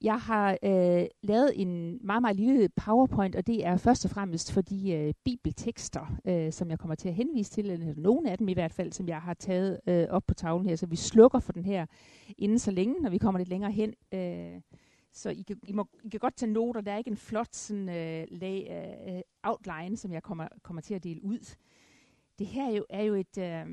Jeg 0.00 0.18
har 0.18 0.58
øh, 0.62 1.06
lavet 1.22 1.52
en 1.54 1.98
meget, 2.06 2.22
meget 2.22 2.36
lille 2.36 2.68
PowerPoint, 2.68 3.36
og 3.36 3.46
det 3.46 3.66
er 3.66 3.76
først 3.76 4.04
og 4.04 4.10
fremmest 4.10 4.52
for 4.52 4.60
de 4.60 4.92
øh, 4.92 5.14
bibeltekster, 5.24 6.16
øh, 6.24 6.52
som 6.52 6.70
jeg 6.70 6.78
kommer 6.78 6.94
til 6.94 7.08
at 7.08 7.14
henvise 7.14 7.50
til, 7.50 7.70
eller 7.70 7.94
nogle 7.96 8.30
af 8.30 8.38
dem 8.38 8.48
i 8.48 8.52
hvert 8.52 8.72
fald, 8.72 8.92
som 8.92 9.08
jeg 9.08 9.20
har 9.20 9.34
taget 9.34 9.80
øh, 9.86 10.06
op 10.08 10.22
på 10.26 10.34
tavlen 10.34 10.68
her. 10.68 10.76
Så 10.76 10.86
vi 10.86 10.96
slukker 10.96 11.38
for 11.38 11.52
den 11.52 11.64
her 11.64 11.86
inden 12.38 12.58
så 12.58 12.70
længe, 12.70 13.02
når 13.02 13.10
vi 13.10 13.18
kommer 13.18 13.38
lidt 13.38 13.48
længere 13.48 13.72
hen. 13.72 13.94
Øh, 14.14 14.60
så 15.12 15.30
I 15.30 15.42
kan, 15.42 15.56
I, 15.66 15.72
må, 15.72 15.88
I 16.04 16.08
kan 16.08 16.20
godt 16.20 16.36
tage 16.36 16.52
noter. 16.52 16.80
Der 16.80 16.92
er 16.92 16.98
ikke 16.98 17.10
en 17.10 17.16
flot 17.16 17.54
sådan, 17.54 17.88
øh, 17.88 18.26
lag, 18.30 18.68
øh, 19.08 19.20
outline, 19.42 19.96
som 19.96 20.12
jeg 20.12 20.22
kommer, 20.22 20.48
kommer 20.62 20.82
til 20.82 20.94
at 20.94 21.04
dele 21.04 21.24
ud. 21.24 21.56
Det 22.38 22.46
her 22.46 22.70
er 22.70 22.76
jo, 22.76 22.84
er 22.90 23.02
jo 23.02 23.14
et, 23.14 23.38
øh, 23.38 23.66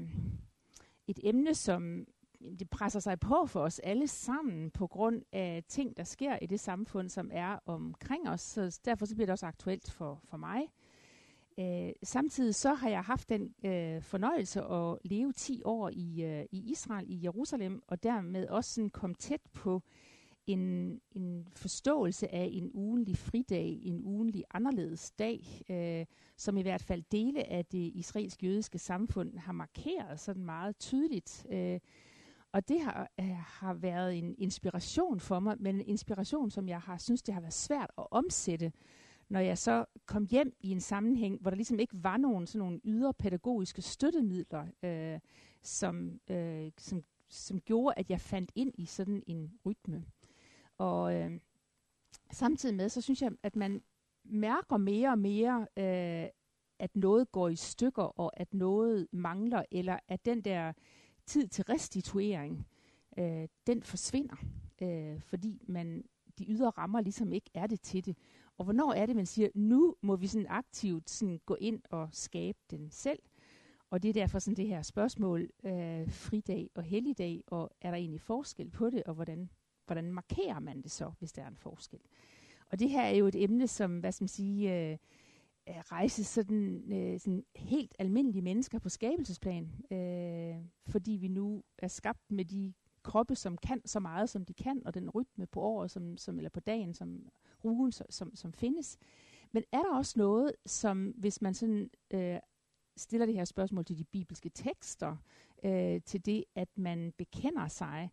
et 1.08 1.20
emne, 1.24 1.56
som 1.56 2.06
det 2.60 2.70
presser 2.70 3.00
sig 3.00 3.20
på 3.20 3.46
for 3.46 3.60
os 3.60 3.80
alle 3.80 4.08
sammen 4.08 4.72
på 4.72 4.88
grund 4.88 5.22
af 5.32 5.64
ting, 5.68 5.98
der 5.98 6.04
sker 6.04 6.38
i 6.42 6.46
det 6.46 6.60
samfund, 6.60 7.10
som 7.10 7.30
er 7.34 7.60
omkring 7.66 8.30
os. 8.30 8.42
Så 8.42 8.80
derfor 8.86 9.06
så 9.06 9.16
bliver 9.16 9.26
det 9.26 9.34
også 9.34 9.46
aktuelt 9.46 9.92
for, 9.92 10.22
for 10.24 10.38
mig. 10.38 10.62
Øh, 11.60 11.92
samtidig 12.04 12.56
så 12.56 12.74
har 12.74 12.90
jeg 12.90 13.02
haft 13.02 13.30
den 13.30 13.54
øh, 13.66 14.02
fornøjelse 14.02 14.64
at 14.64 14.98
leve 15.04 15.34
10 15.34 15.62
år 15.66 15.90
i, 15.94 16.24
øh, 16.24 16.46
i 16.52 16.72
Israel, 16.72 17.06
i 17.10 17.24
Jerusalem, 17.24 17.82
og 17.88 18.04
dermed 18.04 18.48
også 18.48 18.74
sådan 18.74 18.90
kom 18.90 19.16
tæt 19.16 19.42
på 19.54 19.82
en, 20.48 21.00
en 21.12 21.48
forståelse 21.56 22.34
af 22.34 22.50
en 22.52 22.72
ugenlig 22.74 23.18
fridag, 23.18 23.80
en 23.84 24.02
ugenlig 24.04 24.44
anderledes 24.52 25.12
dag, 25.12 25.62
øh, 25.70 26.06
som 26.38 26.58
i 26.58 26.62
hvert 26.62 26.82
fald 26.82 27.04
dele 27.12 27.52
af 27.52 27.66
det 27.66 27.92
israelsk-jødiske 27.96 28.80
samfund 28.80 29.38
har 29.38 29.54
markeret 29.54 30.20
sådan 30.20 30.46
meget 30.46 30.78
tydeligt. 30.78 31.46
Øh, 31.50 31.80
og 32.54 32.68
det 32.68 32.82
har, 32.82 33.12
øh, 33.20 33.36
har 33.36 33.74
været 33.74 34.18
en 34.18 34.36
inspiration 34.38 35.20
for 35.20 35.40
mig, 35.40 35.56
men 35.60 35.76
en 35.76 35.88
inspiration, 35.88 36.52
som 36.52 36.70
jeg 36.70 36.80
har 36.80 36.98
synes, 36.98 37.22
det 37.22 37.34
har 37.34 37.42
været 37.42 37.54
svært 37.54 37.92
at 37.98 38.08
omsætte, 38.12 38.72
når 39.30 39.40
jeg 39.40 39.58
så 39.58 39.86
kom 40.06 40.28
hjem 40.32 40.56
i 40.60 40.72
en 40.72 40.82
sammenhæng, 40.82 41.42
hvor 41.42 41.50
der 41.50 41.56
ligesom 41.56 41.80
ikke 41.80 42.04
var 42.04 42.18
nogen 42.18 42.48
sådan 42.48 42.60
nogle 42.60 42.80
ydre 42.84 43.14
pædagogiske 43.14 43.82
støttemidler, 43.82 44.68
øh, 44.84 45.20
som, 45.62 46.20
øh, 46.30 46.72
som, 46.78 47.04
som 47.30 47.60
gjorde, 47.60 47.94
at 47.98 48.10
jeg 48.10 48.22
fandt 48.22 48.52
ind 48.56 48.74
i 48.78 48.86
sådan 48.86 49.24
en 49.28 49.52
rytme. 49.66 50.06
Og 50.78 51.16
øh, 51.16 51.40
samtidig 52.32 52.76
med, 52.76 52.90
så 52.90 53.02
synes 53.02 53.22
jeg, 53.22 53.32
at 53.44 53.56
man 53.56 53.82
mærker 54.26 54.78
mere 54.78 55.10
og 55.10 55.20
mere, 55.20 55.68
øh, 55.78 56.30
at 56.80 56.96
noget 56.96 57.32
går 57.32 57.50
i 57.50 57.56
stykker, 57.56 58.04
og 58.04 58.40
at 58.40 58.54
noget 58.54 59.08
mangler, 59.12 59.64
eller 59.72 60.00
at 60.08 60.26
den 60.26 60.42
der 60.42 60.74
tid 61.26 61.48
til 61.48 61.64
restituering, 61.64 62.68
øh, 63.18 63.48
den 63.68 63.84
forsvinder, 63.84 64.36
øh, 64.82 65.22
fordi 65.22 65.62
man 65.68 66.04
de 66.40 66.46
ydre 66.50 66.70
rammer 66.70 67.02
ligesom 67.02 67.34
ikke 67.34 67.50
er 67.54 67.68
det 67.68 67.82
til 67.82 68.06
det. 68.06 68.18
Og 68.58 68.64
hvornår 68.64 68.94
er 68.94 69.06
det, 69.06 69.16
man 69.16 69.26
siger, 69.26 69.50
nu 69.56 69.96
må 70.02 70.16
vi 70.16 70.28
sådan 70.28 70.48
aktivt 70.50 71.10
sådan 71.10 71.40
gå 71.46 71.56
ind 71.56 71.82
og 71.90 72.10
skabe 72.12 72.58
den 72.72 72.92
selv? 72.92 73.20
Og 73.90 74.04
det 74.04 74.10
er 74.10 74.14
derfor 74.14 74.40
sådan 74.40 74.58
det 74.58 74.68
her 74.68 74.82
spørgsmål, 74.82 75.50
øh, 75.64 76.12
fridag 76.12 76.70
og 76.76 76.84
helligdag, 76.84 77.44
og 77.48 77.72
er 77.82 77.92
der 77.92 77.98
egentlig 77.98 78.22
forskel 78.22 78.70
på 78.70 78.90
det, 78.90 79.04
og 79.04 79.14
hvordan, 79.14 79.50
hvordan 79.86 80.14
markerer 80.14 80.60
man 80.60 80.82
det 80.82 80.92
så, 80.92 81.12
hvis 81.20 81.32
der 81.32 81.44
er 81.44 81.48
en 81.48 81.58
forskel? 81.58 82.00
Og 82.72 82.80
det 82.80 82.90
her 82.90 83.02
er 83.02 83.16
jo 83.16 83.28
et 83.28 83.44
emne, 83.44 83.68
som, 83.68 84.00
hvad 84.00 84.12
skal 84.12 84.24
man 84.24 84.30
sige, 84.30 84.92
øh, 84.92 84.98
rejse 85.68 86.24
sådan, 86.24 86.94
øh, 86.94 87.20
sådan 87.20 87.46
helt 87.56 87.96
almindelige 88.00 88.42
mennesker 88.42 88.80
på 88.80 88.90
skabelsesplan, 88.90 89.72
øh, 89.92 90.56
fordi 90.88 91.12
vi 91.12 91.28
nu 91.28 91.64
er 91.78 91.88
skabt 91.88 92.32
med 92.32 92.46
de 92.46 92.74
kroppe, 93.04 93.36
som 93.36 93.58
kan 93.58 93.82
så 93.86 94.00
meget, 94.00 94.30
som 94.30 94.46
de 94.46 94.54
kan, 94.54 94.82
og 94.86 94.94
den 94.94 95.10
rytme 95.10 95.46
på 95.46 95.62
året, 95.62 95.92
som, 95.92 96.18
som, 96.18 96.38
eller 96.38 96.50
på 96.50 96.60
dagen, 96.60 96.94
som 96.94 97.30
ugen, 97.64 97.92
som, 97.92 98.36
som 98.36 98.54
findes. 98.54 98.98
Men 99.52 99.64
er 99.72 99.82
der 99.82 99.98
også 99.98 100.14
noget, 100.18 100.52
som 100.66 101.14
hvis 101.18 101.42
man 101.42 101.54
sådan 101.54 101.90
øh, 102.14 102.40
stiller 102.98 103.26
det 103.26 103.36
her 103.36 103.46
spørgsmål 103.46 103.86
til 103.86 103.98
de 103.98 104.04
bibelske 104.04 104.50
tekster, 104.50 105.18
øh, 105.66 106.02
til 106.06 106.26
det, 106.26 106.44
at 106.56 106.70
man 106.76 107.14
bekender 107.18 107.68
sig 107.68 108.10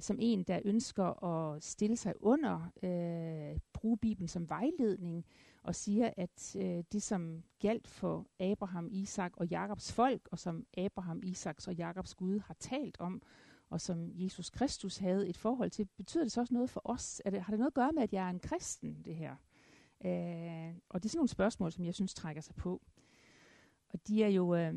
som 0.00 0.16
en, 0.20 0.42
der 0.42 0.60
ønsker 0.64 1.24
at 1.24 1.62
stille 1.62 1.96
sig 1.96 2.14
under, 2.20 2.70
øh, 2.82 3.58
bruge 3.72 3.98
Bibelen 3.98 4.28
som 4.28 4.48
vejledning, 4.48 5.24
og 5.68 5.74
siger, 5.74 6.10
at 6.16 6.56
øh, 6.56 6.84
det, 6.92 7.02
som 7.02 7.42
galt 7.58 7.88
for 7.88 8.26
Abraham, 8.40 8.88
Isak 8.90 9.36
og 9.36 9.46
Jakobs 9.46 9.92
folk, 9.92 10.28
og 10.32 10.38
som 10.38 10.66
Abraham, 10.76 11.20
Isaks 11.22 11.68
og 11.68 11.74
Jakobs 11.74 12.14
Gud 12.14 12.38
har 12.38 12.54
talt 12.60 12.96
om, 13.00 13.22
og 13.70 13.80
som 13.80 14.10
Jesus 14.14 14.50
Kristus 14.50 14.96
havde 14.96 15.28
et 15.28 15.36
forhold 15.36 15.70
til, 15.70 15.88
betyder 15.96 16.24
det 16.24 16.32
så 16.32 16.40
også 16.40 16.54
noget 16.54 16.70
for 16.70 16.80
os? 16.84 17.22
Er 17.24 17.30
det, 17.30 17.40
har 17.40 17.52
det 17.52 17.58
noget 17.58 17.70
at 17.70 17.74
gøre 17.74 17.92
med, 17.92 18.02
at 18.02 18.12
jeg 18.12 18.26
er 18.26 18.30
en 18.30 18.40
kristen, 18.40 19.02
det 19.04 19.16
her? 19.16 19.36
Øh, 20.04 20.74
og 20.88 21.02
det 21.02 21.08
er 21.08 21.10
sådan 21.10 21.18
nogle 21.18 21.28
spørgsmål, 21.28 21.72
som 21.72 21.84
jeg 21.84 21.94
synes 21.94 22.14
trækker 22.14 22.42
sig 22.42 22.54
på. 22.54 22.82
Og 23.88 24.08
de 24.08 24.24
er 24.24 24.28
jo 24.28 24.54
øh, 24.54 24.74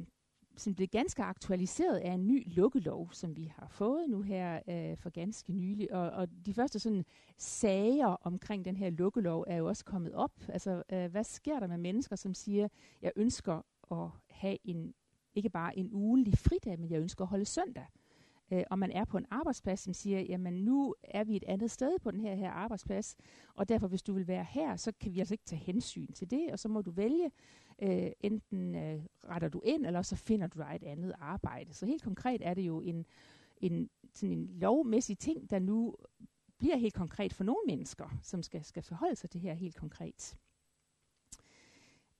som 0.55 0.75
blev 0.75 0.87
ganske 0.87 1.23
aktualiseret 1.23 1.97
af 1.97 2.11
en 2.11 2.27
ny 2.27 2.53
lukkelov, 2.55 3.09
som 3.11 3.37
vi 3.37 3.53
har 3.55 3.67
fået 3.67 4.09
nu 4.09 4.21
her 4.21 4.59
øh, 4.67 4.97
for 4.97 5.09
ganske 5.09 5.53
nylig. 5.53 5.93
Og, 5.93 6.09
og 6.09 6.27
de 6.45 6.53
første 6.53 6.79
sådan 6.79 7.05
sager 7.37 8.07
omkring 8.07 8.65
den 8.65 8.77
her 8.77 8.89
lukkelov 8.89 9.45
er 9.47 9.55
jo 9.55 9.67
også 9.67 9.85
kommet 9.85 10.13
op. 10.13 10.31
Altså, 10.49 10.83
øh, 10.91 11.11
hvad 11.11 11.23
sker 11.23 11.59
der 11.59 11.67
med 11.67 11.77
mennesker, 11.77 12.15
som 12.15 12.33
siger, 12.33 12.67
jeg 13.01 13.11
ønsker 13.15 13.61
at 13.91 14.09
have 14.29 14.57
en 14.63 14.93
ikke 15.35 15.49
bare 15.49 15.77
en 15.77 15.89
ugenlig 15.93 16.37
fridag, 16.37 16.79
men 16.79 16.91
jeg 16.91 16.99
ønsker 16.99 17.21
at 17.21 17.29
holde 17.29 17.45
søndag. 17.45 17.85
Øh, 18.51 18.63
og 18.69 18.79
man 18.79 18.91
er 18.91 19.05
på 19.05 19.17
en 19.17 19.25
arbejdsplads, 19.29 19.79
som 19.79 19.93
siger, 19.93 20.19
jamen 20.19 20.53
nu 20.53 20.95
er 21.03 21.23
vi 21.23 21.35
et 21.35 21.43
andet 21.47 21.71
sted 21.71 21.99
på 21.99 22.11
den 22.11 22.21
her, 22.21 22.35
her 22.35 22.51
arbejdsplads, 22.51 23.15
og 23.55 23.69
derfor 23.69 23.87
hvis 23.87 24.03
du 24.03 24.13
vil 24.13 24.27
være 24.27 24.45
her, 24.49 24.75
så 24.75 24.91
kan 24.99 25.13
vi 25.13 25.19
altså 25.19 25.33
ikke 25.33 25.45
tage 25.45 25.61
hensyn 25.61 26.11
til 26.11 26.31
det, 26.31 26.51
og 26.51 26.59
så 26.59 26.69
må 26.69 26.81
du 26.81 26.91
vælge, 26.91 27.31
øh, 27.81 28.11
enten 28.19 28.75
øh, 28.75 29.03
retter 29.29 29.49
du 29.49 29.61
ind, 29.65 29.85
eller 29.85 30.01
så 30.01 30.15
finder 30.15 30.47
du 30.47 30.59
dig 30.59 30.79
et 30.81 30.87
andet 30.87 31.13
arbejde. 31.19 31.73
Så 31.73 31.85
helt 31.85 32.03
konkret 32.03 32.41
er 32.47 32.53
det 32.53 32.61
jo 32.61 32.81
en, 32.81 33.05
en, 33.57 33.89
sådan 34.13 34.37
en 34.37 34.47
lovmæssig 34.47 35.17
ting, 35.17 35.49
der 35.49 35.59
nu 35.59 35.95
bliver 36.57 36.77
helt 36.77 36.93
konkret 36.93 37.33
for 37.33 37.43
nogle 37.43 37.61
mennesker, 37.67 38.17
som 38.21 38.43
skal, 38.43 38.63
skal 38.63 38.83
forholde 38.83 39.15
sig 39.15 39.29
til 39.29 39.41
det 39.41 39.49
her 39.49 39.55
helt 39.55 39.75
konkret. 39.75 40.37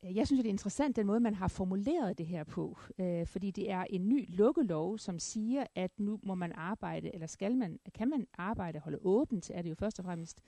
Øh, 0.06 0.16
jeg 0.16 0.28
synes, 0.28 0.40
det 0.40 0.48
er 0.48 0.52
interessant, 0.54 0.96
den 0.96 1.08
måde, 1.08 1.20
man 1.20 1.36
har 1.36 1.48
formuleret 1.48 2.18
det 2.18 2.26
her 2.26 2.44
på, 2.44 2.78
øh, 3.00 3.28
fordi 3.28 3.52
det 3.52 3.72
er 3.72 3.86
en 3.90 4.10
ny 4.10 4.26
lukkelov, 4.36 4.98
som 4.98 5.20
siger, 5.20 5.66
at 5.76 5.92
nu 6.00 6.20
må 6.24 6.36
man 6.36 6.52
arbejde, 6.56 7.14
eller 7.14 7.28
skal 7.28 7.58
man, 7.58 7.80
kan 7.94 8.10
man 8.10 8.28
arbejde, 8.38 8.80
holde 8.80 9.00
åbent, 9.02 9.52
er 9.54 9.62
det 9.62 9.70
jo 9.70 9.76
først 9.76 10.00
og 10.00 10.06
fremmest, 10.06 10.42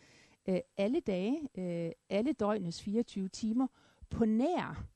øh, 0.48 0.60
alle 0.78 1.00
dage, 1.00 1.40
øh, 1.56 1.92
alle 2.10 2.34
døgnets 2.34 2.82
24 2.82 3.28
timer, 3.28 3.68
på 4.10 4.26
nær 4.26 4.94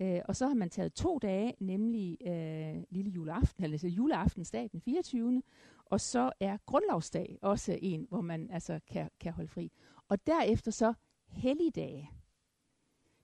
Øh, 0.00 0.20
og 0.24 0.36
så 0.36 0.46
har 0.46 0.54
man 0.54 0.70
taget 0.70 0.92
to 0.92 1.18
dage, 1.18 1.54
nemlig 1.60 2.18
øh, 2.26 2.82
lille 2.90 3.10
juleaften, 3.10 3.64
eller 3.64 3.74
altså 3.74 3.88
juleaftensdag 3.88 4.68
den 4.72 4.80
24. 4.80 5.42
Og 5.84 6.00
så 6.00 6.32
er 6.40 6.56
grundlovsdag 6.66 7.38
også 7.42 7.78
en, 7.82 8.06
hvor 8.08 8.20
man 8.20 8.50
altså 8.50 8.80
kan, 8.86 9.10
kan 9.20 9.32
holde 9.32 9.48
fri. 9.48 9.72
Og 10.08 10.26
derefter 10.26 10.70
så 10.70 10.92
helligdage. 11.28 12.10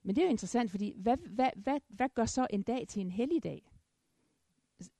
Men 0.02 0.16
det 0.16 0.22
er 0.22 0.26
jo 0.26 0.30
interessant, 0.30 0.70
fordi 0.70 0.94
hvad, 0.96 1.16
hvad, 1.16 1.50
hvad, 1.56 1.80
hvad 1.88 2.08
gør 2.14 2.24
så 2.24 2.46
en 2.50 2.62
dag 2.62 2.88
til 2.88 3.00
en 3.00 3.10
helligdag? 3.10 3.72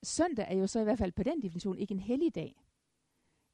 Søndag 0.03 0.47
er 0.49 0.57
jo 0.57 0.67
så 0.67 0.81
i 0.81 0.85
hvert 0.85 0.99
fald 0.99 1.13
på 1.13 1.23
den 1.23 1.43
definition 1.43 1.79
ikke 1.79 1.93
en 1.93 2.01
helligdag. 2.01 2.63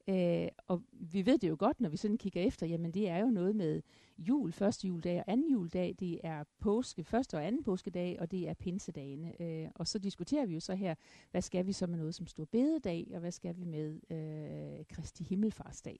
Øh, 0.09 0.47
og 0.67 0.81
vi 0.91 1.25
ved 1.25 1.37
det 1.37 1.49
jo 1.49 1.55
godt, 1.59 1.81
når 1.81 1.89
vi 1.89 1.97
sådan 1.97 2.17
kigger 2.17 2.41
efter, 2.41 2.67
jamen 2.67 2.91
det 2.91 3.09
er 3.09 3.17
jo 3.17 3.29
noget 3.29 3.55
med 3.55 3.81
jul, 4.17 4.51
første 4.51 4.87
juledag 4.87 5.17
og 5.17 5.23
anden 5.27 5.51
juledag, 5.51 5.95
det 5.99 6.19
er 6.23 6.43
påske, 6.59 7.03
første 7.03 7.35
og 7.35 7.45
anden 7.45 7.63
påskedag, 7.63 8.17
og 8.19 8.31
det 8.31 8.49
er 8.49 8.53
pinsedagene. 8.53 9.41
Øh, 9.41 9.67
og 9.75 9.87
så 9.87 9.99
diskuterer 9.99 10.45
vi 10.45 10.53
jo 10.53 10.59
så 10.59 10.75
her, 10.75 10.95
hvad 11.31 11.41
skal 11.41 11.67
vi 11.67 11.71
så 11.71 11.87
med 11.87 11.97
noget 11.97 12.15
som 12.15 12.27
stor 12.27 12.45
bededag, 12.45 13.07
og 13.13 13.19
hvad 13.19 13.31
skal 13.31 13.57
vi 13.57 13.63
med 13.63 13.99
øh, 14.09 14.85
Kristi 14.89 15.23
Himmelfartsdag. 15.23 15.99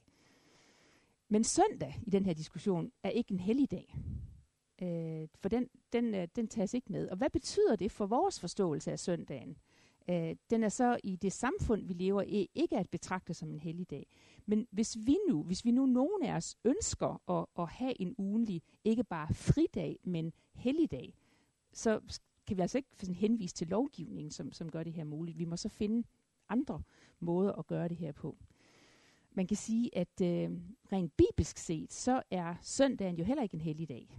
Men 1.29 1.43
søndag 1.43 1.99
i 2.07 2.09
den 2.09 2.25
her 2.25 2.33
diskussion 2.33 2.91
er 3.03 3.09
ikke 3.09 3.31
en 3.31 3.39
helligdag. 3.39 3.95
Øh, 4.81 5.27
for 5.35 5.49
den, 5.49 5.69
den, 5.93 6.15
øh, 6.15 6.27
den 6.35 6.47
tages 6.47 6.73
ikke 6.73 6.91
med. 6.91 7.09
Og 7.09 7.17
hvad 7.17 7.29
betyder 7.29 7.75
det 7.75 7.91
for 7.91 8.05
vores 8.05 8.39
forståelse 8.39 8.91
af 8.91 8.99
søndagen? 8.99 9.57
Øh, 10.09 10.35
den 10.49 10.63
er 10.63 10.69
så 10.69 10.99
i 11.03 11.15
det 11.15 11.33
samfund, 11.33 11.87
vi 11.87 11.93
lever 11.93 12.21
i, 12.21 12.49
ikke 12.55 12.77
at 12.77 12.89
betragte 12.89 13.33
som 13.33 13.51
en 13.51 13.59
helligdag. 13.59 14.07
Men 14.45 14.67
hvis 14.71 14.97
vi 15.05 15.17
nu, 15.29 15.43
hvis 15.43 15.65
vi 15.65 15.71
nu 15.71 15.85
nogen 15.85 16.23
af 16.23 16.35
os 16.35 16.55
ønsker 16.63 17.31
at, 17.39 17.45
at 17.59 17.69
have 17.69 18.01
en 18.01 18.15
ugenlig, 18.17 18.61
ikke 18.83 19.03
bare 19.03 19.33
fridag, 19.33 19.99
men 20.03 20.33
helligdag, 20.53 21.13
så 21.73 22.01
kan 22.47 22.57
vi 22.57 22.61
altså 22.61 22.77
ikke 22.77 22.89
sådan 22.99 23.15
henvise 23.15 23.55
til 23.55 23.67
lovgivningen, 23.67 24.31
som, 24.31 24.51
som 24.51 24.71
gør 24.71 24.83
det 24.83 24.93
her 24.93 25.03
muligt. 25.03 25.37
Vi 25.37 25.45
må 25.45 25.57
så 25.57 25.69
finde 25.69 26.07
andre 26.49 26.81
måder 27.19 27.51
at 27.51 27.67
gøre 27.67 27.87
det 27.87 27.97
her 27.97 28.11
på. 28.11 28.37
Man 29.31 29.47
kan 29.47 29.57
sige, 29.57 29.97
at 29.97 30.21
øh, 30.21 30.51
rent 30.91 31.13
bibelsk 31.17 31.57
set, 31.57 31.93
så 31.93 32.21
er 32.31 32.55
søndagen 32.61 33.17
jo 33.17 33.23
heller 33.23 33.43
ikke 33.43 33.55
en 33.55 33.61
helligdag. 33.61 34.09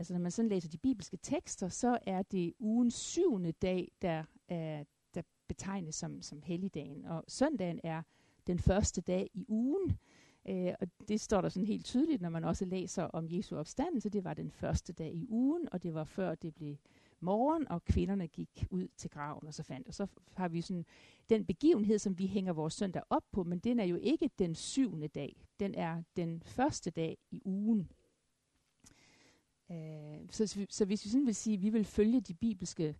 Altså 0.00 0.12
når 0.12 0.20
man 0.20 0.30
sådan 0.30 0.48
læser 0.48 0.68
de 0.68 0.78
bibelske 0.78 1.18
tekster, 1.22 1.68
så 1.68 1.98
er 2.06 2.22
det 2.22 2.54
ugens 2.58 2.94
syvende 2.94 3.52
dag, 3.52 3.92
der, 4.02 4.24
er, 4.48 4.84
der 5.14 5.22
betegnes 5.48 5.94
som, 5.94 6.22
som 6.22 6.42
helligdagen. 6.42 7.04
Og 7.04 7.24
søndagen 7.28 7.80
er 7.84 8.02
den 8.46 8.58
første 8.58 9.00
dag 9.00 9.30
i 9.34 9.44
ugen, 9.48 9.98
Øh, 10.48 10.74
og 10.80 10.86
det 11.08 11.20
står 11.20 11.40
der 11.40 11.48
sådan 11.48 11.66
helt 11.66 11.84
tydeligt, 11.84 12.22
når 12.22 12.28
man 12.28 12.44
også 12.44 12.64
læser 12.64 13.02
om 13.02 13.26
Jesu 13.30 13.56
opstandelse. 13.56 14.10
Det 14.10 14.24
var 14.24 14.34
den 14.34 14.50
første 14.50 14.92
dag 14.92 15.14
i 15.14 15.26
ugen, 15.28 15.68
og 15.72 15.82
det 15.82 15.94
var 15.94 16.04
før 16.04 16.34
det 16.34 16.54
blev 16.54 16.76
morgen, 17.20 17.68
og 17.68 17.84
kvinderne 17.84 18.26
gik 18.26 18.66
ud 18.70 18.88
til 18.96 19.10
graven 19.10 19.46
og 19.46 19.54
så 19.54 19.62
fandt. 19.62 19.88
Og 19.88 19.94
så 19.94 20.06
har 20.36 20.48
vi 20.48 20.60
sådan 20.60 20.84
den 21.30 21.46
begivenhed, 21.46 21.98
som 21.98 22.18
vi 22.18 22.26
hænger 22.26 22.52
vores 22.52 22.74
søndag 22.74 23.02
op 23.10 23.24
på, 23.32 23.44
men 23.44 23.58
den 23.58 23.80
er 23.80 23.84
jo 23.84 23.96
ikke 23.96 24.30
den 24.38 24.54
syvende 24.54 25.08
dag. 25.08 25.46
Den 25.60 25.74
er 25.74 26.02
den 26.16 26.42
første 26.42 26.90
dag 26.90 27.18
i 27.30 27.42
ugen. 27.44 27.90
Øh, 29.70 30.26
så, 30.30 30.66
så 30.70 30.84
hvis 30.84 31.04
vi 31.04 31.10
sådan 31.10 31.26
vil 31.26 31.34
sige, 31.34 31.54
at 31.54 31.62
vi 31.62 31.68
vil 31.70 31.84
følge 31.84 32.20
de 32.20 32.34
bibelske 32.34 32.96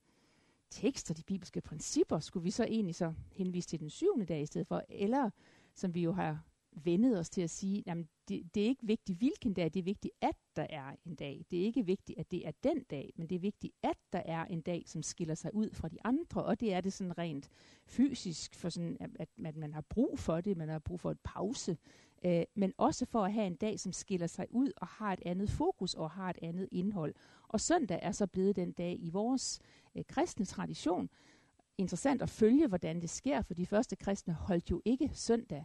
tekster, 0.71 1.15
de 1.15 1.23
bibelske 1.23 1.61
principper, 1.61 2.19
skulle 2.19 2.45
vi 2.45 2.51
så 2.51 2.65
egentlig 2.65 2.95
så 2.95 3.15
henvise 3.33 3.69
til 3.69 3.81
den 3.81 3.91
syvende 3.91 4.27
dag 4.27 4.43
i 4.43 4.47
stedet 4.47 4.67
for, 4.67 4.83
eller 4.89 5.31
som 5.75 5.95
vi 5.95 6.03
jo 6.03 6.13
har 6.13 6.45
vendet 6.73 7.19
os 7.19 7.31
til 7.31 7.43
at 7.43 7.51
sige, 7.51 7.83
jamen, 7.87 8.09
det, 8.29 8.55
det 8.55 8.63
er 8.63 8.67
ikke 8.67 8.87
vigtigt, 8.87 9.19
hvilken 9.19 9.55
dag, 9.55 9.65
det 9.65 9.77
er 9.77 9.83
vigtigt, 9.83 10.15
at 10.21 10.37
der 10.57 10.67
er 10.71 10.97
en 11.05 11.15
dag. 11.15 11.45
Det 11.51 11.61
er 11.61 11.65
ikke 11.65 11.87
vigtigt, 11.87 12.19
at 12.19 12.31
det 12.31 12.47
er 12.47 12.53
den 12.65 12.83
dag, 12.83 13.13
men 13.17 13.27
det 13.27 13.37
er 13.37 13.41
vigtigt, 13.41 13.75
at 13.83 13.97
der 14.13 14.23
er 14.25 14.45
en 14.45 14.61
dag, 14.61 14.83
som 14.87 15.03
skiller 15.03 15.35
sig 15.35 15.55
ud 15.55 15.71
fra 15.73 15.89
de 15.89 15.97
andre, 16.05 16.45
og 16.45 16.61
det 16.61 16.73
er 16.73 16.81
det 16.81 16.93
sådan 16.93 17.19
rent 17.19 17.51
fysisk, 17.87 18.55
for 18.55 18.69
sådan, 18.69 18.97
at, 19.01 19.11
at, 19.21 19.29
at 19.45 19.57
man 19.57 19.75
har 19.75 19.81
brug 19.81 20.19
for 20.19 20.41
det, 20.41 20.57
man 20.57 20.69
har 20.69 20.79
brug 20.79 21.01
for 21.01 21.11
et 21.11 21.21
pause, 21.25 21.77
øh, 22.25 22.43
men 22.55 22.73
også 22.79 23.07
for 23.07 23.25
at 23.25 23.33
have 23.33 23.47
en 23.47 23.57
dag, 23.57 23.81
som 23.81 23.93
skiller 23.93 24.27
sig 24.27 24.47
ud 24.51 24.73
og 24.77 24.87
har 24.87 25.13
et 25.13 25.23
andet 25.27 25.51
fokus 25.51 25.95
og 25.95 26.11
har 26.11 26.31
et 26.31 26.39
andet 26.43 26.69
indhold. 26.73 27.15
Og 27.49 27.61
søndag 27.61 27.99
er 28.03 28.13
så 28.13 28.27
blevet 28.27 28.57
den 28.57 28.73
dag 28.73 28.97
i 29.01 29.11
vores 29.11 29.61
øh, 29.95 30.05
kristne 30.09 30.45
tradition. 30.45 31.11
Interessant 31.79 32.23
at 32.23 32.31
følge, 32.31 32.67
hvordan 32.67 33.01
det 33.01 33.11
sker, 33.11 33.43
for 33.43 33.55
de 33.55 33.67
første 33.67 33.97
kristne 33.97 34.35
holdt 34.35 34.71
jo 34.71 34.83
ikke 34.85 35.11
søndag 35.15 35.65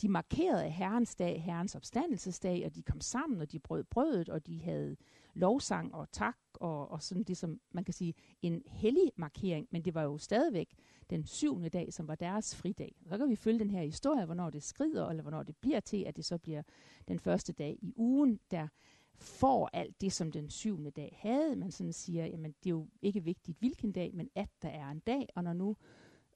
de 0.00 0.08
markerede 0.08 0.70
Herrens 0.70 1.14
dag, 1.14 1.42
Herrens 1.42 1.74
opstandelsesdag, 1.74 2.66
og 2.66 2.74
de 2.74 2.82
kom 2.82 3.00
sammen, 3.00 3.40
og 3.40 3.52
de 3.52 3.58
brød 3.58 3.84
brødet, 3.84 4.28
og 4.28 4.46
de 4.46 4.62
havde 4.62 4.96
lovsang 5.34 5.94
og 5.94 6.12
tak, 6.12 6.36
og, 6.54 6.90
og 6.90 7.02
sådan 7.02 7.22
det, 7.22 7.36
som 7.36 7.60
man 7.72 7.84
kan 7.84 7.94
sige, 7.94 8.14
en 8.42 8.62
hellig 8.66 9.12
markering, 9.16 9.68
men 9.70 9.82
det 9.82 9.94
var 9.94 10.02
jo 10.02 10.18
stadigvæk 10.18 10.74
den 11.10 11.26
syvende 11.26 11.68
dag, 11.68 11.92
som 11.92 12.08
var 12.08 12.14
deres 12.14 12.56
fridag. 12.56 12.94
Så 13.08 13.18
kan 13.18 13.28
vi 13.28 13.36
følge 13.36 13.58
den 13.58 13.70
her 13.70 13.82
historie, 13.82 14.24
hvornår 14.24 14.50
det 14.50 14.62
skrider, 14.62 15.08
eller 15.08 15.22
hvornår 15.22 15.42
det 15.42 15.56
bliver 15.56 15.80
til, 15.80 16.04
at 16.04 16.16
det 16.16 16.24
så 16.24 16.38
bliver 16.38 16.62
den 17.08 17.18
første 17.18 17.52
dag 17.52 17.78
i 17.82 17.92
ugen, 17.96 18.40
der 18.50 18.68
får 19.14 19.70
alt 19.72 20.00
det, 20.00 20.12
som 20.12 20.32
den 20.32 20.50
syvende 20.50 20.90
dag 20.90 21.18
havde. 21.20 21.56
Man 21.56 21.70
sådan 21.70 21.92
siger, 21.92 22.26
jamen 22.26 22.54
det 22.64 22.66
er 22.66 22.74
jo 22.74 22.88
ikke 23.02 23.24
vigtigt, 23.24 23.58
hvilken 23.58 23.92
dag, 23.92 24.14
men 24.14 24.30
at 24.34 24.48
der 24.62 24.68
er 24.68 24.90
en 24.90 25.00
dag, 25.00 25.28
og 25.34 25.44
når 25.44 25.52
nu 25.52 25.76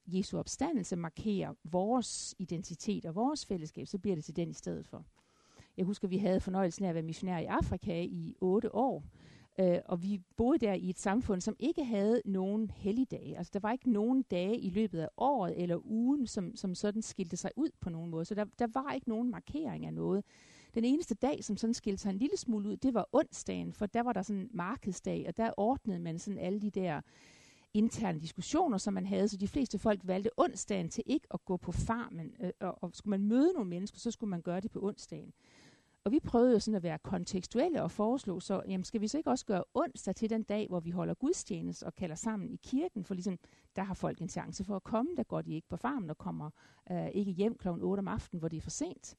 Jesu 0.06 0.38
opstandelse 0.38 0.96
markerer 0.96 1.54
vores 1.64 2.34
identitet 2.38 3.06
og 3.06 3.14
vores 3.14 3.46
fællesskab, 3.46 3.86
så 3.86 3.98
bliver 3.98 4.14
det 4.14 4.24
til 4.24 4.36
den 4.36 4.50
i 4.50 4.54
stedet 4.54 4.86
for. 4.86 5.04
Jeg 5.76 5.84
husker, 5.84 6.08
vi 6.08 6.18
havde 6.18 6.40
fornøjelsen 6.40 6.84
af 6.84 6.88
at 6.88 6.94
være 6.94 7.02
missionær 7.02 7.38
i 7.38 7.44
Afrika 7.44 8.02
i 8.02 8.34
otte 8.40 8.74
år, 8.74 9.02
øh, 9.60 9.78
og 9.84 10.02
vi 10.02 10.20
boede 10.36 10.58
der 10.58 10.72
i 10.72 10.90
et 10.90 10.98
samfund, 10.98 11.40
som 11.40 11.56
ikke 11.58 11.84
havde 11.84 12.22
nogen 12.24 12.70
helligdage. 12.70 13.38
Altså, 13.38 13.50
der 13.54 13.60
var 13.60 13.72
ikke 13.72 13.90
nogen 13.90 14.22
dage 14.22 14.58
i 14.58 14.70
løbet 14.70 15.00
af 15.00 15.08
året 15.16 15.62
eller 15.62 15.86
ugen, 15.86 16.26
som, 16.26 16.56
som 16.56 16.74
sådan 16.74 17.02
skilte 17.02 17.36
sig 17.36 17.50
ud 17.56 17.70
på 17.80 17.90
nogen 17.90 18.10
måde. 18.10 18.24
Så 18.24 18.34
der, 18.34 18.44
der 18.58 18.66
var 18.74 18.92
ikke 18.92 19.08
nogen 19.08 19.30
markering 19.30 19.86
af 19.86 19.94
noget. 19.94 20.24
Den 20.74 20.84
eneste 20.84 21.14
dag, 21.14 21.44
som 21.44 21.56
sådan 21.56 21.74
skilte 21.74 22.02
sig 22.02 22.10
en 22.10 22.18
lille 22.18 22.36
smule 22.36 22.68
ud, 22.68 22.76
det 22.76 22.94
var 22.94 23.08
onsdagen, 23.12 23.72
for 23.72 23.86
der 23.86 24.02
var 24.02 24.12
der 24.12 24.22
sådan 24.22 24.42
en 24.42 24.50
markedsdag, 24.52 25.24
og 25.28 25.36
der 25.36 25.50
ordnede 25.56 25.98
man 25.98 26.18
sådan 26.18 26.38
alle 26.38 26.60
de 26.60 26.70
der 26.70 27.00
interne 27.76 28.20
diskussioner, 28.20 28.78
som 28.78 28.94
man 28.94 29.06
havde, 29.06 29.28
så 29.28 29.36
de 29.36 29.48
fleste 29.48 29.78
folk 29.78 30.00
valgte 30.04 30.30
onsdagen 30.36 30.88
til 30.88 31.04
ikke 31.06 31.26
at 31.34 31.44
gå 31.44 31.56
på 31.56 31.72
farmen, 31.72 32.36
øh, 32.40 32.50
og, 32.60 32.78
og 32.82 32.90
skulle 32.94 33.10
man 33.10 33.28
møde 33.28 33.52
nogle 33.52 33.70
mennesker, 33.70 33.98
så 33.98 34.10
skulle 34.10 34.30
man 34.30 34.42
gøre 34.42 34.60
det 34.60 34.70
på 34.70 34.80
onsdagen. 34.82 35.32
Og 36.04 36.12
vi 36.12 36.20
prøvede 36.20 36.52
jo 36.52 36.58
sådan 36.58 36.76
at 36.76 36.82
være 36.82 36.98
kontekstuelle 36.98 37.82
og 37.82 37.90
foreslå, 37.90 38.40
så 38.40 38.62
jamen, 38.68 38.84
skal 38.84 39.00
vi 39.00 39.08
så 39.08 39.18
ikke 39.18 39.30
også 39.30 39.46
gøre 39.46 39.64
onsdag 39.74 40.14
til 40.14 40.30
den 40.30 40.42
dag, 40.42 40.68
hvor 40.68 40.80
vi 40.80 40.90
holder 40.90 41.14
gudstjeneste 41.14 41.86
og 41.86 41.94
kalder 41.94 42.14
sammen 42.14 42.50
i 42.50 42.56
kirken, 42.62 43.04
for 43.04 43.14
ligesom, 43.14 43.38
der 43.76 43.82
har 43.82 43.94
folk 43.94 44.18
en 44.20 44.28
chance 44.28 44.64
for 44.64 44.76
at 44.76 44.82
komme, 44.82 45.10
der 45.16 45.22
går 45.22 45.42
de 45.42 45.54
ikke 45.54 45.68
på 45.68 45.76
farmen 45.76 46.10
og 46.10 46.18
kommer 46.18 46.50
øh, 46.90 47.08
ikke 47.08 47.32
hjem 47.32 47.54
kl. 47.54 47.68
8 47.68 48.00
om 48.00 48.08
aftenen, 48.08 48.38
hvor 48.38 48.48
det 48.48 48.56
er 48.56 48.60
for 48.60 48.70
sent. 48.70 49.16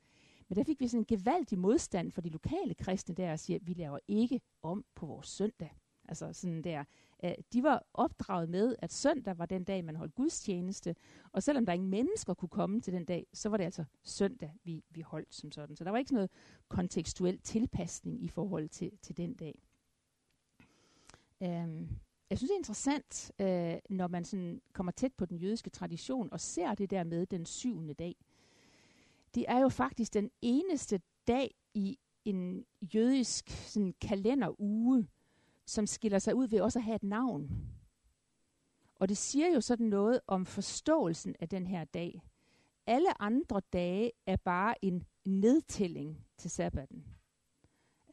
Men 0.50 0.56
der 0.56 0.64
fik 0.64 0.80
vi 0.80 0.88
sådan 0.88 1.02
en 1.02 1.06
gevaldig 1.06 1.60
modstand 1.60 2.12
for 2.12 2.22
de 2.22 2.30
lokale 2.30 2.74
kristne 2.74 3.16
der, 3.16 3.32
og 3.32 3.40
siger, 3.40 3.60
at 3.60 3.68
vi 3.68 3.74
laver 3.74 4.00
ikke 4.08 4.42
om 4.64 4.86
på 4.96 5.06
vores 5.06 5.28
søndag. 5.28 5.76
Altså 6.08 6.34
sådan 6.34 6.64
der. 6.64 6.84
Øh, 7.24 7.34
de 7.54 7.64
var 7.64 7.84
opdraget 7.94 8.50
med, 8.50 8.76
at 8.80 8.94
søndag 8.94 9.38
var 9.38 9.46
den 9.46 9.64
dag, 9.64 9.86
man 9.86 9.96
holdt 9.96 10.16
gudstjeneste. 10.16 10.96
Og 11.32 11.44
selvom 11.44 11.66
der 11.66 11.74
ingen 11.74 11.90
mennesker 11.90 12.34
kunne 12.34 12.50
komme 12.50 12.82
til 12.82 12.94
den 12.94 13.06
dag, 13.06 13.28
så 13.34 13.50
var 13.50 13.58
det 13.58 13.64
altså 13.64 13.84
søndag, 14.04 14.54
vi, 14.64 14.84
vi 14.90 15.02
holdt 15.02 15.36
som 15.36 15.52
sådan. 15.52 15.76
Så 15.76 15.84
der 15.84 15.92
var 15.92 15.98
ikke 15.98 16.10
sådan 16.10 16.16
noget 16.16 16.32
kontekstuel 16.68 17.40
tilpasning 17.40 18.24
i 18.24 18.28
forhold 18.28 18.70
til, 18.70 18.92
til 19.02 19.18
den 19.18 19.34
dag. 19.34 19.62
Um, 21.40 21.90
jeg 22.30 22.38
synes, 22.38 22.50
det 22.50 22.56
er 22.56 22.60
interessant, 22.60 23.32
uh, 23.40 23.96
når 23.98 24.08
man 24.08 24.26
sådan 24.26 24.62
kommer 24.74 24.92
tæt 24.92 25.14
på 25.14 25.26
den 25.26 25.38
jødiske 25.38 25.70
tradition 25.70 26.34
og 26.34 26.40
ser 26.40 26.76
det 26.76 26.90
der 26.90 27.04
med 27.04 27.26
den 27.26 27.46
syvende 27.46 27.94
dag. 27.94 28.16
Det 29.36 29.46
er 29.48 29.60
jo 29.60 29.70
faktisk 29.70 30.14
den 30.14 30.32
eneste 30.42 31.02
dag 31.28 31.56
i 31.74 32.00
en 32.26 32.66
jødisk 32.82 33.50
sådan, 33.50 33.94
kalenderuge, 34.02 35.08
som 35.68 35.88
skiller 35.88 36.20
sig 36.20 36.36
ud 36.36 36.48
ved 36.48 36.62
også 36.62 36.80
at 36.80 36.84
have 36.84 36.96
et 36.96 37.04
navn. 37.04 37.68
Og 38.96 39.10
det 39.10 39.18
siger 39.18 39.54
jo 39.54 39.62
sådan 39.62 39.88
noget 39.88 40.20
om 40.28 40.46
forståelsen 40.46 41.36
af 41.40 41.50
den 41.50 41.68
her 41.68 41.84
dag. 41.84 42.22
Alle 42.88 43.22
andre 43.22 43.62
dage 43.74 44.12
er 44.26 44.36
bare 44.36 44.86
en 44.86 45.04
nedtælling 45.26 46.26
til 46.38 46.52
sabbaten. 46.52 47.06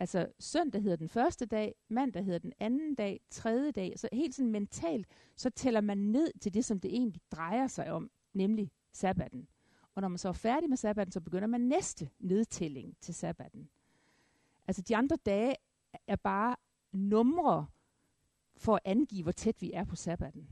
Altså 0.01 0.33
søndag 0.39 0.83
hedder 0.83 0.97
den 0.97 1.09
første 1.09 1.47
dag, 1.47 1.75
mandag 1.89 2.25
hedder 2.25 2.39
den 2.39 2.53
anden 2.59 2.95
dag, 2.95 3.21
tredje 3.31 3.71
dag. 3.71 3.99
Så 3.99 4.09
helt 4.13 4.35
sådan 4.35 4.53
mentalt, 4.53 5.07
så 5.37 5.51
tæller 5.51 5.81
man 5.81 5.99
ned 5.99 6.33
til 6.41 6.55
det, 6.55 6.65
som 6.65 6.81
det 6.81 6.95
egentlig 6.95 7.23
drejer 7.33 7.67
sig 7.67 7.93
om, 7.93 8.11
nemlig 8.33 8.71
sabbaten. 8.93 9.49
Og 9.95 10.03
når 10.03 10.09
man 10.09 10.19
så 10.19 10.29
er 10.29 10.33
færdig 10.33 10.69
med 10.69 10.77
sabbaten, 10.77 11.13
så 11.13 11.21
begynder 11.21 11.47
man 11.49 11.61
næste 11.61 12.11
nedtælling 12.19 12.97
til 13.01 13.15
sabbaten. 13.15 13.71
Altså 14.67 14.83
de 14.83 14.97
andre 14.97 15.17
dage 15.17 15.57
er 16.07 16.17
bare 16.17 16.57
numre 16.95 17.67
for 18.57 18.75
at 18.75 18.81
angive, 18.85 19.23
hvor 19.23 19.33
tæt 19.33 19.63
vi 19.63 19.73
er 19.73 19.85
på 19.85 19.97
sabbaten. 19.97 20.49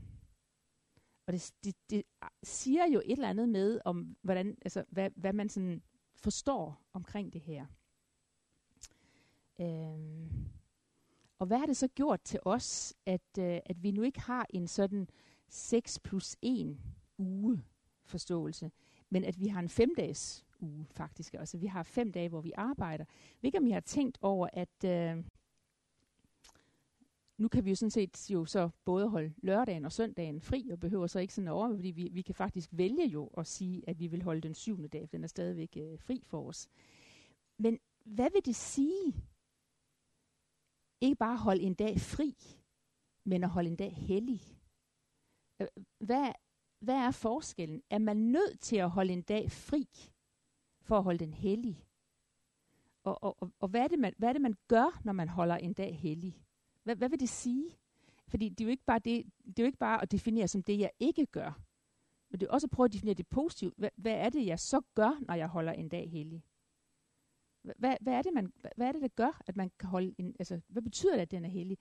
Og 1.27 1.33
det, 1.33 1.53
det, 1.63 1.75
det 1.89 2.03
siger 2.43 2.85
jo 2.85 3.01
et 3.05 3.11
eller 3.11 3.29
andet 3.29 3.49
med, 3.49 3.79
om 3.85 4.17
hvordan, 4.21 4.57
altså, 4.61 4.83
hvad, 4.89 5.09
hvad 5.15 5.33
man 5.33 5.49
sådan 5.49 5.81
forstår 6.15 6.81
omkring 6.93 7.33
det 7.33 7.41
her. 7.41 7.65
Øhm, 9.61 10.29
og 11.39 11.47
hvad 11.47 11.57
har 11.57 11.65
det 11.65 11.77
så 11.77 11.87
gjort 11.87 12.21
til 12.21 12.39
os, 12.45 12.93
at, 13.05 13.37
øh, 13.39 13.59
at 13.65 13.83
vi 13.83 13.91
nu 13.91 14.01
ikke 14.01 14.19
har 14.19 14.45
en 14.49 14.67
sådan 14.67 15.07
6 15.49 15.99
plus 15.99 16.35
1 16.41 16.77
uge 17.17 17.63
forståelse, 18.05 18.71
men 19.09 19.23
at 19.23 19.39
vi 19.39 19.47
har 19.47 19.59
en 19.59 19.69
femdages 19.69 20.45
uge 20.59 20.85
faktisk. 20.91 21.33
Altså 21.33 21.57
vi 21.57 21.65
har 21.65 21.83
fem 21.83 22.11
dage, 22.11 22.29
hvor 22.29 22.41
vi 22.41 22.51
arbejder. 22.55 23.05
Hvilket 23.39 23.63
vi 23.63 23.71
har 23.71 23.79
tænkt 23.79 24.17
over, 24.21 24.47
at, 24.53 24.83
øh, 24.85 25.23
nu 27.37 27.47
kan 27.47 27.65
vi 27.65 27.69
jo 27.69 27.75
sådan 27.75 27.89
set 27.89 28.31
jo 28.31 28.45
så 28.45 28.69
både 28.85 29.09
holde 29.09 29.33
lørdagen 29.37 29.85
og 29.85 29.91
søndagen 29.91 30.41
fri, 30.41 30.69
og 30.71 30.79
behøver 30.79 31.07
så 31.07 31.19
ikke 31.19 31.33
sådan 31.33 31.47
over, 31.47 31.75
fordi 31.75 31.91
vi, 31.91 32.09
vi 32.11 32.21
kan 32.21 32.35
faktisk 32.35 32.69
vælge 32.71 33.05
jo 33.05 33.27
at 33.27 33.47
sige, 33.47 33.89
at 33.89 33.99
vi 33.99 34.07
vil 34.07 34.23
holde 34.23 34.41
den 34.41 34.53
syvende 34.53 34.87
dag, 34.87 35.09
for 35.09 35.17
den 35.17 35.23
er 35.23 35.27
stadigvæk 35.27 35.77
øh, 35.77 35.99
fri 35.99 36.23
for 36.25 36.47
os. 36.47 36.69
Men 37.57 37.79
hvad 38.05 38.29
vil 38.31 38.45
det 38.45 38.55
sige? 38.55 39.13
Ikke 41.01 41.15
bare 41.15 41.37
holde 41.37 41.61
en 41.61 41.73
dag 41.73 41.99
fri, 41.99 42.35
men 43.25 43.43
at 43.43 43.49
holde 43.49 43.69
en 43.69 43.75
dag 43.75 43.95
hellig. 43.95 44.41
Hvad, 45.99 46.31
hvad 46.79 46.95
er 46.95 47.11
forskellen? 47.11 47.83
Er 47.89 47.97
man 47.99 48.17
nødt 48.17 48.59
til 48.59 48.75
at 48.75 48.89
holde 48.89 49.13
en 49.13 49.21
dag 49.21 49.51
fri, 49.51 49.87
for 50.81 50.97
at 50.97 51.03
holde 51.03 51.19
den 51.19 51.33
hellig? 51.33 51.85
Og, 53.03 53.23
og, 53.23 53.41
og, 53.41 53.51
og 53.59 53.67
hvad, 53.67 53.81
er 53.81 53.87
det, 53.87 53.99
man, 53.99 54.13
hvad 54.17 54.29
er 54.29 54.33
det, 54.33 54.41
man 54.41 54.57
gør, 54.67 55.01
når 55.03 55.13
man 55.13 55.29
holder 55.29 55.57
en 55.57 55.73
dag 55.73 55.99
hellig? 55.99 56.43
Hvad, 56.83 56.95
hvad 56.95 57.09
vil 57.09 57.19
det 57.19 57.29
sige? 57.29 57.77
Fordi 58.27 58.49
det 58.49 58.61
er 58.61 58.65
jo 58.65 58.71
ikke 58.71 58.85
bare, 58.85 58.99
det, 58.99 59.25
det 59.45 59.59
er 59.59 59.63
jo 59.63 59.65
ikke 59.65 59.77
bare 59.77 60.01
at 60.01 60.11
definere 60.11 60.47
som 60.47 60.63
det, 60.63 60.79
jeg 60.79 60.91
ikke 60.99 61.25
gør. 61.25 61.61
Men 62.29 62.39
det 62.39 62.47
er 62.47 62.51
også 62.51 62.67
at 62.67 62.71
prøve 62.71 62.85
at 62.85 62.93
definere 62.93 63.13
det 63.13 63.27
positivt. 63.27 63.73
Hvad, 63.77 63.89
hvad 63.95 64.13
er 64.13 64.29
det, 64.29 64.45
jeg 64.45 64.59
så 64.59 64.81
gør, 64.95 65.19
når 65.27 65.33
jeg 65.33 65.47
holder 65.47 65.71
en 65.71 65.89
dag 65.89 66.09
hellig? 66.09 66.43
Hvad, 67.61 67.95
hvad, 68.01 68.13
er 68.13 68.21
det, 68.21 68.33
man, 68.33 68.53
hvad 68.75 68.87
er 68.87 68.91
det, 68.91 69.01
der 69.01 69.07
gør, 69.07 69.41
at 69.47 69.57
man 69.57 69.71
kan 69.79 69.89
holde 69.89 70.15
en... 70.17 70.35
Altså, 70.39 70.61
hvad 70.67 70.81
betyder 70.81 71.13
det, 71.13 71.21
at 71.21 71.31
den 71.31 71.45
er 71.45 71.49
hellig? 71.49 71.77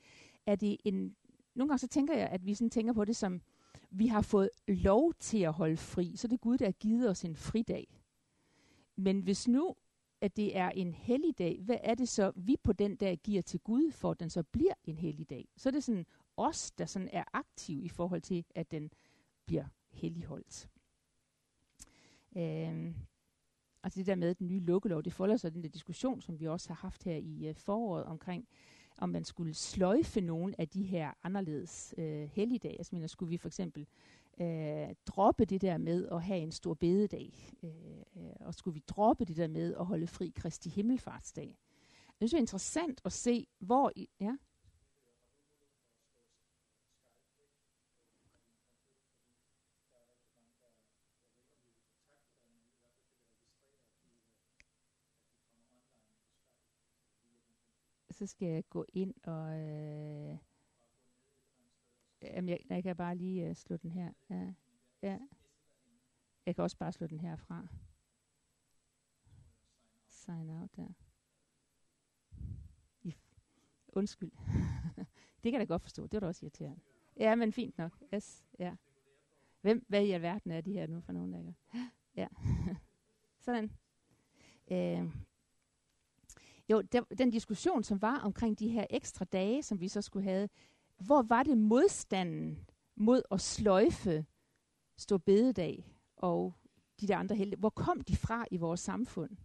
Er 0.47 0.57
det 0.57 0.77
en... 0.85 1.17
Nogle 1.55 1.69
gange 1.69 1.79
så 1.79 1.89
tænker 1.89 2.15
jeg, 2.15 2.29
at 2.29 2.47
vi 2.47 2.55
sådan 2.55 2.71
tænker 2.71 2.93
på 2.93 3.05
det 3.05 3.17
som, 3.17 3.43
vi 3.91 4.07
har 4.07 4.23
fået 4.23 4.51
lov 4.69 5.15
til 5.15 5.39
at 5.39 5.53
holde 5.53 5.77
fri, 5.77 6.17
så 6.17 6.29
det 6.29 6.35
er 6.35 6.39
Gud, 6.39 6.59
der 6.59 6.65
har 6.65 6.73
givet 6.73 7.11
os 7.11 7.25
en 7.25 7.37
fridag. 7.37 8.03
Men 8.97 9.21
hvis 9.21 9.49
nu 9.49 9.75
at 10.23 10.37
det 10.37 10.57
er 10.57 10.71
en 10.71 10.95
helligdag, 10.95 11.61
hvad 11.62 11.76
er 11.83 11.95
det 11.95 12.09
så, 12.09 12.33
vi 12.37 12.57
på 12.62 12.73
den 12.73 12.97
dag 12.97 13.19
giver 13.25 13.43
til 13.43 13.61
Gud, 13.61 13.91
for 13.91 14.11
at 14.11 14.21
den 14.21 14.31
så 14.31 14.43
bliver 14.43 14.75
en 14.85 14.97
helligdag? 14.97 15.49
Så 15.57 15.69
er 15.69 15.71
det 15.71 15.85
sådan 15.85 16.07
os, 16.37 16.71
der 16.71 16.87
sådan 16.87 17.09
er 17.12 17.25
aktiv 17.33 17.85
i 17.85 17.88
forhold 17.88 18.21
til, 18.21 18.45
at 18.55 18.71
den 18.71 18.91
bliver 19.47 19.64
helligholdt. 19.91 20.69
Øhm, 22.37 22.95
altså 23.83 23.99
det 23.99 24.07
der 24.07 24.14
med 24.14 24.35
den 24.35 24.47
nye 24.47 24.61
lukkelov, 24.61 25.02
det 25.02 25.12
folder 25.12 25.37
sig 25.37 25.55
den 25.55 25.62
der 25.62 25.69
diskussion, 25.69 26.21
som 26.21 26.41
vi 26.41 26.49
også 26.49 26.69
har 26.69 26.75
haft 26.75 27.05
her 27.05 27.17
i 27.17 27.49
øh, 27.49 27.55
foråret 27.55 28.05
omkring, 28.05 28.49
om 28.99 29.09
man 29.09 29.25
skulle 29.25 29.55
sløjfe 29.55 30.21
nogle 30.21 30.55
af 30.61 30.69
de 30.69 30.83
her 30.83 31.12
anderledes 31.23 31.95
øh, 31.99 32.29
helligdage. 32.33 32.79
Altså 32.79 32.95
mener, 32.95 33.07
skulle 33.07 33.31
vi 33.31 33.37
for 33.37 33.49
eksempel 33.49 33.87
øh, 34.41 34.95
droppe 35.07 35.45
det 35.45 35.62
der 35.62 35.79
med 35.79 36.09
at 36.09 36.23
have 36.23 36.41
en 36.41 36.53
stor 36.53 36.75
bededag, 36.75 37.33
øh, 37.62 37.71
øh, 38.17 38.33
og 38.41 38.55
skulle 38.55 38.75
vi 38.75 38.83
droppe 38.89 39.25
det 39.25 39.37
der 39.37 39.49
med 39.49 39.75
at 39.75 39.87
holde 39.87 40.07
fri 40.07 40.33
Kristi 40.37 40.69
Himmelfartsdag. 40.69 41.59
Jeg 42.21 42.29
synes, 42.29 42.31
det 42.31 42.37
er 42.37 42.43
interessant 42.43 43.01
at 43.05 43.12
se, 43.12 43.47
hvor... 43.59 43.93
I, 43.97 44.09
ja? 44.21 44.37
så 58.12 58.27
skal 58.27 58.49
jeg 58.49 58.65
gå 58.71 58.87
ind 58.93 59.15
og... 59.25 59.59
Øh, 59.59 60.52
jamen, 62.23 62.49
jeg, 62.49 62.59
jeg 62.69 62.83
kan 62.83 62.97
bare 62.97 63.17
lige 63.17 63.50
uh, 63.50 63.57
slå 63.57 63.76
den 63.76 63.91
her. 63.91 64.12
Ja, 64.31 64.52
ja. 65.02 65.19
Jeg 66.47 66.55
kan 66.55 66.64
også 66.64 66.76
bare 66.76 66.93
slå 66.93 67.07
den 67.07 67.21
her 67.21 67.37
fra. 67.37 67.67
Sign 70.09 70.50
out 70.50 70.76
der. 70.76 70.88
I, 73.02 73.17
undskyld. 73.88 74.33
det 75.45 75.52
kan 75.52 75.52
jeg 75.52 75.61
da 75.61 75.64
godt 75.64 75.83
forstå. 75.83 76.02
Det 76.02 76.12
var 76.12 76.21
da 76.21 76.26
også 76.26 76.47
irriterende. 76.47 76.81
Ja, 77.17 77.35
men 77.35 77.52
fint 77.52 77.79
nok. 77.79 78.02
Yes, 78.14 78.45
ja. 78.59 78.76
Hvem, 79.61 79.85
hvad 79.88 80.05
i 80.05 80.11
alverden 80.11 80.50
er 80.50 80.61
de 80.61 80.73
her 80.73 80.87
nu 80.87 81.00
for 81.00 81.12
nogen, 81.12 81.33
der 81.33 81.43
gør? 81.43 81.52
Ja. 82.17 82.29
Sådan. 83.47 83.71
Øh, 84.71 85.12
jo, 86.69 86.81
der, 86.81 87.00
den 87.19 87.31
diskussion, 87.31 87.85
som 87.85 88.02
var 88.02 88.19
omkring 88.19 88.59
de 88.59 88.69
her 88.69 88.87
ekstra 88.91 89.25
dage, 89.25 89.62
som 89.62 89.81
vi 89.81 89.88
så 89.88 90.02
skulle 90.02 90.25
have, 90.25 90.49
hvor 91.07 91.23
var 91.23 91.43
det 91.43 91.59
modstanden 91.59 92.69
mod 92.97 93.23
at 93.31 93.41
sløjfe 93.41 94.27
stå 94.97 95.19
bededag 95.19 95.93
og 96.17 96.55
de 97.01 97.09
der 97.09 97.17
andre 97.17 97.37
helte, 97.37 97.57
hvor 97.57 97.71
kom 97.71 98.01
de 98.01 98.17
fra 98.17 98.45
i 98.51 98.57
vores 98.57 98.81
samfund? 98.81 99.37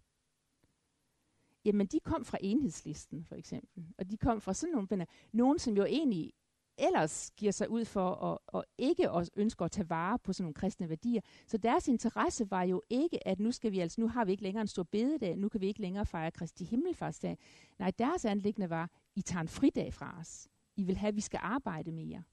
Jamen, 1.66 1.88
de 1.88 2.00
kom 2.00 2.26
fra 2.26 2.38
enhedslisten, 2.42 3.26
for 3.26 3.36
eksempel. 3.36 3.88
Og 3.98 4.12
de 4.12 4.18
kom 4.18 4.42
fra 4.42 4.54
sådan 4.54 4.74
nogle, 4.74 5.08
nogen, 5.32 5.60
som 5.60 5.78
jo 5.78 5.86
egentlig 5.86 6.34
ellers 6.78 7.32
giver 7.38 7.52
sig 7.52 7.70
ud 7.70 7.86
for 7.86 8.16
at, 8.16 8.60
at 8.60 8.64
ikke 8.78 9.10
at 9.10 9.30
ønsker 9.36 9.66
at 9.66 9.72
tage 9.72 9.90
vare 9.90 10.20
på 10.20 10.34
sådan 10.34 10.44
nogle 10.44 10.54
kristne 10.54 10.90
værdier. 10.90 11.22
Så 11.48 11.58
deres 11.58 11.88
interesse 11.88 12.52
var 12.52 12.64
jo 12.64 12.82
ikke, 12.90 13.28
at 13.28 13.40
nu 13.40 13.52
skal 13.52 13.72
vi 13.72 13.80
altså, 13.80 14.02
nu 14.02 14.08
har 14.08 14.26
vi 14.26 14.32
ikke 14.32 14.44
længere 14.44 14.62
en 14.62 14.68
stor 14.68 14.84
bededag, 14.84 15.38
nu 15.38 15.50
kan 15.50 15.62
vi 15.62 15.68
ikke 15.68 15.82
længere 15.82 16.06
fejre 16.06 16.32
Kristi 16.32 16.64
Himmelfartsdag. 16.64 17.38
Nej, 17.80 17.92
deres 17.92 18.26
anlæggende 18.26 18.70
var, 18.70 18.90
I 19.16 19.22
tager 19.22 19.42
en 19.42 19.48
fridag 19.48 19.94
fra 19.94 20.20
os. 20.20 20.48
I 20.78 20.84
vil 20.84 20.98
have, 20.98 21.08
at 21.08 21.16
vi 21.16 21.22
skal 21.22 21.40
arbejde 21.44 21.92
mere. 21.92 22.24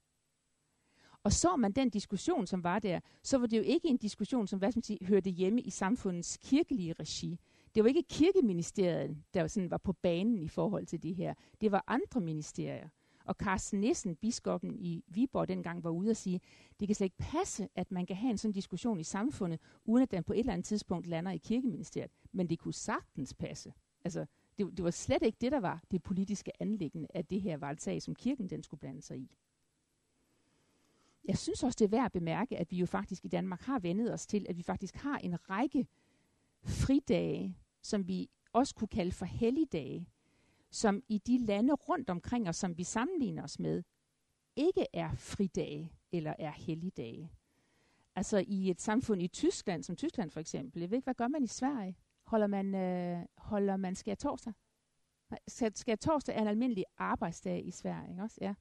Og 1.23 1.33
så 1.33 1.55
man 1.55 1.71
den 1.71 1.89
diskussion, 1.89 2.47
som 2.47 2.63
var 2.63 2.79
der, 2.79 2.99
så 3.23 3.37
var 3.37 3.47
det 3.47 3.57
jo 3.57 3.63
ikke 3.63 3.87
en 3.87 3.97
diskussion, 3.97 4.47
som 4.47 4.59
hvad 4.59 4.71
skal 4.71 4.77
man 4.77 4.83
sige, 4.83 5.05
hørte 5.05 5.29
hjemme 5.29 5.61
i 5.61 5.69
samfundets 5.69 6.37
kirkelige 6.37 6.93
regi. 6.93 7.39
Det 7.75 7.83
var 7.83 7.87
ikke 7.87 8.03
kirkeministeriet, 8.09 9.17
der 9.33 9.47
sådan 9.47 9.71
var 9.71 9.77
på 9.77 9.93
banen 9.93 10.41
i 10.41 10.47
forhold 10.47 10.85
til 10.85 11.03
det 11.03 11.15
her. 11.15 11.33
Det 11.61 11.71
var 11.71 11.83
andre 11.87 12.21
ministerier. 12.21 12.89
Og 13.25 13.35
Carsten 13.35 13.79
Nissen, 13.79 14.15
biskoppen 14.15 14.75
i 14.79 15.03
Viborg 15.07 15.47
dengang, 15.47 15.83
var 15.83 15.89
ude 15.89 16.09
og 16.09 16.17
sige, 16.17 16.41
det 16.79 16.87
kan 16.87 16.95
slet 16.95 17.05
ikke 17.05 17.17
passe, 17.17 17.69
at 17.75 17.91
man 17.91 18.05
kan 18.05 18.15
have 18.15 18.31
en 18.31 18.37
sådan 18.37 18.53
diskussion 18.53 18.99
i 18.99 19.03
samfundet, 19.03 19.59
uden 19.85 20.03
at 20.03 20.11
den 20.11 20.23
på 20.23 20.33
et 20.33 20.39
eller 20.39 20.53
andet 20.53 20.65
tidspunkt 20.65 21.07
lander 21.07 21.31
i 21.31 21.37
kirkeministeriet. 21.37 22.11
Men 22.31 22.49
det 22.49 22.59
kunne 22.59 22.73
sagtens 22.73 23.33
passe. 23.33 23.73
Altså, 24.05 24.25
det, 24.57 24.77
det 24.77 24.83
var 24.83 24.91
slet 24.91 25.23
ikke 25.23 25.37
det, 25.41 25.51
der 25.51 25.59
var 25.59 25.83
det 25.91 26.03
politiske 26.03 26.61
anlæggende, 26.61 27.07
at 27.09 27.29
det 27.29 27.41
her 27.41 27.57
var 27.57 27.75
sag, 27.77 28.01
som 28.01 28.15
kirken 28.15 28.49
den 28.49 28.63
skulle 28.63 28.79
blande 28.79 29.01
sig 29.01 29.17
i. 29.17 29.31
Jeg 31.27 31.37
synes 31.37 31.63
også, 31.63 31.75
det 31.79 31.85
er 31.85 31.89
værd 31.89 32.05
at 32.05 32.11
bemærke, 32.11 32.57
at 32.57 32.71
vi 32.71 32.77
jo 32.77 32.85
faktisk 32.85 33.25
i 33.25 33.27
Danmark 33.27 33.61
har 33.61 33.79
vendet 33.79 34.13
os 34.13 34.27
til, 34.27 34.45
at 34.49 34.57
vi 34.57 34.63
faktisk 34.63 34.95
har 34.95 35.17
en 35.17 35.49
række 35.49 35.87
fridage, 36.63 37.57
som 37.81 38.07
vi 38.07 38.29
også 38.53 38.75
kunne 38.75 38.87
kalde 38.87 39.11
for 39.11 39.25
helligdage, 39.25 40.09
som 40.71 41.03
i 41.07 41.17
de 41.17 41.37
lande 41.37 41.73
rundt 41.73 42.09
omkring 42.09 42.49
os, 42.49 42.55
som 42.55 42.77
vi 42.77 42.83
sammenligner 42.83 43.43
os 43.43 43.59
med, 43.59 43.83
ikke 44.55 44.85
er 44.93 45.15
fridage 45.15 45.93
eller 46.11 46.33
er 46.39 46.51
helligdage. 46.51 47.31
Altså 48.15 48.43
i 48.47 48.69
et 48.69 48.81
samfund 48.81 49.21
i 49.21 49.27
Tyskland, 49.27 49.83
som 49.83 49.95
Tyskland 49.95 50.31
for 50.31 50.39
eksempel, 50.39 50.79
jeg 50.79 50.89
ved 50.89 50.97
ikke, 50.97 51.05
hvad 51.05 51.13
gør 51.13 51.27
man 51.27 51.43
i 51.43 51.47
Sverige? 51.47 51.95
Holder 52.25 52.47
man, 52.47 52.75
øh, 52.75 53.25
holder 53.37 53.77
man 53.77 53.95
skær 53.95 54.15
torsdag? 54.15 54.53
Skær 55.75 55.95
torsdag 55.95 56.35
er 56.35 56.41
en 56.41 56.47
almindelig 56.47 56.85
arbejdsdag 56.97 57.65
i 57.65 57.71
Sverige, 57.71 58.09
ikke 58.09 58.23
også? 58.23 58.37
Ja. 58.41 58.53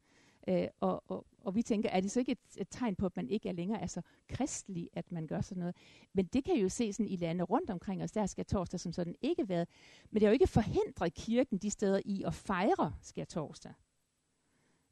Øh, 0.48 0.68
og, 0.80 1.02
og, 1.06 1.26
og 1.40 1.54
vi 1.54 1.62
tænker, 1.62 1.88
er 1.88 2.00
det 2.00 2.10
så 2.10 2.20
ikke 2.20 2.32
et, 2.32 2.38
et 2.56 2.68
tegn 2.70 2.96
på, 2.96 3.06
at 3.06 3.16
man 3.16 3.28
ikke 3.28 3.48
er 3.48 3.52
længere 3.52 3.80
er 3.80 3.86
så 3.86 4.02
kristelig, 4.28 4.90
at 4.92 5.12
man 5.12 5.26
gør 5.26 5.40
sådan 5.40 5.60
noget? 5.60 5.76
Men 6.12 6.26
det 6.26 6.44
kan 6.44 6.56
jo 6.56 6.68
se 6.68 6.92
sådan 6.92 7.08
i 7.08 7.16
lande 7.16 7.44
rundt 7.44 7.70
omkring 7.70 8.02
os, 8.02 8.12
der 8.12 8.26
skal 8.26 8.46
torsdag 8.46 8.80
som 8.80 8.92
sådan 8.92 9.14
ikke 9.20 9.48
været. 9.48 9.68
Men 10.10 10.14
det 10.14 10.22
har 10.22 10.30
jo 10.30 10.32
ikke 10.32 10.46
forhindret 10.46 11.14
kirken 11.14 11.58
de 11.58 11.70
steder 11.70 12.00
i 12.04 12.22
at 12.22 12.34
fejre 12.34 12.92
skal 13.00 13.26
torsdag. 13.26 13.72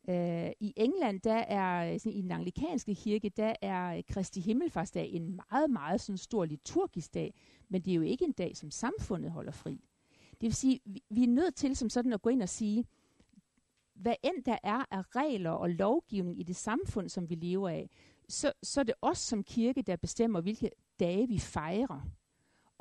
Øh, 0.09 0.50
I 0.61 0.73
England, 0.76 1.21
der 1.21 1.35
er 1.35 1.99
sådan, 1.99 2.12
i 2.12 2.23
den 2.23 2.30
anglikanske 2.30 2.94
kirke, 2.94 3.28
der 3.28 3.54
er 3.62 4.02
Kristi 4.09 4.40
Himmelfartsdag 4.40 5.11
en 5.11 5.40
meget, 5.50 5.71
meget 5.71 6.00
sådan 6.00 6.16
stor 6.16 6.44
liturgisk 6.44 7.14
dag, 7.14 7.35
men 7.68 7.82
det 7.82 7.90
er 7.90 7.94
jo 7.94 8.02
ikke 8.02 8.25
en 8.25 8.32
dag, 8.32 8.56
som 8.56 8.71
samfundet 8.71 9.30
holder 9.30 9.52
fri. 9.52 9.85
Det 10.30 10.42
vil 10.42 10.54
sige, 10.54 10.80
vi, 10.85 11.02
vi 11.11 11.23
er 11.23 11.28
nødt 11.28 11.54
til 11.54 11.76
som 11.76 11.88
sådan 11.88 12.12
at 12.12 12.23
gå 12.23 12.30
ind 12.30 12.42
og 12.42 12.49
sige, 12.49 12.85
hvad 13.94 14.14
end 14.23 14.44
der 14.44 14.59
er 14.62 14.85
af 14.90 15.16
regler 15.16 15.50
og 15.50 15.71
lovgivning 15.71 16.40
i 16.40 16.42
det 16.42 16.56
samfund, 16.56 17.09
som 17.09 17.30
vi 17.30 17.35
lever 17.35 17.68
af, 17.68 17.90
så, 18.28 18.52
så 18.62 18.80
er 18.80 18.85
det 18.85 18.94
os 19.02 19.18
som 19.18 19.44
kirke, 19.44 19.82
der 19.82 19.97
bestemmer, 19.97 20.40
hvilke 20.40 20.71
dage 21.00 21.28
vi 21.28 21.38
fejrer, 21.38 22.09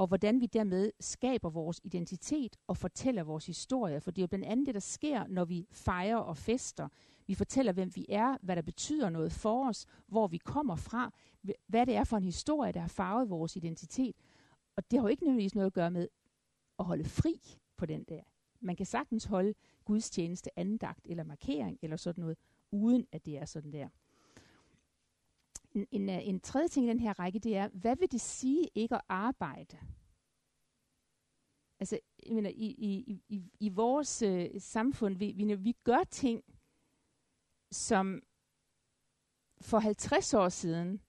og 0.02 0.08
hvordan 0.08 0.42
vi 0.42 0.46
dermed 0.46 0.92
skaber 1.00 1.50
vores 1.50 1.82
identitet 1.84 2.58
og 2.68 2.78
fortæller 2.78 3.24
vores 3.24 3.46
historie. 3.46 4.02
For 4.02 4.12
det 4.12 4.22
er 4.22 4.24
jo 4.24 4.28
blandt 4.28 4.46
andet 4.46 4.66
det, 4.66 4.74
der 4.74 4.80
sker, 4.82 5.28
når 5.28 5.46
vi 5.46 5.68
fejrer 5.72 6.18
og 6.18 6.38
fester. 6.38 6.88
Vi 7.28 7.34
fortæller, 7.34 7.72
hvem 7.72 7.96
vi 7.96 8.06
er, 8.10 8.38
hvad 8.42 8.56
der 8.56 8.62
betyder 8.62 9.10
noget 9.10 9.32
for 9.32 9.70
os, 9.70 9.86
hvor 10.08 10.28
vi 10.28 10.38
kommer 10.38 10.76
fra, 10.76 11.14
hvad 11.68 11.86
det 11.86 11.96
er 11.96 12.04
for 12.04 12.18
en 12.18 12.24
historie, 12.24 12.72
der 12.72 12.80
har 12.80 12.88
farvet 12.88 13.30
vores 13.30 13.56
identitet. 13.56 14.16
Og 14.76 14.92
det 14.92 15.00
har 15.00 15.04
jo 15.04 15.10
ikke 15.10 15.24
nødvendigvis 15.24 15.56
noget 15.56 15.68
at 15.68 15.74
gøre 15.74 15.92
med 15.92 16.08
at 16.80 16.86
holde 16.86 17.06
fri 17.06 17.42
på 17.78 17.86
den 17.86 18.04
der. 18.04 18.22
Man 18.60 18.76
kan 18.76 18.86
sagtens 18.86 19.26
holde 19.26 19.54
gudstjeneste, 19.86 20.60
andagt 20.60 21.06
eller 21.06 21.24
markering 21.24 21.80
eller 21.82 21.98
sådan 21.98 22.22
noget, 22.22 22.38
uden 22.72 23.06
at 23.12 23.26
det 23.26 23.38
er 23.38 23.46
sådan 23.46 23.74
der. 23.74 23.90
En, 25.72 25.88
en, 25.92 26.10
øh, 26.10 26.28
en 26.28 26.40
tredje 26.40 26.68
ting 26.68 26.86
i 26.86 26.90
den 26.90 27.00
her 27.00 27.20
række, 27.20 27.40
det 27.40 27.58
er, 27.58 27.68
hvad 27.68 27.96
vil 27.96 28.12
det 28.12 28.22
sige 28.22 28.68
ikke 28.76 28.96
at 28.96 29.02
arbejde? 29.10 29.78
Altså, 31.80 32.00
jeg 32.26 32.36
mener, 32.36 32.50
i, 32.50 32.66
i, 32.66 33.22
i, 33.30 33.44
i 33.60 33.70
vores 33.70 34.22
øh, 34.22 34.50
samfund, 34.60 35.18
vi, 35.18 35.32
vi, 35.32 35.56
vi 35.56 35.76
gør 35.84 36.04
ting, 36.12 36.44
som 37.72 38.22
for 39.62 39.80
50 39.80 40.34
år 40.34 40.50
siden, 40.50 41.02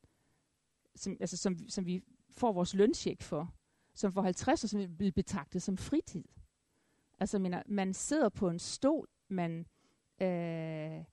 som, 0.94 1.16
altså, 1.20 1.36
som, 1.36 1.68
som 1.68 1.86
vi 1.86 2.02
får 2.30 2.52
vores 2.52 2.74
lønsjek 2.74 3.22
for, 3.22 3.54
som 3.94 4.12
for 4.12 4.22
50 4.22 4.64
år 4.64 4.68
siden 4.68 4.96
blev 4.96 5.12
betragtet 5.12 5.62
som 5.62 5.76
fritid. 5.76 6.24
Altså, 7.20 7.38
mener, 7.38 7.62
man 7.66 7.94
sidder 7.94 8.28
på 8.28 8.48
en 8.48 8.58
stol, 8.58 9.08
man 9.28 9.66
øh, 10.22 11.04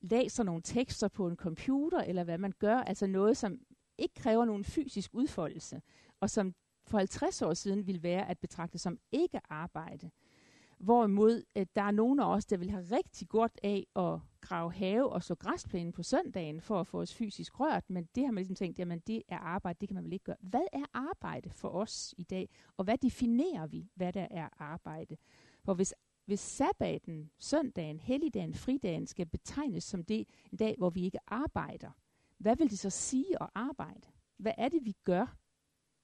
læser 0.00 0.42
nogle 0.42 0.62
tekster 0.62 1.08
på 1.08 1.26
en 1.26 1.36
computer, 1.36 2.00
eller 2.00 2.24
hvad 2.24 2.38
man 2.38 2.52
gør, 2.58 2.76
altså 2.76 3.06
noget, 3.06 3.36
som 3.36 3.58
ikke 3.98 4.14
kræver 4.14 4.44
nogen 4.44 4.64
fysisk 4.64 5.14
udfoldelse, 5.14 5.82
og 6.20 6.30
som 6.30 6.54
for 6.86 6.98
50 6.98 7.42
år 7.42 7.54
siden 7.54 7.86
ville 7.86 8.02
være 8.02 8.28
at 8.28 8.38
betragte 8.38 8.78
som 8.78 8.98
ikke 9.12 9.40
arbejde. 9.50 10.10
Hvorimod 10.78 11.42
at 11.54 11.76
der 11.76 11.82
er 11.82 11.90
nogen 11.90 12.20
af 12.20 12.34
os, 12.34 12.46
der 12.46 12.56
vil 12.56 12.70
have 12.70 12.82
rigtig 12.82 13.28
godt 13.28 13.60
af 13.62 13.86
at 13.96 14.20
grave 14.40 14.72
have 14.72 15.08
og 15.12 15.22
så 15.22 15.34
græsplænen 15.34 15.92
på 15.92 16.02
søndagen 16.02 16.60
for 16.60 16.80
at 16.80 16.86
få 16.86 17.00
os 17.00 17.14
fysisk 17.14 17.60
rørt, 17.60 17.90
men 17.90 18.08
det 18.14 18.24
har 18.24 18.32
man 18.32 18.40
ligesom 18.40 18.56
tænkt, 18.56 18.78
jamen 18.78 18.98
det 19.06 19.22
er 19.28 19.38
arbejde, 19.38 19.76
det 19.80 19.88
kan 19.88 19.94
man 19.94 20.04
vel 20.04 20.12
ikke 20.12 20.24
gøre. 20.24 20.36
Hvad 20.40 20.66
er 20.72 20.84
arbejde 20.94 21.50
for 21.50 21.68
os 21.68 22.14
i 22.18 22.22
dag, 22.22 22.48
og 22.76 22.84
hvad 22.84 22.98
definerer 22.98 23.66
vi, 23.66 23.90
hvad 23.94 24.12
der 24.12 24.26
er 24.30 24.48
arbejde? 24.58 25.16
For 25.64 25.74
hvis, 25.74 25.94
hvis 26.28 26.40
sabbaten, 26.40 27.30
søndagen, 27.38 28.00
helligdagen, 28.00 28.54
fridagen 28.54 29.06
skal 29.06 29.26
betegnes 29.26 29.84
som 29.84 30.04
det 30.04 30.28
en 30.52 30.58
dag, 30.58 30.74
hvor 30.78 30.90
vi 30.90 31.04
ikke 31.04 31.18
arbejder, 31.26 31.90
hvad 32.38 32.56
vil 32.56 32.70
det 32.70 32.78
så 32.78 32.90
sige 32.90 33.42
at 33.42 33.48
arbejde? 33.54 34.08
Hvad 34.36 34.52
er 34.58 34.68
det, 34.68 34.84
vi 34.84 34.96
gør, 35.04 35.36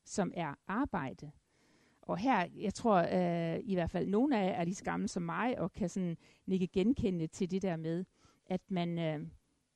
som 0.05 0.33
er 0.35 0.55
arbejde? 0.67 1.31
Og 2.03 2.19
her, 2.19 2.49
jeg 2.55 2.75
tror 2.75 2.97
øh, 2.97 3.61
i 3.65 3.75
hvert 3.75 3.91
fald, 3.91 4.09
nogle 4.09 4.39
af 4.39 4.47
jer 4.47 4.53
er 4.53 4.65
lige 4.65 4.75
så 4.75 4.85
gamle 4.85 5.09
som 5.09 5.23
mig, 5.23 5.59
og 5.59 5.73
kan 5.73 5.89
sådan 5.89 6.19
nikke 6.47 6.67
genkende 6.67 7.27
til 7.27 7.51
det 7.51 7.63
der 7.63 7.77
med, 7.77 8.05
at 8.47 8.71
man, 8.71 8.99
øh, 8.99 9.29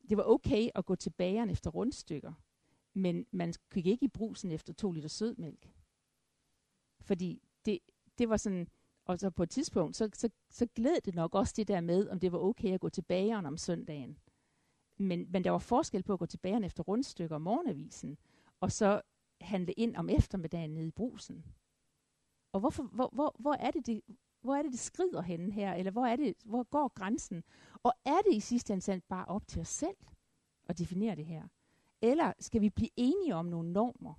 det 0.09 0.17
var 0.17 0.25
okay 0.25 0.69
at 0.75 0.87
gå 0.87 0.95
til 0.95 1.11
bageren 1.11 1.50
efter 1.50 1.71
rundstykker, 1.71 2.33
men 2.95 3.26
man 3.31 3.55
gik 3.75 3.87
ikke 3.87 4.05
i 4.05 4.09
brusen 4.09 4.50
efter 4.50 4.73
to 4.73 4.93
liter 4.93 5.09
sødmælk. 5.09 5.73
Fordi 7.00 7.43
det, 7.64 7.78
det 8.19 8.28
var 8.28 8.37
sådan, 8.37 8.69
og 9.08 9.18
så 9.18 9.30
på 9.30 9.42
et 9.42 9.50
tidspunkt, 9.50 9.96
så, 9.96 10.10
så, 10.14 10.30
så 10.50 10.66
glæd 10.74 11.00
det 11.04 11.14
nok 11.14 11.34
også 11.34 11.54
det 11.56 11.68
der 11.68 11.80
med, 11.80 12.08
om 12.08 12.20
det 12.20 12.32
var 12.32 12.38
okay 12.38 12.74
at 12.74 12.80
gå 12.80 12.88
til 12.88 13.02
bageren 13.02 13.46
om 13.46 13.56
søndagen. 13.56 14.18
Men, 14.96 15.26
men 15.30 15.44
der 15.44 15.50
var 15.50 15.58
forskel 15.58 16.02
på 16.02 16.12
at 16.12 16.18
gå 16.18 16.26
til 16.26 16.38
bageren 16.38 16.64
efter 16.64 16.82
rundstykker 16.82 17.36
om 17.36 17.42
morgenavisen, 17.42 18.18
og 18.60 18.72
så 18.72 19.00
handle 19.40 19.72
ind 19.72 19.96
om 19.96 20.08
eftermiddagen 20.08 20.70
nede 20.70 20.86
i 20.86 20.90
brusen. 20.90 21.44
Og 22.52 22.60
hvorfor, 22.60 22.82
hvor, 22.82 23.10
hvor, 23.12 23.36
hvor, 23.38 23.54
er 23.54 23.70
det, 23.70 23.86
det, 23.86 24.00
hvor 24.40 24.54
er 24.54 24.62
det, 24.62 24.72
det 24.72 24.80
skrider 24.80 25.22
henne 25.22 25.52
her? 25.52 25.74
Eller 25.74 25.90
hvor, 25.90 26.06
er 26.06 26.16
det, 26.16 26.34
hvor 26.44 26.62
går 26.62 26.88
grænsen? 26.94 27.44
Og 27.82 27.92
er 28.04 28.18
det 28.26 28.36
i 28.36 28.40
sidste 28.40 28.72
ende 28.72 29.00
bare 29.08 29.24
op 29.24 29.48
til 29.48 29.60
os 29.60 29.68
selv 29.68 29.96
at 30.66 30.78
definere 30.78 31.16
det 31.16 31.26
her? 31.26 31.48
Eller 32.02 32.32
skal 32.38 32.60
vi 32.60 32.70
blive 32.70 32.90
enige 32.96 33.34
om 33.34 33.46
nogle 33.46 33.72
normer? 33.72 34.14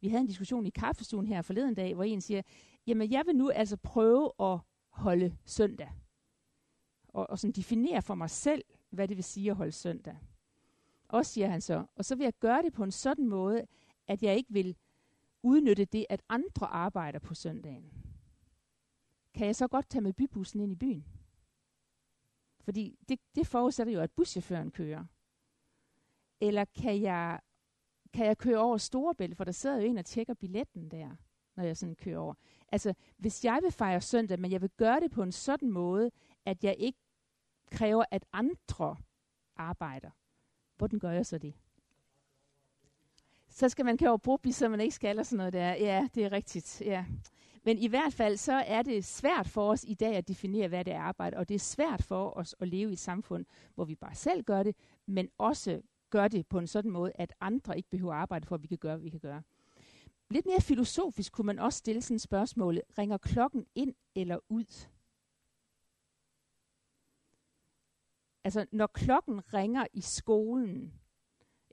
Vi 0.00 0.08
havde 0.08 0.20
en 0.20 0.26
diskussion 0.26 0.66
i 0.66 0.70
kaffestuen 0.70 1.26
her 1.26 1.42
forleden 1.42 1.74
dag, 1.74 1.94
hvor 1.94 2.04
en 2.04 2.20
siger, 2.20 2.42
jamen 2.86 3.10
jeg 3.10 3.26
vil 3.26 3.36
nu 3.36 3.50
altså 3.50 3.76
prøve 3.76 4.32
at 4.40 4.58
holde 4.88 5.36
søndag. 5.44 5.92
Og, 7.08 7.30
og 7.30 7.38
sådan 7.38 7.52
definere 7.52 8.02
for 8.02 8.14
mig 8.14 8.30
selv, 8.30 8.64
hvad 8.90 9.08
det 9.08 9.16
vil 9.16 9.24
sige 9.24 9.50
at 9.50 9.56
holde 9.56 9.72
søndag. 9.72 10.18
Og 11.08 11.26
siger 11.26 11.48
han 11.48 11.60
så, 11.60 11.84
og 11.96 12.04
så 12.04 12.14
vil 12.14 12.24
jeg 12.24 12.32
gøre 12.40 12.62
det 12.62 12.72
på 12.72 12.84
en 12.84 12.90
sådan 12.90 13.28
måde, 13.28 13.66
at 14.06 14.22
jeg 14.22 14.36
ikke 14.36 14.52
vil 14.52 14.76
udnytte 15.42 15.84
det, 15.84 16.06
at 16.08 16.22
andre 16.28 16.66
arbejder 16.66 17.18
på 17.18 17.34
søndagen. 17.34 17.92
Kan 19.34 19.46
jeg 19.46 19.56
så 19.56 19.68
godt 19.68 19.88
tage 19.88 20.02
med 20.02 20.12
bybussen 20.12 20.60
ind 20.60 20.72
i 20.72 20.76
byen? 20.76 21.04
Fordi 22.60 22.98
det, 23.08 23.20
det 23.34 23.46
forudsætter 23.46 23.92
jo, 23.92 24.00
at 24.00 24.10
buschaufføren 24.10 24.70
kører. 24.70 25.04
Eller 26.40 26.64
kan 26.64 27.02
jeg, 27.02 27.40
kan 28.12 28.26
jeg 28.26 28.38
køre 28.38 28.58
over 28.58 28.76
Storebælt, 28.76 29.36
for 29.36 29.44
der 29.44 29.52
sidder 29.52 29.76
jo 29.76 29.82
en 29.82 29.98
og 29.98 30.04
tjekker 30.04 30.34
billetten 30.34 30.90
der, 30.90 31.16
når 31.56 31.64
jeg 31.64 31.76
sådan 31.76 31.94
kører 31.94 32.18
over. 32.18 32.34
Altså, 32.72 32.94
hvis 33.16 33.44
jeg 33.44 33.58
vil 33.62 33.72
fejre 33.72 34.00
søndag, 34.00 34.40
men 34.40 34.52
jeg 34.52 34.60
vil 34.60 34.70
gøre 34.70 35.00
det 35.00 35.10
på 35.10 35.22
en 35.22 35.32
sådan 35.32 35.70
måde, 35.70 36.10
at 36.44 36.64
jeg 36.64 36.76
ikke 36.78 36.98
kræver, 37.70 38.04
at 38.10 38.24
andre 38.32 38.96
arbejder, 39.56 40.10
hvordan 40.76 40.98
gør 40.98 41.10
jeg 41.10 41.26
så 41.26 41.38
det? 41.38 41.54
Så 43.48 43.68
skal 43.68 43.84
man 43.84 43.98
køre 43.98 44.08
over 44.08 44.18
Broby, 44.18 44.50
så 44.50 44.68
man 44.68 44.80
ikke 44.80 44.94
skal, 44.94 45.10
eller 45.10 45.22
sådan 45.22 45.36
noget 45.36 45.52
der. 45.52 45.68
Ja, 45.74 46.08
det 46.14 46.24
er 46.24 46.32
rigtigt. 46.32 46.82
Ja. 46.84 47.04
Men 47.64 47.78
i 47.78 47.86
hvert 47.86 48.12
fald, 48.12 48.36
så 48.36 48.52
er 48.52 48.82
det 48.82 49.04
svært 49.04 49.48
for 49.48 49.70
os 49.70 49.84
i 49.88 49.94
dag 49.94 50.16
at 50.16 50.28
definere, 50.28 50.68
hvad 50.68 50.84
det 50.84 50.92
er 50.92 51.00
arbejde, 51.00 51.36
og 51.36 51.48
det 51.48 51.54
er 51.54 51.58
svært 51.58 52.02
for 52.02 52.36
os 52.36 52.54
at 52.60 52.68
leve 52.68 52.90
i 52.90 52.92
et 52.92 52.98
samfund, 52.98 53.46
hvor 53.74 53.84
vi 53.84 53.94
bare 53.94 54.14
selv 54.14 54.44
gør 54.44 54.62
det, 54.62 54.76
men 55.06 55.28
også 55.38 55.82
gør 56.10 56.28
det 56.28 56.46
på 56.46 56.58
en 56.58 56.66
sådan 56.66 56.90
måde, 56.90 57.12
at 57.14 57.32
andre 57.40 57.76
ikke 57.76 57.90
behøver 57.90 58.14
arbejde 58.14 58.46
for, 58.46 58.54
at 58.54 58.62
vi 58.62 58.66
kan 58.68 58.78
gøre, 58.78 58.96
hvad 58.96 59.04
vi 59.04 59.10
kan 59.10 59.20
gøre. 59.20 59.42
Lidt 60.32 60.46
mere 60.46 60.60
filosofisk 60.60 61.32
kunne 61.32 61.46
man 61.46 61.58
også 61.58 61.78
stille 61.78 62.02
sådan 62.02 62.18
spørgsmålet. 62.18 62.82
Ringer 62.98 63.18
klokken 63.18 63.66
ind 63.74 63.94
eller 64.14 64.38
ud? 64.48 64.88
Altså, 68.44 68.66
når 68.72 68.86
klokken 68.86 69.54
ringer 69.54 69.86
i 69.92 70.00
skolen, 70.00 71.00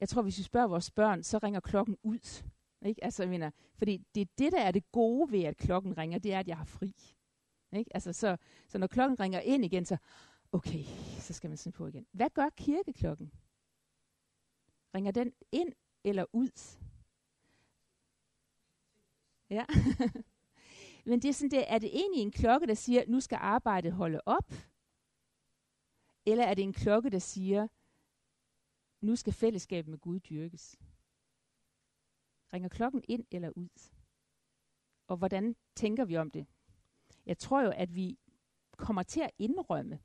jeg 0.01 0.09
tror, 0.09 0.21
hvis 0.21 0.37
vi 0.37 0.43
spørger 0.43 0.67
vores 0.67 0.91
børn, 0.91 1.23
så 1.23 1.37
ringer 1.37 1.59
klokken 1.59 1.97
ud. 2.03 2.43
Ikke? 2.81 3.03
Altså, 3.03 3.23
jeg 3.23 3.29
mener, 3.29 3.51
fordi 3.75 3.97
det 4.15 4.21
er 4.21 4.25
det, 4.37 4.51
der 4.51 4.61
er 4.61 4.71
det 4.71 4.91
gode 4.91 5.31
ved, 5.31 5.43
at 5.43 5.57
klokken 5.57 5.97
ringer, 5.97 6.19
det 6.19 6.33
er, 6.33 6.39
at 6.39 6.47
jeg 6.47 6.57
har 6.57 6.65
fri. 6.65 6.95
Ikke? 7.71 7.91
Altså, 7.93 8.13
så, 8.13 8.37
så 8.67 8.77
når 8.77 8.87
klokken 8.87 9.19
ringer 9.19 9.39
ind 9.39 9.65
igen, 9.65 9.85
så 9.85 9.97
okay, 10.51 10.83
så 11.19 11.33
skal 11.33 11.49
man 11.49 11.57
sådan 11.57 11.71
på 11.71 11.87
igen. 11.87 12.07
Hvad 12.11 12.29
gør 12.29 12.49
kirkeklokken? 12.49 13.31
Ringer 14.95 15.11
den 15.11 15.33
ind 15.51 15.73
eller 16.03 16.25
ud? 16.33 16.79
Ja. 19.49 19.65
Men 21.05 21.21
det 21.21 21.29
er 21.29 21.33
sådan, 21.33 21.51
det, 21.51 21.71
er 21.71 21.79
det 21.79 21.89
egentlig 21.93 22.21
en 22.21 22.31
klokke, 22.31 22.67
der 22.67 22.73
siger, 22.73 23.03
nu 23.07 23.19
skal 23.19 23.37
arbejdet 23.41 23.93
holde 23.93 24.21
op? 24.25 24.53
Eller 26.25 26.43
er 26.43 26.53
det 26.53 26.63
en 26.63 26.73
klokke, 26.73 27.09
der 27.09 27.19
siger, 27.19 27.67
nu 29.01 29.15
skal 29.15 29.33
fællesskabet 29.33 29.89
med 29.89 29.97
Gud 29.97 30.19
dyrkes? 30.19 30.75
Ringer 32.53 32.69
klokken 32.69 33.03
ind 33.07 33.25
eller 33.31 33.49
ud? 33.55 33.91
Og 35.07 35.17
hvordan 35.17 35.55
tænker 35.75 36.05
vi 36.05 36.17
om 36.17 36.31
det? 36.31 36.47
Jeg 37.25 37.37
tror 37.37 37.61
jo, 37.61 37.71
at 37.75 37.95
vi 37.95 38.19
kommer 38.77 39.03
til 39.03 39.21
at 39.21 39.31
indrømme, 39.37 39.99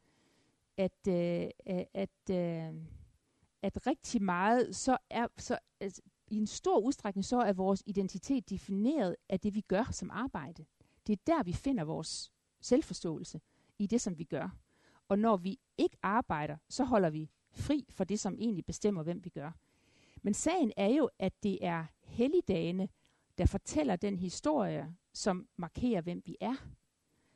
at, 0.77 1.09
øh, 1.09 1.51
at, 1.95 2.31
øh, 2.31 2.75
at 3.63 3.87
rigtig 3.87 4.23
meget, 4.23 4.77
så 4.77 4.99
er 5.11 5.27
så, 5.37 5.59
altså, 5.81 6.03
i 6.31 6.37
en 6.37 6.47
stor 6.47 6.79
udstrækning, 6.79 7.25
så 7.25 7.41
er 7.41 7.53
vores 7.53 7.83
identitet 7.87 8.51
defineret 8.51 9.17
af 9.29 9.41
det, 9.41 9.55
vi 9.55 9.61
gør 9.61 9.85
som 9.91 10.11
arbejde. 10.11 10.65
Det 11.07 11.13
er 11.13 11.23
der, 11.27 11.43
vi 11.43 11.53
finder 11.53 11.85
vores 11.85 12.33
selvforståelse 12.61 13.41
i 13.79 13.87
det, 13.87 14.01
som 14.01 14.19
vi 14.19 14.25
gør. 14.25 14.57
Og 15.09 15.19
når 15.19 15.37
vi 15.37 15.59
ikke 15.79 15.97
arbejder, 16.03 16.57
så 16.69 16.85
holder 16.85 17.11
vi 17.11 17.31
fri 17.51 17.87
for 17.91 18.05
det, 18.05 18.21
som 18.21 18.37
egentlig 18.39 18.65
bestemmer, 18.65 19.03
hvem 19.03 19.25
vi 19.25 19.31
gør. 19.31 19.51
Men 20.23 20.35
sagen 20.35 20.73
er 20.77 20.89
jo, 20.89 21.09
at 21.19 21.33
det 21.43 21.59
er 21.67 21.85
helligdagene, 22.01 22.89
der 23.39 23.47
fortæller 23.47 23.97
den 23.97 24.19
historie, 24.19 24.95
som 25.13 25.49
markerer, 25.57 26.01
hvem 26.01 26.23
vi 26.27 26.37
er. 26.41 26.55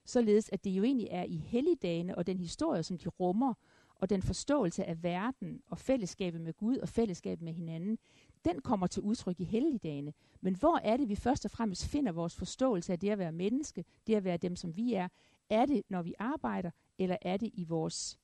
Således 0.05 0.51
at 0.53 0.65
det 0.65 0.71
jo 0.71 0.83
egentlig 0.83 1.09
er 1.11 1.25
i 1.25 1.37
helligdagene 1.37 2.19
og 2.19 2.27
den 2.27 2.39
historie, 2.39 2.83
som 2.83 2.99
de 2.99 3.09
rummer, 3.09 3.55
og 3.95 4.11
den 4.11 4.23
forståelse 4.23 4.85
af 4.85 5.03
verden 5.03 5.63
og 5.67 5.79
fællesskabet 5.79 6.41
med 6.41 6.53
Gud 6.53 6.77
og 6.77 6.89
fællesskabet 6.89 7.45
med 7.45 7.53
hinanden, 7.53 7.99
den 8.45 8.61
kommer 8.61 8.87
til 8.87 9.03
udtryk 9.03 9.41
i 9.41 9.45
helligdagene. 9.45 10.13
Men 10.41 10.57
hvor 10.57 10.79
er 10.79 10.97
det, 10.97 11.09
vi 11.09 11.17
først 11.17 11.45
og 11.45 11.51
fremmest 11.51 11.87
finder 11.87 12.13
vores 12.13 12.37
forståelse 12.37 12.93
af 12.93 12.99
det 12.99 13.11
at 13.11 13.19
være 13.19 13.33
menneske, 13.33 13.85
det 14.07 14.15
at 14.15 14.25
være 14.25 14.37
dem, 14.37 14.57
som 14.57 14.77
vi 14.77 14.95
er? 14.95 15.09
Er 15.51 15.67
det, 15.67 15.83
når 15.89 16.03
vi 16.03 16.15
arbejder, 16.19 16.71
eller 16.99 17.17
er 17.23 17.37
det 17.37 17.51
i 17.55 17.65
vores 17.65 18.19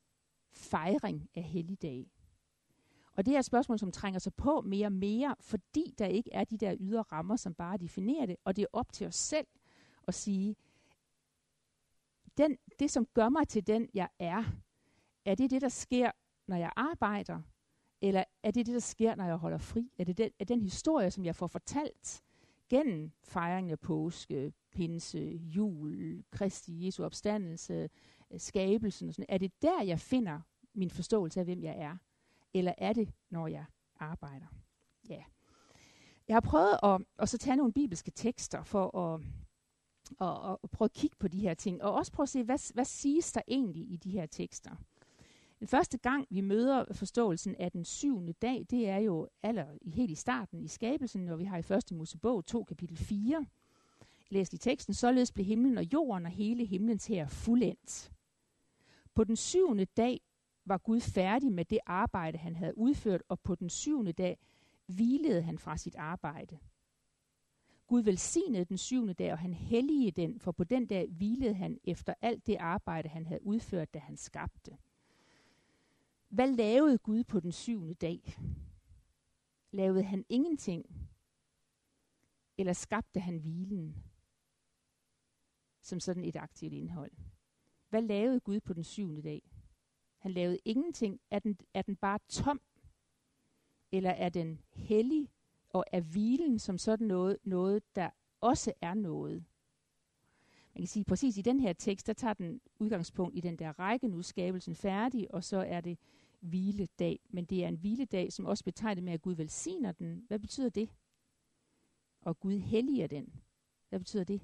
fejring 0.52 1.28
af 1.34 1.42
helligdag? 1.42 2.10
Og 3.16 3.26
det 3.26 3.34
er 3.34 3.38
et 3.38 3.44
spørgsmål, 3.44 3.78
som 3.78 3.92
trænger 3.92 4.18
sig 4.18 4.34
på 4.34 4.60
mere 4.60 4.86
og 4.86 4.92
mere, 4.92 5.36
fordi 5.40 5.94
der 5.98 6.06
ikke 6.06 6.32
er 6.32 6.44
de 6.44 6.58
der 6.58 6.76
ydre 6.80 7.02
rammer, 7.02 7.36
som 7.36 7.54
bare 7.54 7.78
definerer 7.78 8.26
det, 8.26 8.36
og 8.44 8.56
det 8.56 8.62
er 8.62 8.66
op 8.72 8.92
til 8.92 9.06
os 9.06 9.14
selv 9.14 9.46
at 10.08 10.14
sige, 10.14 10.56
den, 12.38 12.56
det 12.78 12.90
som 12.90 13.06
gør 13.06 13.28
mig 13.28 13.48
til 13.48 13.66
den, 13.66 13.88
jeg 13.94 14.08
er, 14.18 14.44
er 15.24 15.34
det 15.34 15.50
det, 15.50 15.62
der 15.62 15.68
sker, 15.68 16.10
når 16.46 16.56
jeg 16.56 16.72
arbejder, 16.76 17.40
eller 18.08 18.24
er 18.42 18.50
det 18.50 18.66
det, 18.66 18.74
der 18.74 18.80
sker, 18.80 19.14
når 19.14 19.24
jeg 19.24 19.36
holder 19.36 19.58
fri? 19.58 19.92
Er 19.98 20.04
det 20.04 20.18
den, 20.18 20.30
er 20.38 20.44
den 20.44 20.60
historie, 20.62 21.10
som 21.10 21.24
jeg 21.24 21.36
får 21.36 21.46
fortalt 21.46 22.22
gennem 22.68 23.12
fejringen 23.22 23.70
af 23.70 23.80
påske, 23.80 24.52
pinse, 24.72 25.40
jul, 25.42 26.24
Kristi, 26.30 26.86
Jesu 26.86 27.04
opstandelse, 27.04 27.88
øh, 28.30 28.40
skabelsen 28.40 29.08
og 29.08 29.14
sådan 29.14 29.26
Er 29.28 29.38
det 29.38 29.62
der, 29.62 29.82
jeg 29.82 30.00
finder 30.00 30.40
min 30.74 30.90
forståelse 30.90 31.40
af, 31.40 31.46
hvem 31.46 31.62
jeg 31.62 31.76
er? 31.78 31.96
eller 32.54 32.74
er 32.78 32.92
det, 32.92 33.12
når 33.30 33.46
jeg 33.46 33.64
arbejder? 33.96 34.46
Ja. 35.08 35.22
Jeg 36.28 36.34
har 36.34 36.40
prøvet 36.40 36.78
at, 36.82 37.00
at 37.18 37.28
så 37.28 37.38
tage 37.38 37.56
nogle 37.56 37.72
bibelske 37.72 38.10
tekster 38.10 38.62
for 38.62 38.98
at, 38.98 39.20
at, 40.20 40.58
at 40.62 40.70
prøve 40.70 40.86
at 40.86 40.92
kigge 40.92 41.16
på 41.20 41.28
de 41.28 41.40
her 41.40 41.54
ting, 41.54 41.82
og 41.82 41.94
også 41.94 42.12
prøve 42.12 42.24
at 42.24 42.28
se, 42.28 42.42
hvad, 42.42 42.74
hvad 42.74 42.84
siges 42.84 43.32
der 43.32 43.40
egentlig 43.48 43.90
i 43.92 43.96
de 43.96 44.10
her 44.10 44.26
tekster. 44.26 44.76
Den 45.58 45.68
første 45.68 45.98
gang, 45.98 46.26
vi 46.30 46.40
møder 46.40 46.84
forståelsen 46.92 47.54
af 47.54 47.72
den 47.72 47.84
syvende 47.84 48.32
dag, 48.32 48.66
det 48.70 48.88
er 48.88 48.98
jo 48.98 49.28
aller, 49.42 49.66
helt 49.86 50.10
i 50.10 50.14
starten 50.14 50.62
i 50.62 50.68
skabelsen, 50.68 51.24
når 51.24 51.36
vi 51.36 51.44
har 51.44 51.56
i 51.58 51.62
første 51.62 51.94
Mosebog 51.94 52.46
2 52.46 52.64
kapitel 52.64 52.96
4. 52.96 53.46
Læs 54.28 54.52
i 54.52 54.58
teksten, 54.58 54.94
således 54.94 55.32
blev 55.32 55.46
himlen 55.46 55.78
og 55.78 55.84
jorden 55.92 56.26
og 56.26 56.32
hele 56.32 56.64
himlens 56.64 57.06
her 57.06 57.28
fuldendt. 57.28 58.12
På 59.14 59.24
den 59.24 59.36
syvende 59.36 59.84
dag 59.84 60.20
var 60.64 60.78
Gud 60.78 61.00
færdig 61.00 61.52
med 61.52 61.64
det 61.64 61.78
arbejde, 61.86 62.38
han 62.38 62.56
havde 62.56 62.78
udført, 62.78 63.22
og 63.28 63.40
på 63.40 63.54
den 63.54 63.70
syvende 63.70 64.12
dag 64.12 64.38
hvilede 64.86 65.42
han 65.42 65.58
fra 65.58 65.76
sit 65.76 65.96
arbejde. 65.96 66.58
Gud 67.86 68.02
velsignede 68.02 68.64
den 68.64 68.78
syvende 68.78 69.14
dag, 69.14 69.32
og 69.32 69.38
han 69.38 69.54
helligede 69.54 70.22
den, 70.22 70.40
for 70.40 70.52
på 70.52 70.64
den 70.64 70.86
dag 70.86 71.08
hvilede 71.08 71.54
han 71.54 71.78
efter 71.84 72.14
alt 72.22 72.46
det 72.46 72.56
arbejde, 72.60 73.08
han 73.08 73.26
havde 73.26 73.46
udført, 73.46 73.94
da 73.94 73.98
han 73.98 74.16
skabte. 74.16 74.76
Hvad 76.34 76.48
lavede 76.48 76.98
Gud 76.98 77.24
på 77.24 77.40
den 77.40 77.52
syvende 77.52 77.94
dag? 77.94 78.38
Lavede 79.70 80.02
han 80.02 80.24
ingenting? 80.28 81.10
Eller 82.58 82.72
skabte 82.72 83.20
han 83.20 83.38
hvilen? 83.38 84.04
Som 85.82 86.00
sådan 86.00 86.24
et 86.24 86.36
aktivt 86.36 86.72
indhold. 86.72 87.12
Hvad 87.88 88.02
lavede 88.02 88.40
Gud 88.40 88.60
på 88.60 88.72
den 88.72 88.84
syvende 88.84 89.22
dag? 89.22 89.42
Han 90.18 90.32
lavede 90.32 90.58
ingenting. 90.64 91.20
Er 91.30 91.38
den, 91.38 91.58
er 91.74 91.82
den 91.82 91.96
bare 91.96 92.18
tom? 92.28 92.60
Eller 93.92 94.10
er 94.10 94.28
den 94.28 94.60
hellig? 94.72 95.30
Og 95.68 95.84
er 95.92 96.00
hvilen 96.00 96.58
som 96.58 96.78
sådan 96.78 97.06
noget, 97.06 97.38
noget, 97.44 97.82
der 97.96 98.10
også 98.40 98.72
er 98.80 98.94
noget? 98.94 99.44
Man 100.74 100.80
kan 100.80 100.86
sige, 100.86 101.04
præcis 101.04 101.36
i 101.36 101.42
den 101.42 101.60
her 101.60 101.72
tekst, 101.72 102.06
der 102.06 102.12
tager 102.12 102.34
den 102.34 102.60
udgangspunkt 102.78 103.36
i 103.36 103.40
den 103.40 103.56
der 103.56 103.78
række, 103.78 104.08
nu 104.08 104.22
skabelsen 104.22 104.74
færdig, 104.74 105.34
og 105.34 105.44
så 105.44 105.56
er 105.56 105.80
det 105.80 105.98
hviledag. 106.44 107.20
Men 107.30 107.44
det 107.44 107.64
er 107.64 107.68
en 107.68 107.76
hviledag, 107.76 108.32
som 108.32 108.46
også 108.46 108.64
betegner 108.64 109.02
med, 109.02 109.12
at 109.12 109.22
Gud 109.22 109.34
velsigner 109.34 109.92
den. 109.92 110.24
Hvad 110.28 110.38
betyder 110.38 110.68
det? 110.68 110.88
Og 112.20 112.40
Gud 112.40 112.58
helliger 112.58 113.06
den. 113.06 113.32
Hvad 113.88 113.98
betyder 113.98 114.24
det? 114.24 114.40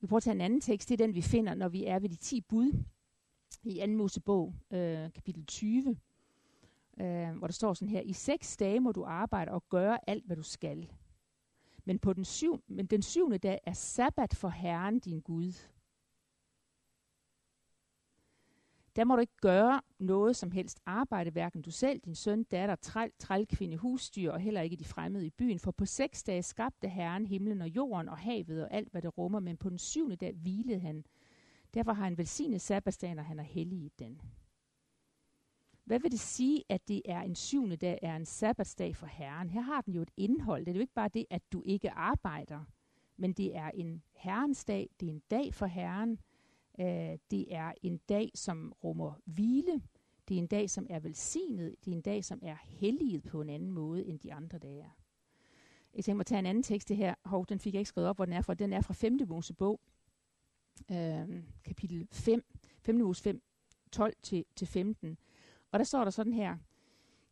Vi 0.00 0.06
prøver 0.06 0.16
at 0.16 0.22
tage 0.22 0.34
en 0.34 0.40
anden 0.40 0.60
tekst, 0.60 0.88
det 0.88 1.00
er 1.00 1.06
den, 1.06 1.14
vi 1.14 1.22
finder, 1.22 1.54
når 1.54 1.68
vi 1.68 1.84
er 1.84 1.98
ved 1.98 2.08
de 2.08 2.16
10 2.16 2.40
bud 2.40 2.84
i 3.62 3.80
2. 3.80 3.86
Mosebog, 3.86 4.54
øh, 4.70 5.12
kapitel 5.12 5.46
20, 5.46 5.96
øh, 7.00 7.30
hvor 7.38 7.46
der 7.46 7.52
står 7.52 7.74
sådan 7.74 7.88
her, 7.88 8.00
I 8.00 8.12
seks 8.12 8.56
dage 8.56 8.80
må 8.80 8.92
du 8.92 9.04
arbejde 9.04 9.52
og 9.52 9.68
gøre 9.68 10.10
alt, 10.10 10.26
hvad 10.26 10.36
du 10.36 10.42
skal. 10.42 10.92
Men, 11.84 11.98
på 11.98 12.12
den, 12.12 12.24
syv, 12.24 12.62
men 12.66 12.86
den 12.86 13.02
syvende 13.02 13.38
dag 13.38 13.60
er 13.64 13.72
sabbat 13.72 14.34
for 14.34 14.48
Herren 14.48 14.98
din 14.98 15.20
Gud. 15.20 15.52
Der 18.96 19.04
må 19.04 19.16
du 19.16 19.20
ikke 19.20 19.36
gøre 19.40 19.80
noget 19.98 20.36
som 20.36 20.50
helst 20.50 20.80
arbejde, 20.86 21.30
hverken 21.30 21.62
du 21.62 21.70
selv, 21.70 22.00
din 22.00 22.14
søn, 22.14 22.42
datter, 22.42 22.74
træl, 22.74 23.10
trælkvinde, 23.18 23.76
husdyr 23.76 24.32
og 24.32 24.40
heller 24.40 24.60
ikke 24.60 24.76
de 24.76 24.84
fremmede 24.84 25.26
i 25.26 25.30
byen. 25.30 25.58
For 25.58 25.70
på 25.70 25.84
seks 25.86 26.22
dage 26.22 26.42
skabte 26.42 26.88
Herren 26.88 27.26
himlen 27.26 27.62
og 27.62 27.68
jorden 27.68 28.08
og 28.08 28.18
havet 28.18 28.62
og 28.62 28.72
alt, 28.72 28.90
hvad 28.90 29.02
det 29.02 29.18
rummer, 29.18 29.40
men 29.40 29.56
på 29.56 29.70
den 29.70 29.78
syvende 29.78 30.16
dag 30.16 30.32
hvilede 30.34 30.80
han. 30.80 31.04
Derfor 31.74 31.92
har 31.92 32.04
han 32.04 32.18
velsignet 32.18 32.60
sabbatsdagen, 32.60 33.18
og 33.18 33.24
han 33.24 33.38
er 33.38 33.42
hellig 33.42 33.78
i 33.78 33.92
den. 33.98 34.20
Hvad 35.84 36.00
vil 36.00 36.12
det 36.12 36.20
sige, 36.20 36.64
at 36.68 36.88
det 36.88 37.02
er 37.04 37.20
en 37.20 37.34
syvende 37.34 37.76
dag, 37.76 37.98
er 38.02 38.16
en 38.16 38.24
sabbatsdag 38.24 38.96
for 38.96 39.06
Herren? 39.06 39.50
Her 39.50 39.60
har 39.60 39.80
den 39.80 39.94
jo 39.94 40.02
et 40.02 40.10
indhold. 40.16 40.66
Det 40.66 40.70
er 40.70 40.74
jo 40.74 40.80
ikke 40.80 40.94
bare 40.94 41.10
det, 41.14 41.26
at 41.30 41.42
du 41.52 41.62
ikke 41.66 41.90
arbejder, 41.90 42.64
men 43.16 43.32
det 43.32 43.56
er 43.56 43.70
en 43.74 44.02
Herrens 44.12 44.64
dag, 44.64 44.90
det 45.00 45.08
er 45.08 45.12
en 45.12 45.22
dag 45.30 45.54
for 45.54 45.66
Herren, 45.66 46.18
Øh, 46.80 47.18
det 47.30 47.54
er 47.54 47.72
en 47.82 47.96
dag, 47.96 48.30
som 48.34 48.72
rummer 48.84 49.12
hvile. 49.24 49.82
Det 50.28 50.34
er 50.34 50.38
en 50.38 50.46
dag, 50.46 50.70
som 50.70 50.86
er 50.90 51.00
velsignet. 51.00 51.74
Det 51.84 51.90
er 51.90 51.96
en 51.96 52.02
dag, 52.02 52.24
som 52.24 52.38
er 52.42 52.56
helliget 52.64 53.22
på 53.22 53.40
en 53.40 53.48
anden 53.48 53.70
måde, 53.70 54.06
end 54.06 54.18
de 54.18 54.32
andre 54.32 54.58
dage 54.58 54.80
er. 54.80 54.96
Jeg 55.94 56.04
tænker 56.04 56.16
mig 56.16 56.20
at 56.22 56.26
tage 56.26 56.38
en 56.38 56.46
anden 56.46 56.62
tekst 56.62 56.88
det 56.88 56.96
her. 56.96 57.14
Hov, 57.24 57.46
den 57.46 57.60
fik 57.60 57.74
jeg 57.74 57.80
ikke 57.80 57.88
skrevet 57.88 58.08
op, 58.08 58.16
hvor 58.16 58.24
den 58.24 58.34
er 58.34 58.40
fra. 58.40 58.54
Den 58.54 58.72
er 58.72 58.80
fra 58.80 58.94
5. 58.94 59.18
Mosebog, 59.28 59.80
øh, 60.90 61.42
kapitel 61.64 62.08
5. 62.12 62.44
5. 62.78 62.94
Mose 62.94 63.22
5, 63.22 63.42
12 63.92 64.14
til, 64.22 64.44
til 64.56 64.66
15. 64.66 65.18
Og 65.72 65.78
der 65.78 65.84
står 65.84 66.04
der 66.04 66.10
sådan 66.10 66.34
her. 66.34 66.56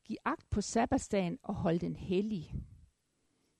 Giv 0.04 0.16
agt 0.24 0.50
på 0.50 0.60
sabbatsdagen 0.60 1.38
og 1.42 1.54
hold 1.54 1.78
den 1.78 1.96
hellig. 1.96 2.54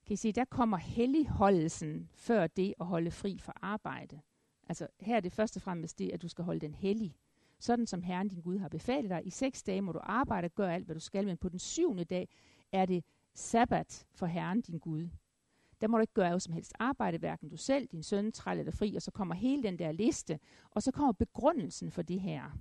Kan 0.05 0.13
I 0.13 0.15
se, 0.15 0.31
der 0.31 0.45
kommer 0.45 0.77
helligholdelsen 0.77 2.09
før 2.13 2.47
det 2.47 2.73
at 2.79 2.85
holde 2.85 3.11
fri 3.11 3.39
for 3.39 3.53
arbejde. 3.61 4.21
Altså 4.69 4.87
her 4.99 5.15
er 5.15 5.19
det 5.19 5.33
først 5.33 5.55
og 5.55 5.61
fremmest 5.61 5.99
det, 5.99 6.09
at 6.09 6.21
du 6.21 6.27
skal 6.27 6.43
holde 6.45 6.59
den 6.59 6.73
hellig. 6.73 7.15
Sådan 7.59 7.87
som 7.87 8.03
Herren 8.03 8.27
din 8.27 8.41
Gud 8.41 8.57
har 8.57 8.69
befalet 8.69 9.09
dig. 9.09 9.21
I 9.25 9.29
seks 9.29 9.63
dage 9.63 9.81
må 9.81 9.91
du 9.91 9.99
arbejde 10.03 10.45
og 10.45 10.55
gøre 10.55 10.73
alt, 10.73 10.85
hvad 10.85 10.95
du 10.95 10.99
skal, 10.99 11.25
men 11.25 11.37
på 11.37 11.49
den 11.49 11.59
syvende 11.59 12.03
dag 12.03 12.29
er 12.71 12.85
det 12.85 13.03
sabbat 13.33 14.07
for 14.11 14.25
Herren 14.25 14.61
din 14.61 14.79
Gud. 14.79 15.09
Der 15.81 15.87
må 15.87 15.97
du 15.97 16.01
ikke 16.01 16.13
gøre 16.13 16.39
som 16.39 16.53
helst 16.53 16.73
arbejde, 16.79 17.17
hverken 17.17 17.49
du 17.49 17.57
selv, 17.57 17.87
din 17.87 18.03
søn, 18.03 18.31
træl 18.31 18.59
eller 18.59 18.71
fri, 18.71 18.95
og 18.95 19.01
så 19.01 19.11
kommer 19.11 19.35
hele 19.35 19.63
den 19.63 19.79
der 19.79 19.91
liste, 19.91 20.39
og 20.71 20.83
så 20.83 20.91
kommer 20.91 21.11
begrundelsen 21.11 21.91
for 21.91 22.01
det 22.01 22.21
her. 22.21 22.51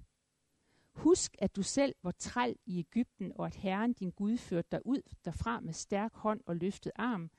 Husk, 0.92 1.36
at 1.38 1.56
du 1.56 1.62
selv 1.62 1.94
var 2.02 2.10
træl 2.18 2.56
i 2.66 2.78
Ægypten, 2.78 3.32
og 3.34 3.46
at 3.46 3.54
Herren 3.54 3.92
din 3.92 4.10
Gud 4.10 4.36
førte 4.36 4.68
dig 4.72 4.86
ud 4.86 5.02
derfra 5.24 5.60
med 5.60 5.72
stærk 5.72 6.14
hånd 6.14 6.40
og 6.46 6.56
løftet 6.56 6.92
arm. 6.96 7.30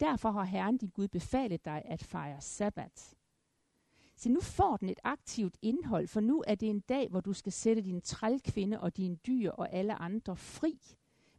Derfor 0.00 0.30
har 0.30 0.44
Herren 0.44 0.78
din 0.78 0.90
Gud 0.90 1.08
befalet 1.08 1.64
dig 1.64 1.82
at 1.84 2.04
fejre 2.04 2.40
sabbat. 2.40 3.15
Så 4.16 4.28
nu 4.28 4.40
får 4.40 4.76
den 4.76 4.88
et 4.88 5.00
aktivt 5.04 5.56
indhold, 5.62 6.08
for 6.08 6.20
nu 6.20 6.44
er 6.46 6.54
det 6.54 6.68
en 6.68 6.80
dag, 6.80 7.08
hvor 7.08 7.20
du 7.20 7.32
skal 7.32 7.52
sætte 7.52 7.82
din 7.82 8.00
trælkvinde 8.00 8.80
og 8.80 8.96
din 8.96 9.20
dyr 9.26 9.50
og 9.50 9.72
alle 9.72 9.94
andre 9.94 10.36
fri. 10.36 10.78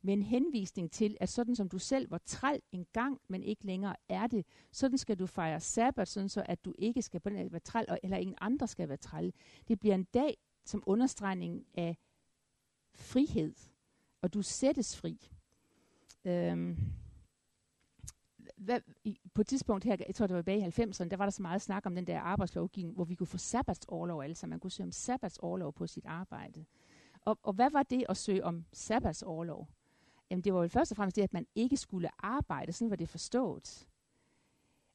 Med 0.01 0.13
en 0.13 0.23
henvisning 0.23 0.91
til, 0.91 1.17
at 1.19 1.29
sådan 1.29 1.55
som 1.55 1.69
du 1.69 1.79
selv 1.79 2.11
var 2.11 2.21
træl 2.25 2.61
en 2.71 2.85
gang, 2.93 3.21
men 3.27 3.43
ikke 3.43 3.65
længere 3.65 3.95
er 4.09 4.27
det, 4.27 4.45
sådan 4.71 4.97
skal 4.97 5.19
du 5.19 5.25
fejre 5.25 5.59
sabbat, 5.59 6.07
sådan 6.07 6.29
så 6.29 6.43
at 6.45 6.65
du 6.65 6.73
ikke 6.77 7.01
skal 7.01 7.21
være 7.25 7.59
træl, 7.59 7.85
eller 8.03 8.17
ingen 8.17 8.35
andre 8.41 8.67
skal 8.67 8.89
være 8.89 8.97
træl. 8.97 9.33
Det 9.67 9.79
bliver 9.79 9.95
en 9.95 10.03
dag 10.03 10.37
som 10.65 10.83
understregning 10.85 11.65
af 11.73 11.97
frihed, 12.93 13.55
og 14.21 14.33
du 14.33 14.41
sættes 14.41 14.97
fri. 14.97 15.29
Øhm, 16.25 16.77
hvad, 18.57 18.79
i, 19.03 19.19
på 19.33 19.41
et 19.41 19.47
tidspunkt 19.47 19.83
her, 19.83 19.95
jeg 20.07 20.15
tror 20.15 20.27
det 20.27 20.35
var 20.35 20.41
bag 20.41 20.57
i 20.57 20.63
90'erne, 20.63 21.07
der 21.07 21.17
var 21.17 21.25
der 21.25 21.31
så 21.31 21.41
meget 21.41 21.61
snak 21.61 21.85
om 21.85 21.95
den 21.95 22.07
der 22.07 22.19
arbejdslovgivning, 22.19 22.95
hvor 22.95 23.03
vi 23.03 23.15
kunne 23.15 23.27
få 23.27 23.37
sabbatsårlov 23.37 24.21
alle. 24.21 24.31
Altså 24.31 24.47
man 24.47 24.59
kunne 24.59 24.71
søge 24.71 24.87
om 24.87 24.91
sabbatsårlov 24.91 25.73
på 25.73 25.87
sit 25.87 26.05
arbejde. 26.05 26.65
Og, 27.21 27.39
og 27.43 27.53
hvad 27.53 27.71
var 27.71 27.83
det 27.83 28.05
at 28.09 28.17
søge 28.17 28.43
om 28.43 28.65
sabbatsårlov? 28.73 29.67
Jamen 30.29 30.43
det 30.43 30.53
var 30.53 30.61
jo 30.61 30.67
først 30.67 30.91
og 30.91 30.95
fremmest 30.97 31.15
det, 31.15 31.21
at 31.21 31.33
man 31.33 31.47
ikke 31.55 31.77
skulle 31.77 32.09
arbejde. 32.19 32.71
Sådan 32.71 32.89
var 32.89 32.95
det 32.95 33.09
forstået. 33.09 33.87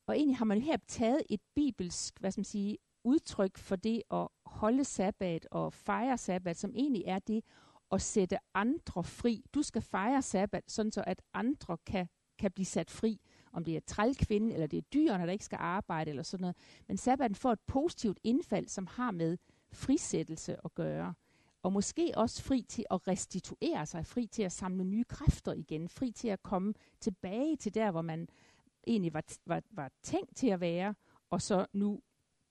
Og 0.06 0.16
egentlig 0.16 0.36
har 0.36 0.44
man 0.44 0.62
her 0.62 0.76
taget 0.86 1.22
et 1.30 1.40
bibelsk, 1.54 2.20
hvad 2.20 2.30
skal 2.30 2.40
man 2.40 2.44
sige, 2.44 2.78
udtryk 3.04 3.58
for 3.58 3.76
det 3.76 4.02
at 4.10 4.28
holde 4.46 4.84
sabbat 4.84 5.48
og 5.50 5.72
fejre 5.72 6.18
sabbat, 6.18 6.56
som 6.56 6.72
egentlig 6.74 7.04
er 7.06 7.18
det 7.18 7.44
at 7.92 8.02
sætte 8.02 8.38
andre 8.54 9.04
fri. 9.04 9.44
Du 9.54 9.62
skal 9.62 9.82
fejre 9.82 10.22
sabbat, 10.22 10.70
sådan 10.70 10.92
så 10.92 11.04
at 11.06 11.22
andre 11.34 11.76
kan, 11.86 12.08
kan 12.38 12.52
blive 12.52 12.66
sat 12.66 12.90
fri 12.90 13.20
om 13.52 13.64
det 13.64 13.76
er 13.76 13.80
trælkvinde, 13.86 14.54
eller 14.54 14.66
det 14.66 14.76
er 14.76 14.82
dyrene, 14.82 15.26
der 15.26 15.32
ikke 15.32 15.44
skal 15.44 15.58
arbejde, 15.60 16.10
eller 16.10 16.22
sådan 16.22 16.42
noget. 16.42 16.56
Men 16.88 16.96
sabbaten 16.96 17.34
får 17.34 17.52
et 17.52 17.60
positivt 17.60 18.18
indfald, 18.24 18.68
som 18.68 18.86
har 18.86 19.10
med 19.10 19.38
frisættelse 19.72 20.56
at 20.64 20.74
gøre. 20.74 21.14
Og 21.62 21.72
måske 21.72 22.12
også 22.16 22.42
fri 22.42 22.62
til 22.68 22.84
at 22.90 23.08
restituere 23.08 23.86
sig, 23.86 24.06
fri 24.06 24.26
til 24.26 24.42
at 24.42 24.52
samle 24.52 24.84
nye 24.84 25.04
kræfter 25.04 25.52
igen, 25.52 25.88
fri 25.88 26.10
til 26.10 26.28
at 26.28 26.42
komme 26.42 26.74
tilbage 27.00 27.56
til 27.56 27.74
der, 27.74 27.90
hvor 27.90 28.02
man 28.02 28.28
egentlig 28.86 29.14
var, 29.14 29.24
var, 29.46 29.62
var 29.70 29.90
tænkt 30.02 30.36
til 30.36 30.48
at 30.48 30.60
være, 30.60 30.94
og 31.30 31.42
så 31.42 31.66
nu 31.72 32.00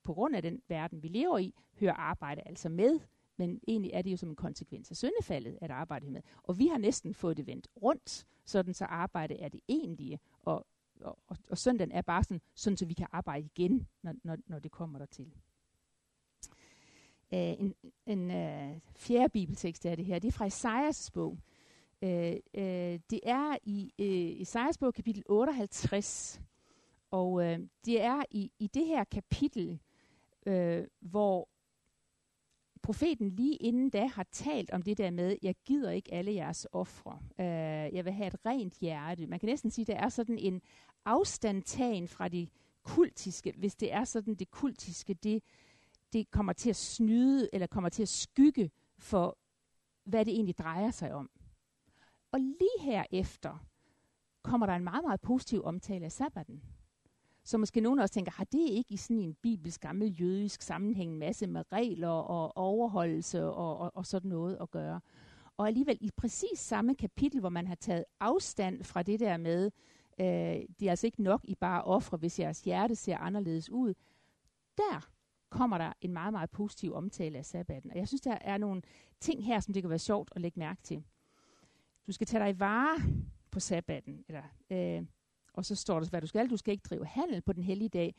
på 0.04 0.14
grund 0.14 0.36
af 0.36 0.42
den 0.42 0.62
verden, 0.68 1.02
vi 1.02 1.08
lever 1.08 1.38
i, 1.38 1.54
hører 1.80 1.94
arbejde 1.94 2.42
altså 2.46 2.68
med, 2.68 3.00
men 3.36 3.60
egentlig 3.68 3.90
er 3.94 4.02
det 4.02 4.12
jo 4.12 4.16
som 4.16 4.28
en 4.28 4.36
konsekvens 4.36 4.90
af 4.90 4.96
syndefaldet, 4.96 5.58
at 5.60 5.70
arbejde 5.70 6.10
med. 6.10 6.22
Og 6.42 6.58
vi 6.58 6.66
har 6.66 6.78
næsten 6.78 7.14
fået 7.14 7.36
det 7.36 7.46
vendt 7.46 7.68
rundt, 7.82 8.26
sådan 8.44 8.74
så 8.74 8.84
arbejde 8.84 9.38
er 9.38 9.48
det 9.48 9.60
egentlige, 9.68 10.20
og 10.42 10.66
og, 11.02 11.18
og, 11.26 11.36
og 11.50 11.58
søndagen 11.58 11.92
er 11.92 12.02
bare 12.02 12.24
sådan, 12.24 12.40
sådan, 12.54 12.76
så 12.76 12.86
vi 12.86 12.94
kan 12.94 13.06
arbejde 13.12 13.44
igen, 13.54 13.88
når, 14.02 14.14
når, 14.22 14.36
når 14.46 14.58
det 14.58 14.70
kommer 14.70 14.98
dertil. 14.98 15.32
Uh, 17.32 17.38
en 17.38 17.74
en 18.06 18.30
uh, 18.30 18.80
fjerde 18.96 19.28
bibeltekst 19.28 19.86
er 19.86 19.94
det 19.94 20.04
her, 20.04 20.18
det 20.18 20.28
er 20.28 20.32
fra 20.32 20.46
Esajas 20.46 21.10
bog. 21.10 21.38
Uh, 22.02 22.08
uh, 22.08 22.98
det 23.10 23.20
er 23.22 23.56
i 23.62 23.92
uh, 23.98 24.42
Esajas 24.42 24.78
bog 24.78 24.94
kapitel 24.94 25.22
58, 25.26 26.40
og 27.10 27.32
uh, 27.32 27.56
det 27.84 28.02
er 28.02 28.22
i, 28.30 28.52
i 28.58 28.66
det 28.66 28.86
her 28.86 29.04
kapitel, 29.04 29.80
uh, 30.46 30.84
hvor 31.00 31.48
profeten 32.82 33.30
lige 33.30 33.56
inden 33.56 33.90
da 33.90 34.06
har 34.06 34.26
talt 34.32 34.70
om 34.70 34.82
det 34.82 34.98
der 34.98 35.10
med, 35.10 35.36
jeg 35.42 35.54
gider 35.64 35.90
ikke 35.90 36.14
alle 36.14 36.34
jeres 36.34 36.66
ofre. 36.72 37.18
Øh, 37.40 37.94
jeg 37.94 38.04
vil 38.04 38.12
have 38.12 38.26
et 38.26 38.46
rent 38.46 38.74
hjerte. 38.74 39.26
Man 39.26 39.38
kan 39.38 39.48
næsten 39.48 39.70
sige, 39.70 39.82
at 39.82 39.86
der 39.86 40.04
er 40.04 40.08
sådan 40.08 40.38
en 40.38 40.62
afstandtagen 41.04 42.08
fra 42.08 42.28
det 42.28 42.48
kultiske, 42.82 43.54
hvis 43.56 43.74
det 43.74 43.92
er 43.92 44.04
sådan, 44.04 44.34
det 44.34 44.50
kultiske, 44.50 45.14
det, 45.14 45.42
det 46.12 46.30
kommer 46.30 46.52
til 46.52 46.70
at 46.70 46.76
snyde, 46.76 47.48
eller 47.52 47.66
kommer 47.66 47.88
til 47.88 48.02
at 48.02 48.08
skygge 48.08 48.70
for, 48.98 49.38
hvad 50.04 50.24
det 50.24 50.34
egentlig 50.34 50.58
drejer 50.58 50.90
sig 50.90 51.14
om. 51.14 51.30
Og 52.32 52.40
lige 52.40 52.80
herefter 52.80 53.66
kommer 54.42 54.66
der 54.66 54.74
en 54.74 54.84
meget, 54.84 55.04
meget 55.04 55.20
positiv 55.20 55.64
omtale 55.64 56.04
af 56.04 56.12
sabbaten. 56.12 56.62
Så 57.44 57.58
måske 57.58 57.80
nogen 57.80 57.98
også 57.98 58.14
tænker, 58.14 58.32
har 58.32 58.44
det 58.44 58.68
ikke 58.70 58.94
i 58.94 58.96
sådan 58.96 59.20
en 59.20 59.34
bibelsk, 59.34 59.80
gammel 59.80 60.20
jødisk 60.20 60.62
sammenhæng 60.62 61.12
en 61.12 61.18
masse 61.18 61.46
med 61.46 61.72
regler 61.72 62.08
og 62.08 62.56
overholdelse 62.56 63.44
og, 63.44 63.78
og, 63.78 63.96
og 63.96 64.06
sådan 64.06 64.28
noget 64.28 64.58
at 64.60 64.70
gøre? 64.70 65.00
Og 65.56 65.66
alligevel 65.66 65.98
i 66.00 66.10
præcis 66.16 66.58
samme 66.58 66.94
kapitel, 66.94 67.40
hvor 67.40 67.48
man 67.48 67.66
har 67.66 67.74
taget 67.74 68.04
afstand 68.20 68.84
fra 68.84 69.02
det 69.02 69.20
der 69.20 69.36
med, 69.36 69.70
øh, 70.20 70.26
det 70.80 70.86
er 70.86 70.90
altså 70.90 71.06
ikke 71.06 71.22
nok 71.22 71.40
i 71.44 71.54
bare 71.54 71.84
ofre, 71.84 72.16
hvis 72.16 72.40
jeres 72.40 72.60
hjerte 72.64 72.94
ser 72.94 73.18
anderledes 73.18 73.70
ud. 73.70 73.94
Der 74.76 75.08
kommer 75.50 75.78
der 75.78 75.92
en 76.00 76.12
meget, 76.12 76.32
meget 76.32 76.50
positiv 76.50 76.94
omtale 76.94 77.38
af 77.38 77.46
sabbaten. 77.46 77.90
Og 77.90 77.96
jeg 77.96 78.08
synes, 78.08 78.20
der 78.20 78.38
er 78.40 78.58
nogle 78.58 78.82
ting 79.20 79.44
her, 79.44 79.60
som 79.60 79.74
det 79.74 79.82
kan 79.82 79.90
være 79.90 79.98
sjovt 79.98 80.32
at 80.34 80.40
lægge 80.40 80.58
mærke 80.60 80.82
til. 80.82 81.04
Du 82.06 82.12
skal 82.12 82.26
tage 82.26 82.44
dig 82.44 82.50
i 82.50 82.60
vare 82.60 82.98
på 83.50 83.60
sabbaten, 83.60 84.24
eller, 84.28 84.42
øh, 84.70 85.02
og 85.52 85.64
så 85.64 85.74
står 85.74 86.00
der, 86.00 86.08
hvad 86.08 86.20
du 86.20 86.26
skal. 86.26 86.50
Du 86.50 86.56
skal 86.56 86.72
ikke 86.72 86.88
drive 86.90 87.06
handel 87.06 87.42
på 87.42 87.52
den 87.52 87.62
hellige 87.62 87.88
dag. 87.88 88.14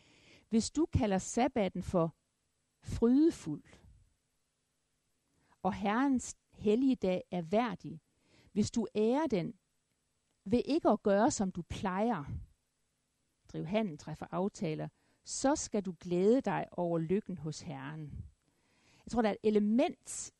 Hvis 0.49 0.71
du 0.71 0.85
kalder 0.85 1.17
sabbaten 1.17 1.83
for 1.83 2.15
frydefuld, 2.83 3.63
og 5.63 5.73
Herrens 5.73 6.35
hellige 6.53 6.95
dag 6.95 7.23
er 7.31 7.41
værdig, 7.41 8.01
hvis 8.51 8.71
du 8.71 8.87
ærer 8.95 9.27
den 9.27 9.53
ved 10.45 10.61
ikke 10.65 10.89
at 10.89 11.03
gøre, 11.03 11.31
som 11.31 11.51
du 11.51 11.61
plejer, 11.61 12.23
drive 13.47 13.65
handel, 13.65 13.97
træffe 13.97 14.25
aftaler, 14.31 14.87
så 15.25 15.55
skal 15.55 15.83
du 15.83 15.95
glæde 15.99 16.41
dig 16.41 16.67
over 16.71 16.99
lykken 16.99 17.37
hos 17.37 17.61
Herren. 17.61 18.25
Jeg 19.05 19.11
tror, 19.11 19.21
der 19.21 19.29
er 19.29 19.33
et 19.33 19.49
element, 19.49 20.33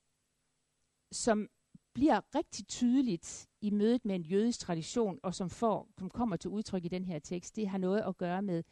som 1.12 1.50
bliver 1.94 2.36
rigtig 2.36 2.68
tydeligt 2.68 3.50
i 3.62 3.70
mødet 3.70 4.06
med 4.06 4.16
en 4.16 4.22
jødisk 4.22 4.60
tradition, 4.60 5.20
og 5.24 5.36
som, 5.36 5.50
får, 5.50 5.90
som 6.00 6.10
kommer 6.10 6.36
til 6.36 6.50
udtryk 6.50 6.86
i 6.86 6.88
den 6.88 7.06
her 7.06 7.20
tekst. 7.20 7.56
Det 7.56 7.68
har 7.68 7.78
noget 7.78 8.02
at 8.02 8.18
gøre 8.18 8.42
med 8.42 8.64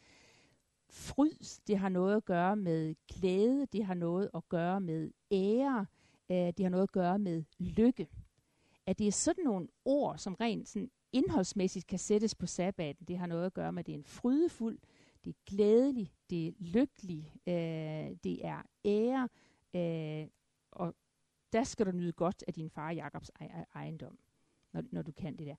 fryd, 0.90 1.60
det 1.66 1.78
har 1.78 1.88
noget 1.88 2.16
at 2.16 2.24
gøre 2.24 2.56
med 2.56 2.94
glæde, 3.08 3.66
det 3.66 3.84
har 3.84 3.94
noget 3.94 4.30
at 4.34 4.48
gøre 4.48 4.80
med 4.80 5.10
ære, 5.30 5.86
øh, 6.30 6.36
det 6.36 6.60
har 6.60 6.68
noget 6.68 6.82
at 6.82 6.92
gøre 6.92 7.18
med 7.18 7.44
lykke. 7.58 8.08
At 8.86 8.98
det 8.98 9.06
er 9.06 9.12
sådan 9.12 9.44
nogle 9.44 9.68
ord, 9.84 10.18
som 10.18 10.34
rent 10.34 10.68
sådan 10.68 10.90
indholdsmæssigt 11.12 11.86
kan 11.86 11.98
sættes 11.98 12.34
på 12.34 12.46
sabbaten, 12.46 13.06
det 13.06 13.18
har 13.18 13.26
noget 13.26 13.46
at 13.46 13.54
gøre 13.54 13.72
med, 13.72 13.80
at 13.80 13.86
det 13.86 13.92
er 13.92 13.98
en 13.98 14.04
frydefuld, 14.04 14.78
det 15.24 15.30
er 15.30 15.38
glædelig, 15.46 16.12
det 16.30 16.46
er 16.48 16.52
lykkelig, 16.58 17.34
øh, 17.46 18.16
det 18.24 18.46
er 18.46 18.62
ære, 18.84 19.28
øh, 19.74 20.28
og 20.72 20.94
der 21.52 21.64
skal 21.64 21.86
du 21.86 21.90
nyde 21.90 22.12
godt 22.12 22.44
af 22.46 22.54
din 22.54 22.70
far 22.70 22.90
Jakobs 22.90 23.30
ejendom, 23.74 24.18
når, 24.72 24.82
når 24.90 25.02
du 25.02 25.12
kan 25.12 25.36
det 25.36 25.46
der. 25.46 25.56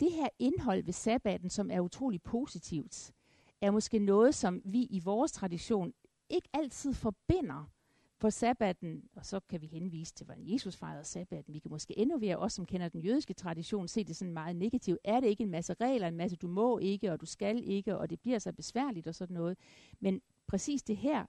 Det 0.00 0.12
her 0.12 0.28
indhold 0.38 0.82
ved 0.82 0.92
sabbaten, 0.92 1.50
som 1.50 1.70
er 1.70 1.80
utrolig 1.80 2.22
positivt, 2.22 3.12
er 3.60 3.70
måske 3.70 3.98
noget, 3.98 4.34
som 4.34 4.62
vi 4.64 4.82
i 4.82 5.00
vores 5.00 5.32
tradition 5.32 5.94
ikke 6.28 6.48
altid 6.52 6.94
forbinder 6.94 7.70
på 8.18 8.30
sabbaten, 8.30 9.08
og 9.16 9.26
så 9.26 9.40
kan 9.40 9.60
vi 9.60 9.66
henvise 9.66 10.14
til, 10.14 10.26
hvordan 10.26 10.48
Jesus 10.48 10.76
fejrede 10.76 11.04
sabbaten. 11.04 11.54
Vi 11.54 11.58
kan 11.58 11.70
måske 11.70 11.98
endnu 11.98 12.18
ved 12.18 12.34
os 12.34 12.52
som 12.52 12.66
kender 12.66 12.88
den 12.88 13.00
jødiske 13.00 13.34
tradition, 13.34 13.88
se 13.88 14.04
det 14.04 14.16
sådan 14.16 14.34
meget 14.34 14.56
negativt. 14.56 14.98
Er 15.04 15.20
det 15.20 15.26
ikke 15.26 15.42
en 15.42 15.50
masse 15.50 15.74
regler, 15.74 16.08
en 16.08 16.16
masse 16.16 16.36
du 16.36 16.48
må 16.48 16.78
ikke, 16.78 17.12
og 17.12 17.20
du 17.20 17.26
skal 17.26 17.64
ikke, 17.64 17.98
og 17.98 18.10
det 18.10 18.20
bliver 18.20 18.38
så 18.38 18.52
besværligt 18.52 19.06
og 19.06 19.14
sådan 19.14 19.34
noget. 19.34 19.58
Men 20.00 20.22
præcis 20.46 20.82
det 20.82 20.96
her, 20.96 21.26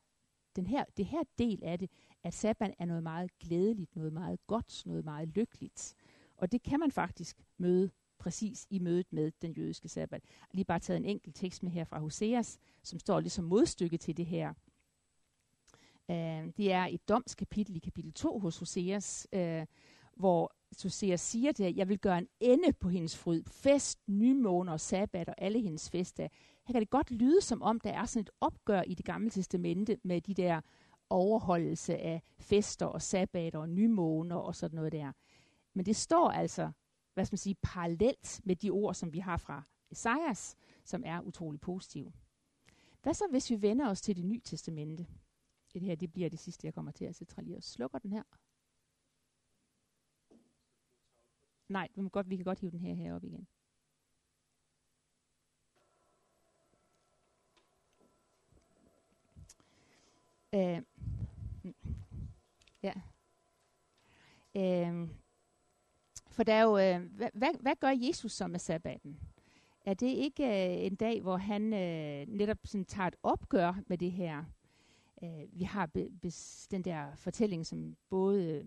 den 0.58 0.68
her, 0.68 0.86
det 0.98 1.06
her 1.06 1.24
del 1.38 1.64
af 1.64 1.80
det, 1.80 1.90
at 2.24 2.34
sabban 2.34 2.74
er 2.80 2.86
noget 2.86 3.04
meget 3.04 3.40
glædeligt, 3.40 3.96
noget 3.96 4.14
meget 4.14 4.40
godt, 4.48 4.84
noget 4.86 5.06
meget 5.06 5.28
lykkeligt. 5.28 5.96
Og 6.38 6.52
det 6.52 6.64
kan 6.64 6.80
man 6.80 6.92
faktisk 6.92 7.44
møde 7.58 7.92
præcis 8.20 8.68
i 8.70 8.80
mødet 8.80 9.14
med 9.14 9.32
den 9.42 9.52
jødiske 9.52 9.90
sabbat. 9.90 10.22
Jeg 10.24 10.38
har 10.40 10.54
lige 10.54 10.66
bare 10.66 10.80
taget 10.80 10.98
en 10.98 11.06
enkelt 11.06 11.36
tekst 11.36 11.64
med 11.64 11.72
her 11.72 11.84
fra 11.84 12.00
Hoseas, 12.00 12.60
som 12.84 13.00
står 13.00 13.20
ligesom 13.20 13.46
modstykke 13.46 13.98
til 13.98 14.18
det 14.18 14.26
her. 14.26 14.54
Uh, 16.10 16.54
det 16.58 16.72
er 16.72 16.86
et 16.86 17.10
domskapitel 17.10 17.76
i 17.76 17.80
kapitel 17.80 18.14
2 18.14 18.40
hos 18.40 18.60
Hoseas, 18.60 19.28
uh, 19.36 19.64
hvor 20.16 20.56
Hoseas 20.84 21.22
siger 21.22 21.52
det, 21.52 21.66
at 21.66 21.76
jeg 21.76 21.90
vil 21.90 22.00
gøre 22.00 22.18
en 22.18 22.28
ende 22.40 22.74
på 22.74 22.90
hendes 22.90 23.18
fryd, 23.18 23.44
fest, 23.52 24.00
nymåne 24.08 24.72
og 24.72 24.80
sabbat 24.80 25.30
og 25.30 25.36
alle 25.38 25.62
hendes 25.62 25.90
fester. 25.90 26.28
Her 26.68 26.74
kan 26.74 26.82
det 26.82 26.90
godt 26.90 27.12
lyde 27.12 27.42
som 27.42 27.62
om, 27.62 27.80
der 27.80 27.92
er 27.92 28.06
sådan 28.06 28.22
et 28.22 28.30
opgør 28.42 28.82
i 28.82 28.94
det 28.94 29.06
gamle 29.06 29.30
testamente 29.30 29.98
med 30.04 30.22
de 30.22 30.34
der 30.34 30.62
overholdelse 31.10 31.98
af 31.98 32.22
fester 32.40 32.86
og 32.86 33.02
sabbater 33.02 33.60
og 33.60 33.70
nymåner 33.70 34.36
og 34.36 34.56
sådan 34.56 34.76
noget 34.76 34.92
der. 34.92 35.12
Men 35.74 35.86
det 35.86 35.96
står 35.96 36.30
altså 36.30 36.72
hvad 37.18 37.26
skal 37.26 37.34
man 37.34 37.38
sige, 37.38 37.56
parallelt 37.62 38.42
med 38.44 38.56
de 38.56 38.70
ord, 38.70 38.94
som 38.94 39.14
vi 39.14 39.20
har 39.20 39.38
fra 39.38 39.64
Esajas, 39.92 40.56
som 40.86 41.04
er 41.06 41.22
utrolig 41.22 41.62
positive. 41.62 42.12
Hvad 43.04 43.14
så, 43.14 43.24
hvis 43.32 43.50
vi 43.50 43.62
vender 43.62 43.90
os 43.90 44.02
til 44.02 44.16
det 44.16 44.26
nye 44.26 44.40
testamente? 44.40 45.08
Det 45.74 45.82
her, 45.82 45.96
det 45.96 46.14
bliver 46.14 46.30
det 46.30 46.40
sidste, 46.40 46.68
jeg 46.68 46.74
kommer 46.74 46.92
til 46.92 47.06
at 47.06 47.16
sætte 47.16 47.42
lige 47.42 47.58
og 47.58 47.64
slukker 47.64 48.00
den 48.00 48.12
her. 48.12 48.24
Nej, 51.70 51.88
vi, 51.96 52.02
må 52.02 52.10
godt, 52.10 52.30
vi 52.30 52.36
kan 52.36 52.46
godt 52.46 52.60
hive 52.60 52.72
den 52.72 52.80
her 52.80 52.94
herop 52.94 53.24
igen. 53.24 53.48
Øh, 60.54 60.82
ja. 62.84 62.94
Øh, 64.56 65.10
for 66.32 66.44
der 66.44 66.54
er 66.54 66.64
jo, 66.64 66.78
øh, 66.78 67.12
hvad, 67.16 67.30
hvad, 67.34 67.62
hvad 67.62 67.76
gør 67.76 67.90
Jesus 68.08 68.32
så 68.32 68.48
med 68.48 68.60
sabbaten? 68.60 69.20
Er 69.86 69.94
det 69.94 70.08
ikke 70.08 70.44
øh, 70.44 70.86
en 70.86 70.96
dag, 70.96 71.22
hvor 71.22 71.38
han 71.38 71.74
øh, 71.74 72.28
netop 72.28 72.58
sådan 72.64 72.86
tager 72.86 73.08
et 73.08 73.16
opgør 73.24 73.82
med 73.88 73.98
det 73.98 74.12
her? 74.12 74.44
Øh, 75.24 75.44
vi 75.52 75.64
har 75.64 75.86
be, 75.86 76.10
be, 76.22 76.30
den 76.72 76.82
der 76.82 77.16
fortælling, 77.16 77.66
som 77.66 77.98
både 78.10 78.46
øh, 78.46 78.66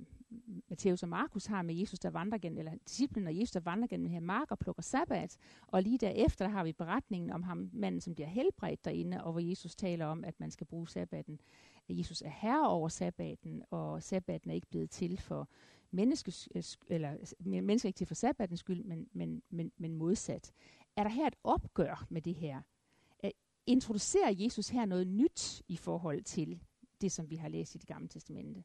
Matthæus 0.69 1.03
og 1.03 1.09
Markus 1.09 1.47
har 1.47 1.63
med 1.63 1.75
Jesus, 1.75 1.99
der 1.99 2.11
vandrer 2.11 2.39
gennem, 2.39 2.59
eller 2.59 2.73
disciplen 2.89 3.27
og 3.27 3.37
Jesus, 3.37 3.51
der 3.51 3.61
vandrer 3.61 3.89
gennem 3.89 4.05
den 4.05 4.13
her 4.13 4.21
mark 4.21 4.51
og 4.51 4.59
plukker 4.59 4.83
sabbat. 4.83 5.37
Og 5.67 5.83
lige 5.83 5.99
derefter 5.99 6.45
der 6.45 6.53
har 6.53 6.65
vi 6.65 6.73
beretningen 6.73 7.31
om 7.31 7.43
ham, 7.43 7.71
manden, 7.73 8.01
som 8.01 8.15
bliver 8.15 8.29
helbredt 8.29 8.85
derinde, 8.85 9.25
og 9.25 9.33
hvor 9.33 9.41
Jesus 9.41 9.75
taler 9.75 10.07
om, 10.07 10.25
at 10.25 10.41
man 10.41 10.51
skal 10.51 10.67
bruge 10.67 10.89
sabbaten. 10.89 11.41
At 11.89 11.99
Jesus 11.99 12.23
er 12.23 12.31
herre 12.31 12.69
over 12.69 12.89
sabbaten, 12.89 13.63
og 13.71 14.03
sabbaten 14.03 14.51
er 14.51 14.55
ikke 14.55 14.71
blevet 14.71 14.91
til 14.91 15.19
for 15.19 15.49
menneskes, 15.91 16.49
eller 16.89 17.17
mennesker 17.41 17.89
ikke 17.89 17.97
til 17.97 18.07
for 18.07 18.15
sabbatens 18.15 18.61
skyld, 18.61 18.85
men, 18.85 19.09
men, 19.13 19.43
men, 19.51 19.73
men 19.77 19.95
modsat. 19.95 20.53
Er 20.97 21.03
der 21.03 21.11
her 21.11 21.27
et 21.27 21.37
opgør 21.45 22.07
med 22.11 22.23
det 22.23 22.35
her? 22.35 22.63
Introducerer 23.67 24.35
Jesus 24.39 24.69
her 24.69 24.85
noget 24.85 25.07
nyt 25.07 25.63
i 25.69 25.77
forhold 25.77 26.23
til 26.23 26.61
det, 27.01 27.13
som 27.13 27.31
vi 27.31 27.37
har 27.37 27.49
læst 27.49 27.75
i 27.75 27.79
det 27.79 27.89
gamle 27.89 28.09
testamente? 28.09 28.65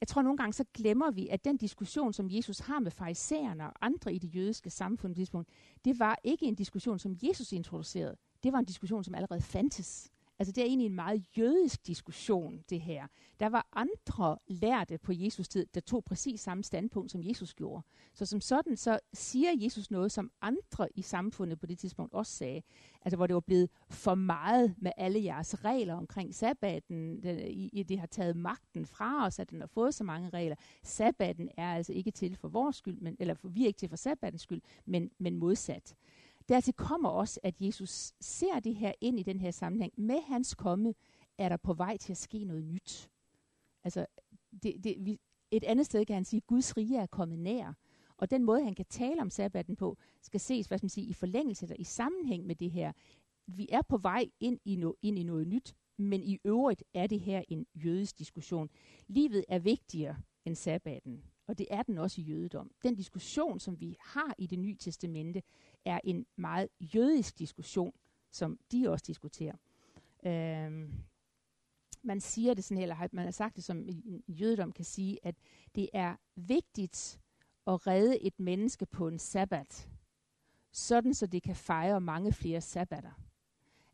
Jeg 0.00 0.08
tror 0.08 0.22
nogle 0.22 0.36
gange, 0.36 0.52
så 0.52 0.64
glemmer 0.74 1.10
vi, 1.10 1.28
at 1.28 1.44
den 1.44 1.56
diskussion, 1.56 2.12
som 2.12 2.30
Jesus 2.30 2.58
har 2.58 2.78
med 2.80 2.90
farisæerne 2.90 3.64
og 3.64 3.72
andre 3.80 4.14
i 4.14 4.18
det 4.18 4.34
jødiske 4.34 4.70
samfund 4.70 5.14
på 5.14 5.16
tidspunkt, 5.16 5.48
det 5.84 5.98
var 5.98 6.18
ikke 6.24 6.46
en 6.46 6.54
diskussion, 6.54 6.98
som 6.98 7.16
Jesus 7.22 7.52
introducerede. 7.52 8.16
Det 8.42 8.52
var 8.52 8.58
en 8.58 8.64
diskussion, 8.64 9.04
som 9.04 9.14
allerede 9.14 9.40
fandtes. 9.40 10.12
Altså 10.38 10.52
det 10.52 10.62
er 10.62 10.66
egentlig 10.66 10.86
en 10.86 10.94
meget 10.94 11.24
jødisk 11.38 11.86
diskussion, 11.86 12.64
det 12.70 12.80
her. 12.80 13.06
Der 13.40 13.48
var 13.48 13.66
andre 13.72 14.38
lærte 14.46 14.98
på 14.98 15.12
Jesus 15.12 15.48
tid, 15.48 15.66
der 15.74 15.80
tog 15.80 16.04
præcis 16.04 16.40
samme 16.40 16.64
standpunkt, 16.64 17.10
som 17.10 17.22
Jesus 17.24 17.54
gjorde. 17.54 17.82
Så 18.14 18.26
som 18.26 18.40
sådan, 18.40 18.76
så 18.76 18.98
siger 19.12 19.50
Jesus 19.56 19.90
noget, 19.90 20.12
som 20.12 20.30
andre 20.40 20.88
i 20.94 21.02
samfundet 21.02 21.60
på 21.60 21.66
det 21.66 21.78
tidspunkt 21.78 22.14
også 22.14 22.32
sagde. 22.32 22.62
Altså 23.02 23.16
hvor 23.16 23.26
det 23.26 23.34
var 23.34 23.40
blevet 23.40 23.70
for 23.90 24.14
meget 24.14 24.74
med 24.78 24.92
alle 24.96 25.24
jeres 25.24 25.64
regler 25.64 25.94
omkring 25.94 26.34
sabbaten. 26.34 27.22
Det, 27.22 27.48
I, 27.48 27.82
det 27.88 27.98
har 27.98 28.06
taget 28.06 28.36
magten 28.36 28.86
fra 28.86 29.26
os, 29.26 29.38
at 29.38 29.50
den 29.50 29.60
har 29.60 29.66
fået 29.66 29.94
så 29.94 30.04
mange 30.04 30.30
regler. 30.30 30.56
Sabbaten 30.82 31.48
er 31.56 31.74
altså 31.74 31.92
ikke 31.92 32.10
til 32.10 32.36
for 32.36 32.48
vores 32.48 32.76
skyld, 32.76 33.00
men, 33.00 33.16
eller 33.20 33.34
for, 33.34 33.48
vi 33.48 33.62
er 33.62 33.66
ikke 33.66 33.78
til 33.78 33.88
for 33.88 33.96
sabbatens 33.96 34.42
skyld, 34.42 34.62
men, 34.84 35.10
men 35.18 35.36
modsat. 35.36 35.96
Dertil 36.48 36.74
kommer 36.74 37.08
også, 37.08 37.40
at 37.42 37.62
Jesus 37.62 38.12
ser 38.20 38.60
det 38.60 38.74
her 38.74 38.92
ind 39.00 39.20
i 39.20 39.22
den 39.22 39.40
her 39.40 39.50
sammenhæng. 39.50 39.92
Med 39.96 40.20
hans 40.22 40.54
komme 40.54 40.94
er 41.38 41.48
der 41.48 41.56
på 41.56 41.74
vej 41.74 41.96
til 41.96 42.12
at 42.12 42.16
ske 42.16 42.44
noget 42.44 42.64
nyt. 42.64 43.10
Altså, 43.84 44.06
det, 44.62 44.84
det, 44.84 44.96
vi, 44.98 45.20
et 45.50 45.64
andet 45.64 45.86
sted 45.86 46.04
kan 46.04 46.14
han 46.14 46.24
sige, 46.24 46.38
at 46.38 46.46
Guds 46.46 46.76
rige 46.76 46.98
er 46.98 47.06
kommet 47.06 47.38
nær. 47.38 47.72
Og 48.16 48.30
den 48.30 48.44
måde, 48.44 48.64
han 48.64 48.74
kan 48.74 48.86
tale 48.90 49.20
om 49.20 49.30
sabbaten 49.30 49.76
på, 49.76 49.96
skal 50.22 50.40
ses 50.40 50.66
hvad 50.66 50.78
skal 50.78 50.84
man 50.84 50.90
sige, 50.90 51.06
i 51.06 51.12
forlængelse 51.12 51.64
eller 51.64 51.76
i 51.78 51.84
sammenhæng 51.84 52.46
med 52.46 52.54
det 52.54 52.70
her. 52.70 52.92
Vi 53.46 53.68
er 53.72 53.82
på 53.82 53.96
vej 53.96 54.30
ind 54.40 54.58
i, 54.64 54.76
no, 54.76 54.92
ind 55.02 55.18
i 55.18 55.22
noget 55.22 55.46
nyt, 55.48 55.74
men 55.98 56.22
i 56.22 56.38
øvrigt 56.44 56.84
er 56.94 57.06
det 57.06 57.20
her 57.20 57.42
en 57.48 57.66
jødisk 57.74 58.18
diskussion. 58.18 58.70
Livet 59.08 59.44
er 59.48 59.58
vigtigere 59.58 60.16
end 60.44 60.54
sabbaten. 60.54 61.24
Og 61.46 61.58
det 61.58 61.66
er 61.70 61.82
den 61.82 61.98
også 61.98 62.20
i 62.20 62.24
jødedom. 62.24 62.70
Den 62.82 62.94
diskussion, 62.94 63.60
som 63.60 63.80
vi 63.80 63.96
har 64.00 64.34
i 64.38 64.46
det 64.46 64.58
nye 64.58 64.76
testamente, 64.76 65.42
er 65.86 66.00
en 66.04 66.26
meget 66.36 66.68
jødisk 66.80 67.38
diskussion, 67.38 67.92
som 68.30 68.58
de 68.72 68.90
også 68.90 69.04
diskuterer. 69.06 69.56
Øhm, 70.26 70.92
man 72.02 72.20
siger 72.20 72.54
det 72.54 72.64
sådan, 72.64 72.82
eller 72.82 73.08
man 73.12 73.24
har 73.24 73.32
sagt 73.32 73.56
det 73.56 73.64
som 73.64 73.88
i 73.88 74.24
jødedom 74.28 74.72
kan 74.72 74.84
sige, 74.84 75.18
at 75.22 75.34
det 75.74 75.88
er 75.92 76.16
vigtigt 76.36 77.20
at 77.66 77.86
redde 77.86 78.22
et 78.22 78.40
menneske 78.40 78.86
på 78.86 79.08
en 79.08 79.18
sabbat, 79.18 79.88
sådan 80.72 81.14
så 81.14 81.26
det 81.26 81.42
kan 81.42 81.56
fejre 81.56 82.00
mange 82.00 82.32
flere 82.32 82.60
sabbater. 82.60 83.12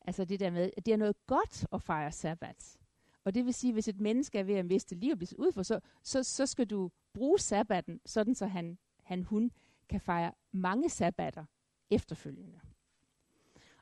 Altså 0.00 0.24
det 0.24 0.40
der 0.40 0.50
med, 0.50 0.70
at 0.76 0.86
det 0.86 0.92
er 0.92 0.96
noget 0.96 1.26
godt 1.26 1.66
at 1.72 1.82
fejre 1.82 2.12
sabbat. 2.12 2.78
Og 3.24 3.34
det 3.34 3.44
vil 3.44 3.54
sige, 3.54 3.70
at 3.70 3.74
hvis 3.74 3.88
et 3.88 4.00
menneske 4.00 4.38
er 4.38 4.42
ved 4.42 4.54
at 4.54 4.66
miste 4.66 4.94
liv 4.94 5.12
og 5.12 5.18
blive 5.18 5.38
ud 5.38 5.52
for, 5.52 5.62
så, 5.62 5.80
så, 6.02 6.22
så 6.22 6.46
skal 6.46 6.66
du 6.66 6.90
bruge 7.12 7.38
sabbaten, 7.38 8.00
sådan 8.06 8.34
så 8.34 8.46
han, 8.46 8.78
han 9.02 9.22
hun 9.22 9.52
kan 9.88 10.00
fejre 10.00 10.32
mange 10.52 10.88
sabbater 10.88 11.44
efterfølgende. 11.92 12.60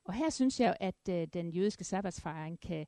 Og 0.04 0.14
her 0.14 0.30
synes 0.30 0.60
jeg, 0.60 0.76
at 0.80 1.08
øh, 1.10 1.26
den 1.32 1.50
jødiske 1.50 1.84
sabbatsfejring 1.84 2.60
kan 2.60 2.86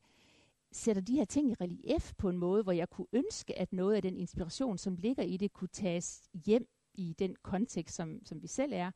sætte 0.71 1.01
de 1.01 1.15
her 1.15 1.25
ting 1.25 1.49
i 1.49 1.53
relief 1.61 2.13
på 2.17 2.29
en 2.29 2.37
måde, 2.37 2.63
hvor 2.63 2.71
jeg 2.71 2.89
kunne 2.89 3.07
ønske, 3.13 3.59
at 3.59 3.73
noget 3.73 3.95
af 3.95 4.01
den 4.01 4.17
inspiration, 4.17 4.77
som 4.77 4.95
ligger 4.95 5.23
i 5.23 5.37
det, 5.37 5.53
kunne 5.53 5.67
tages 5.67 6.21
hjem 6.45 6.67
i 6.93 7.15
den 7.19 7.35
kontekst, 7.43 7.95
som, 7.95 8.25
som 8.25 8.41
vi 8.41 8.47
selv 8.47 8.71
er, 8.75 8.91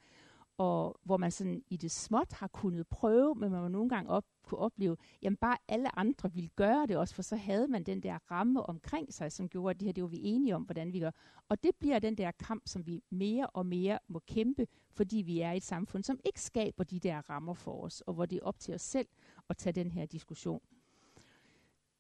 og 0.58 1.00
hvor 1.04 1.18
man 1.18 1.32
sådan 1.32 1.64
i 1.70 1.78
det 1.78 1.92
småt 1.92 2.34
har 2.34 2.48
kunnet 2.48 2.88
prøve, 2.88 3.36
men 3.36 3.52
man 3.52 3.72
nogle 3.72 3.90
gange 3.90 4.10
op, 4.10 4.26
kunne 4.44 4.60
opleve, 4.60 4.98
jamen 5.22 5.38
bare 5.38 5.58
alle 5.68 6.00
andre 6.00 6.34
ville 6.34 6.50
gøre 6.56 6.86
det 6.88 6.98
også, 6.98 7.16
for 7.16 7.22
så 7.22 7.36
havde 7.36 7.68
man 7.68 7.84
den 7.84 8.04
der 8.04 8.18
ramme 8.32 8.64
omkring 8.64 9.14
sig, 9.14 9.32
som 9.32 9.50
gjorde, 9.50 9.70
at 9.70 9.80
det 9.80 9.86
her, 9.86 9.94
det 9.94 10.04
var 10.04 10.10
vi 10.10 10.20
enige 10.24 10.56
om, 10.56 10.64
hvordan 10.64 10.94
vi 10.94 11.00
gør. 11.00 11.12
Og 11.50 11.64
det 11.64 11.72
bliver 11.80 12.00
den 12.00 12.18
der 12.18 12.32
kamp, 12.32 12.68
som 12.68 12.88
vi 12.88 13.04
mere 13.10 13.48
og 13.48 13.66
mere 13.66 14.00
må 14.08 14.20
kæmpe, 14.20 14.68
fordi 14.92 15.18
vi 15.18 15.40
er 15.42 15.52
i 15.52 15.58
et 15.58 15.64
samfund, 15.64 16.04
som 16.04 16.20
ikke 16.26 16.42
skaber 16.42 16.84
de 16.84 17.00
der 17.00 17.30
rammer 17.30 17.54
for 17.54 17.84
os, 17.84 18.02
og 18.02 18.14
hvor 18.14 18.26
det 18.26 18.36
er 18.36 18.44
op 18.44 18.60
til 18.60 18.76
os 18.76 18.82
selv 18.82 19.08
at 19.50 19.58
tage 19.58 19.74
den 19.74 19.92
her 19.92 20.06
diskussion. 20.06 20.62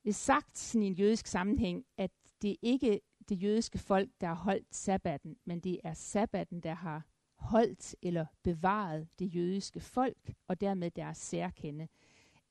Det 0.04 0.10
er 0.10 0.14
sagt 0.14 0.58
sådan 0.58 0.84
i 0.84 0.88
en 0.88 0.94
jødisk 0.94 1.28
sammenhæng, 1.28 1.86
at 1.98 2.12
det 2.42 2.52
er 2.52 2.56
ikke 2.62 3.02
det 3.30 3.44
jødiske 3.44 3.78
folk, 3.78 4.10
der 4.22 4.28
har 4.28 4.36
holdt 4.36 4.76
sabbaten, 4.76 5.38
men 5.46 5.60
det 5.60 5.80
er 5.84 5.94
sabbaten, 5.94 6.60
der 6.60 6.74
har 6.74 7.06
holdt 7.38 7.96
eller 8.02 8.26
bevaret 8.44 9.08
det 9.20 9.36
jødiske 9.36 9.80
folk, 9.80 10.34
og 10.48 10.62
dermed 10.62 10.92
deres 10.92 11.18
særkende. 11.18 11.88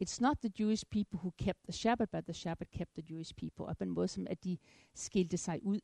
It's 0.04 0.20
not 0.20 0.36
the 0.38 0.52
Jewish 0.60 0.84
people 0.90 1.18
who 1.18 1.30
kept 1.38 1.58
the 1.64 1.72
Shabbat, 1.72 2.10
but 2.10 2.24
the 2.24 2.34
Shabbat 2.34 2.70
kept 2.70 2.90
the 2.94 3.04
Jewish 3.10 3.34
people. 3.34 3.66
Og 3.66 3.76
på 3.76 3.84
en 3.84 3.90
måde, 3.90 4.08
som 4.08 4.26
at 4.30 4.44
de 4.44 4.58
skilte 4.94 5.36
sig 5.36 5.62
ud. 5.62 5.80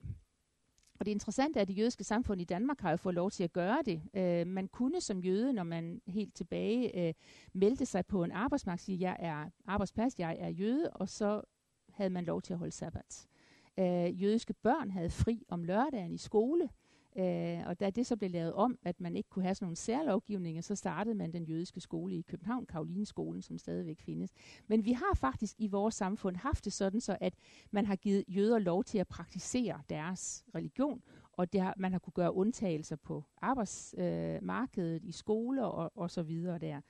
Og 1.01 1.07
det 1.07 1.12
interessante 1.12 1.59
er, 1.59 1.62
at 1.62 1.69
det 1.69 1.79
jødiske 1.79 2.05
samfund 2.05 2.41
i 2.41 2.45
Danmark 2.45 2.81
har 2.81 2.91
jo 2.91 2.97
fået 2.97 3.15
lov 3.15 3.31
til 3.31 3.45
at 3.45 3.53
gøre 3.53 3.79
det. 3.85 4.03
Uh, 4.15 4.47
man 4.53 4.69
kunne 4.69 5.01
som 5.01 5.21
jøde, 5.21 5.53
når 5.53 5.62
man 5.62 6.03
helt 6.07 6.35
tilbage 6.35 7.09
uh, 7.09 7.15
meldte 7.61 7.87
sig 7.87 8.07
på 8.07 8.25
en 8.25 8.33
arbejdsmarked, 8.33 8.79
sige, 8.83 9.01
jeg 9.01 9.17
er 9.19 9.51
arbejdsplads, 9.67 10.19
jeg 10.19 10.37
er 10.41 10.49
jøde, 10.49 10.91
og 10.91 11.09
så 11.09 11.43
havde 11.88 12.11
man 12.11 12.25
lov 12.25 12.43
til 12.43 12.53
at 12.53 12.59
holde 12.59 12.73
sabbat. 12.73 13.29
Uh, 13.77 14.23
jødiske 14.23 14.55
børn 14.55 14.91
havde 14.91 15.11
fri 15.11 15.45
om 15.49 15.65
lørdagen 15.65 16.12
i 16.12 16.19
skole, 16.19 16.69
Øh, 17.16 17.61
og 17.66 17.81
da 17.81 17.90
det 17.90 18.07
så 18.07 18.16
blev 18.16 18.31
lavet 18.31 18.53
om, 18.53 18.79
at 18.85 19.01
man 19.01 19.16
ikke 19.16 19.29
kunne 19.29 19.42
have 19.42 19.55
sådan 19.55 19.64
nogle 19.64 19.77
særlovgivninger, 19.77 20.62
så 20.62 20.75
startede 20.75 21.14
man 21.14 21.33
den 21.33 21.44
jødiske 21.44 21.81
skole 21.81 22.14
i 22.14 22.22
København, 22.22 22.66
Karolineskolen, 22.66 23.42
som 23.42 23.59
stadigvæk 23.59 24.01
findes. 24.01 24.31
Men 24.66 24.85
vi 24.85 24.92
har 24.92 25.14
faktisk 25.14 25.55
i 25.59 25.66
vores 25.66 25.94
samfund 25.94 26.37
haft 26.37 26.64
det 26.64 26.72
sådan, 26.72 27.01
så 27.01 27.16
at 27.20 27.35
man 27.70 27.87
har 27.87 27.96
givet 27.96 28.25
jøder 28.29 28.59
lov 28.59 28.85
til 28.85 28.98
at 28.98 29.09
praktisere 29.09 29.83
deres 29.88 30.44
religion, 30.55 31.03
og 31.33 31.53
det 31.53 31.61
har, 31.61 31.75
man 31.77 31.92
har 31.92 31.98
kunne 31.98 32.12
gøre 32.12 32.35
undtagelser 32.35 32.96
på 32.96 33.25
arbejdsmarkedet, 33.40 35.03
øh, 35.03 35.09
i 35.09 35.12
skoler 35.12 35.64
og, 35.64 35.92
og 35.94 36.11
så 36.11 36.22
videre 36.22 36.59
der. 36.59 36.81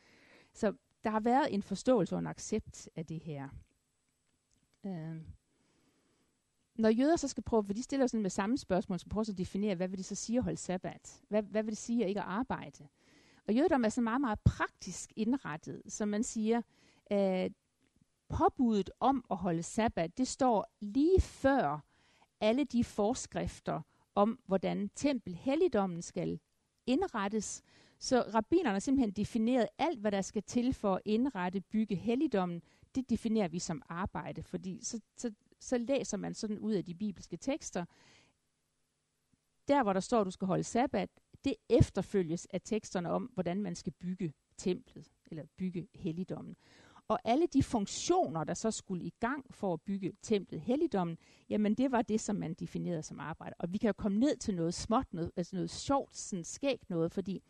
Så 0.54 0.72
der 1.04 1.11
har 1.11 1.20
været 1.20 1.54
en 1.54 1.62
forståelse 1.62 2.14
og 2.14 2.18
en 2.18 2.26
accept 2.26 2.88
af 2.96 3.06
det 3.06 3.22
her. 3.22 3.48
Øh 4.87 5.16
når 6.76 6.88
jøder 6.88 7.16
så 7.16 7.28
skal 7.28 7.42
prøve, 7.42 7.64
for 7.64 7.72
de 7.72 7.82
stiller 7.82 8.06
sådan 8.06 8.22
med 8.22 8.30
samme 8.30 8.58
spørgsmål, 8.58 8.98
så 8.98 9.08
prøver 9.08 9.30
at 9.30 9.38
definere, 9.38 9.74
hvad 9.74 9.88
vil 9.88 9.98
det 9.98 10.06
så 10.06 10.14
sige 10.14 10.38
at 10.38 10.44
holde 10.44 10.58
sabbat? 10.58 11.22
Hvad, 11.28 11.42
hvad 11.42 11.62
vil 11.62 11.70
det 11.70 11.78
sige 11.78 12.02
at 12.02 12.08
ikke 12.08 12.20
at 12.20 12.26
arbejde? 12.26 12.88
Og 13.48 13.54
jødedom 13.54 13.85
er 13.85 13.88
så 13.88 14.00
meget, 14.00 14.20
meget 14.20 14.40
praktisk 14.40 15.12
indrettet, 15.16 15.82
som 15.88 16.08
man 16.08 16.22
siger, 16.22 16.62
øh, 17.12 17.50
påbuddet 18.28 18.90
om 19.00 19.24
at 19.30 19.37
holde 19.37 19.62
sabbat, 19.62 20.18
det 20.18 20.28
står 20.28 20.72
lige 20.80 21.20
før 21.20 21.85
alle 22.40 22.64
de 22.64 22.85
forskrifter 22.85 23.80
om, 24.14 24.38
hvordan 24.46 24.90
tempelhelligdommen 24.94 26.02
skal 26.02 26.40
indrettes. 26.87 27.62
Så 27.98 28.20
rabbinerne 28.35 28.72
har 28.72 28.78
simpelthen 28.78 29.11
defineret 29.11 29.68
alt, 29.78 30.00
hvad 30.00 30.12
der 30.12 30.20
skal 30.20 30.42
til 30.42 30.74
for 30.74 30.94
at 30.94 31.02
indrette, 31.04 31.61
bygge 31.61 31.94
helligdommen, 31.94 32.62
det 32.94 33.11
definerer 33.11 33.48
vi 33.48 33.58
som 33.58 33.82
arbejde, 33.88 34.42
fordi 34.42 34.85
så, 34.85 35.00
så 35.16 35.32
så 35.62 35.79
læser 35.79 36.16
man 36.16 36.35
sådan 36.35 36.59
ud 36.59 36.72
af 36.72 36.85
de 36.85 36.94
bibelske 36.94 37.37
tekster. 37.37 37.85
Der, 39.68 39.83
hvor 39.83 39.92
der 39.92 40.01
står, 40.01 40.20
at 40.20 40.27
du 40.27 40.31
skal 40.31 40.46
holde 40.46 40.64
sabbat, 40.64 41.11
det 41.44 41.55
efterfølges 41.68 42.46
af 42.51 42.61
teksterne 42.64 43.11
om, 43.11 43.22
hvordan 43.35 43.62
man 43.62 43.75
skal 43.75 43.92
bygge 43.92 44.33
templet, 44.57 45.12
eller 45.31 45.44
bygge 45.57 45.88
helligdommen. 45.94 46.57
Og 47.09 47.18
alle 47.25 47.46
de 47.46 47.62
funktioner, 47.62 48.44
der 48.44 48.55
så 48.55 48.70
skulle 48.70 49.05
i 49.05 49.12
gang 49.20 49.55
for 49.55 49.72
at 49.72 49.81
bygge 49.83 50.12
templet, 50.22 50.61
helligdommen, 50.61 51.18
jamen 51.48 51.75
det 51.75 51.92
var 51.92 52.03
det, 52.03 52.20
som 52.20 52.37
man 52.37 52.55
definerede 52.55 53.03
som 53.03 53.20
arbejde. 53.20 53.55
Og 53.59 53.72
vi 53.72 53.79
kan 53.79 53.88
jo 53.88 53.92
komme 53.92 54.18
ned 54.18 54.37
til 54.37 54.55
noget 54.55 54.75
småt, 54.75 55.14
noget, 55.14 55.31
altså 55.37 55.57
noget 55.57 55.70
sjovt, 55.70 56.16
sådan 56.16 56.44
skægt 56.44 56.90
noget, 56.90 57.12
fordi 57.12 57.42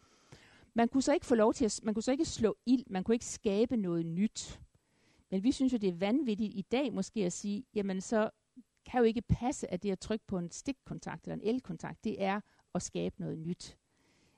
man 0.75 0.89
kunne 0.89 1.03
så 1.03 1.13
ikke 1.13 1.27
få 1.27 1.35
lov 1.35 1.55
til 1.55 1.65
at, 1.65 1.81
man 1.83 1.95
kunne 1.95 2.03
så 2.03 2.13
ikke 2.13 2.25
slå 2.25 2.57
ild, 2.67 2.85
man 2.87 3.05
kunne 3.05 3.15
ikke 3.15 3.27
skabe 3.27 3.77
noget 3.77 4.07
nyt. 4.07 4.61
Men 5.33 5.43
vi 5.43 5.53
synes 5.53 5.73
jo, 5.73 5.79
det 5.79 5.89
er 5.89 5.99
vanvittigt 5.99 6.55
i 6.55 6.63
dag 6.63 6.93
måske 6.93 7.25
at 7.25 7.33
sige, 7.33 7.65
jamen 7.75 8.01
så 8.01 8.31
kan 8.87 8.99
jo 8.99 9.05
ikke 9.05 9.23
passe, 9.23 9.73
at 9.73 9.83
det 9.83 9.91
at 9.91 9.99
trykke 9.99 10.27
på 10.27 10.39
en 10.39 10.51
stikkontakt 10.51 11.25
eller 11.25 11.35
en 11.35 11.55
elkontakt, 11.55 12.05
det 12.05 12.23
er 12.23 12.41
at 12.75 12.83
skabe 12.83 13.21
noget 13.21 13.39
nyt. 13.39 13.79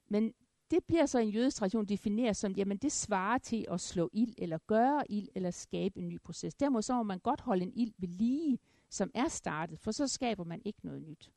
Men 0.09 0.35
det 0.71 0.85
bliver 0.85 1.07
så 1.07 1.19
en 1.19 1.29
jødisk 1.29 1.57
tradition 1.57 1.87
defineret 1.87 2.37
som, 2.37 2.53
jamen 2.53 2.77
det 2.77 2.93
svarer 2.93 3.39
til 3.39 3.67
at 3.71 3.81
slå 3.81 4.11
ild, 4.13 4.35
eller 4.39 4.59
gøre 4.59 5.11
ild, 5.11 5.29
eller 5.35 5.51
skabe 5.51 5.99
en 5.99 6.09
ny 6.09 6.21
proces. 6.21 6.55
Dermed 6.55 6.83
så 6.83 6.95
må 6.95 7.03
man 7.03 7.19
godt 7.19 7.41
holde 7.41 7.63
en 7.63 7.73
ild 7.75 7.95
ved 7.99 8.09
lige, 8.09 8.59
som 8.91 9.11
er 9.15 9.29
startet, 9.29 9.79
for 9.79 9.91
så 9.91 10.09
skaber 10.09 10.45
man 10.45 10.63
ikke 10.65 10.81
noget 10.83 11.03
nyt. 11.03 11.33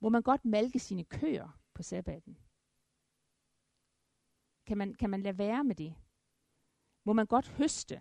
Må 0.00 0.08
man 0.08 0.22
godt 0.22 0.44
malke 0.44 0.78
sine 0.78 1.04
køer 1.04 1.58
på 1.74 1.82
sabbaten? 1.82 2.38
Kan 4.66 4.78
man, 4.78 4.94
kan 4.94 5.10
man 5.10 5.22
lade 5.22 5.38
være 5.38 5.64
med 5.64 5.74
det? 5.74 5.94
Må 7.04 7.12
man 7.12 7.26
godt 7.26 7.48
høste? 7.48 8.00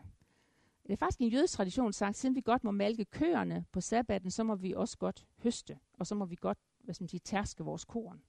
Det 0.88 0.94
er 0.94 0.98
faktisk 0.98 1.22
en 1.22 1.30
jødisk 1.30 1.54
tradition 1.54 1.94
sagt, 1.94 2.18
siden 2.18 2.36
vi 2.36 2.42
godt 2.42 2.64
må 2.64 2.72
malke 2.72 3.06
køerne 3.06 3.66
på 3.72 3.82
sabbaten, 3.82 4.32
så 4.32 4.44
må 4.44 4.56
vi 4.56 4.74
også 4.74 4.98
godt 4.98 5.28
høste, 5.44 5.80
og 5.94 6.08
så 6.08 6.16
må 6.16 6.26
vi 6.26 6.36
godt 6.36 6.58
hvad 6.86 6.94
skal 6.94 7.04
man 7.04 7.10
sige, 7.10 7.20
tærske 7.20 7.64
vores 7.64 7.86
korn. 7.86 8.22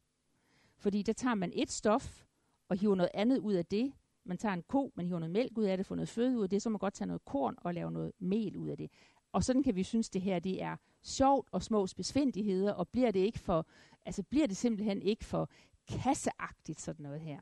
Fordi 0.77 1.03
der 1.03 1.13
tager 1.13 1.35
man 1.35 1.53
et 1.55 1.71
stof 1.71 2.25
og 2.69 2.77
hiver 2.77 2.95
noget 2.95 3.11
andet 3.15 3.39
ud 3.39 3.55
af 3.55 3.67
det. 3.67 3.93
Man 4.25 4.39
tager 4.39 4.53
en 4.53 4.63
ko, 4.63 4.93
man 4.95 5.07
hiver 5.07 5.19
noget 5.19 5.33
mælk 5.33 5.59
ud 5.59 5.65
af 5.65 5.77
det, 5.77 5.87
får 5.87 5.95
noget 5.95 6.09
føde 6.09 6.39
ud 6.39 6.43
af 6.43 6.51
det, 6.51 6.63
så 6.63 6.69
må 6.69 6.73
man 6.73 6.79
godt 6.79 6.95
tage 6.95 7.07
noget 7.07 7.25
korn 7.25 7.55
og 7.59 7.75
lave 7.75 7.91
noget 7.91 8.13
mel 8.19 8.57
ud 8.57 8.69
af 8.69 8.77
det. 8.77 8.91
Og 9.33 9.45
sådan 9.45 9.63
kan 9.63 9.77
vi 9.77 9.83
synes, 9.83 10.11
det 10.11 10.23
her 10.23 10.39
det 10.39 10.63
er 10.63 10.77
sjovt 11.03 11.49
og 11.53 11.63
små 11.63 11.87
besvindeligheder, 11.97 12.73
og 12.73 12.89
bliver 12.89 13.11
det 13.11 13.21
ikke 13.21 13.39
for, 13.39 13.67
altså 14.05 14.23
bliver 14.23 14.47
det 14.47 14.57
simpelthen 14.57 15.03
ikke 15.03 15.25
for 15.25 15.51
kasseagtigt 15.89 16.81
sådan 16.81 17.03
noget 17.03 17.21
her. 17.21 17.41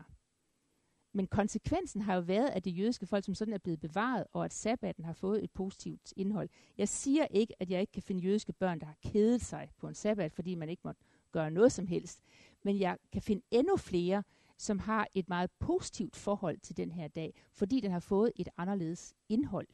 Men 1.17 1.27
konsekvensen 1.27 2.03
har 2.03 2.15
jo 2.15 2.21
været, 2.21 2.49
at 2.49 2.65
det 2.65 2.79
jødiske 2.79 3.07
folk 3.07 3.25
som 3.25 3.35
sådan 3.35 3.55
er 3.55 3.59
blevet 3.59 3.81
bevaret, 3.81 4.25
og 4.33 4.45
at 4.45 4.53
sabbaten 4.53 5.05
har 5.05 5.13
fået 5.13 5.45
et 5.45 5.51
positivt 5.51 6.13
indhold. 6.17 6.49
Jeg 6.79 6.89
siger 6.89 7.27
ikke, 7.31 7.55
at 7.61 7.71
jeg 7.71 7.81
ikke 7.81 7.93
kan 7.93 8.03
finde 8.03 8.21
jødiske 8.21 8.53
børn, 8.53 8.81
der 8.81 8.87
har 8.87 8.97
kedet 9.03 9.41
sig 9.41 9.71
på 9.79 9.89
en 9.89 9.95
sabbat, 9.95 10.33
fordi 10.33 10.55
man 10.55 10.69
ikke 10.69 10.83
må 10.85 10.93
gøre 11.33 11.51
noget 11.51 11.73
som 11.73 11.87
helst. 11.87 12.21
Men 12.63 12.81
jeg 12.81 12.99
kan 13.13 13.23
finde 13.23 13.43
endnu 13.51 13.77
flere, 13.77 14.23
som 14.59 14.79
har 14.79 15.09
et 15.15 15.29
meget 15.29 15.51
positivt 15.59 16.17
forhold 16.17 16.59
til 16.59 16.77
den 16.77 16.91
her 16.91 17.09
dag, 17.09 17.35
fordi 17.53 17.81
den 17.81 17.91
har 17.91 18.01
fået 18.01 18.33
et 18.37 18.49
anderledes 18.57 19.15
indhold. 19.29 19.67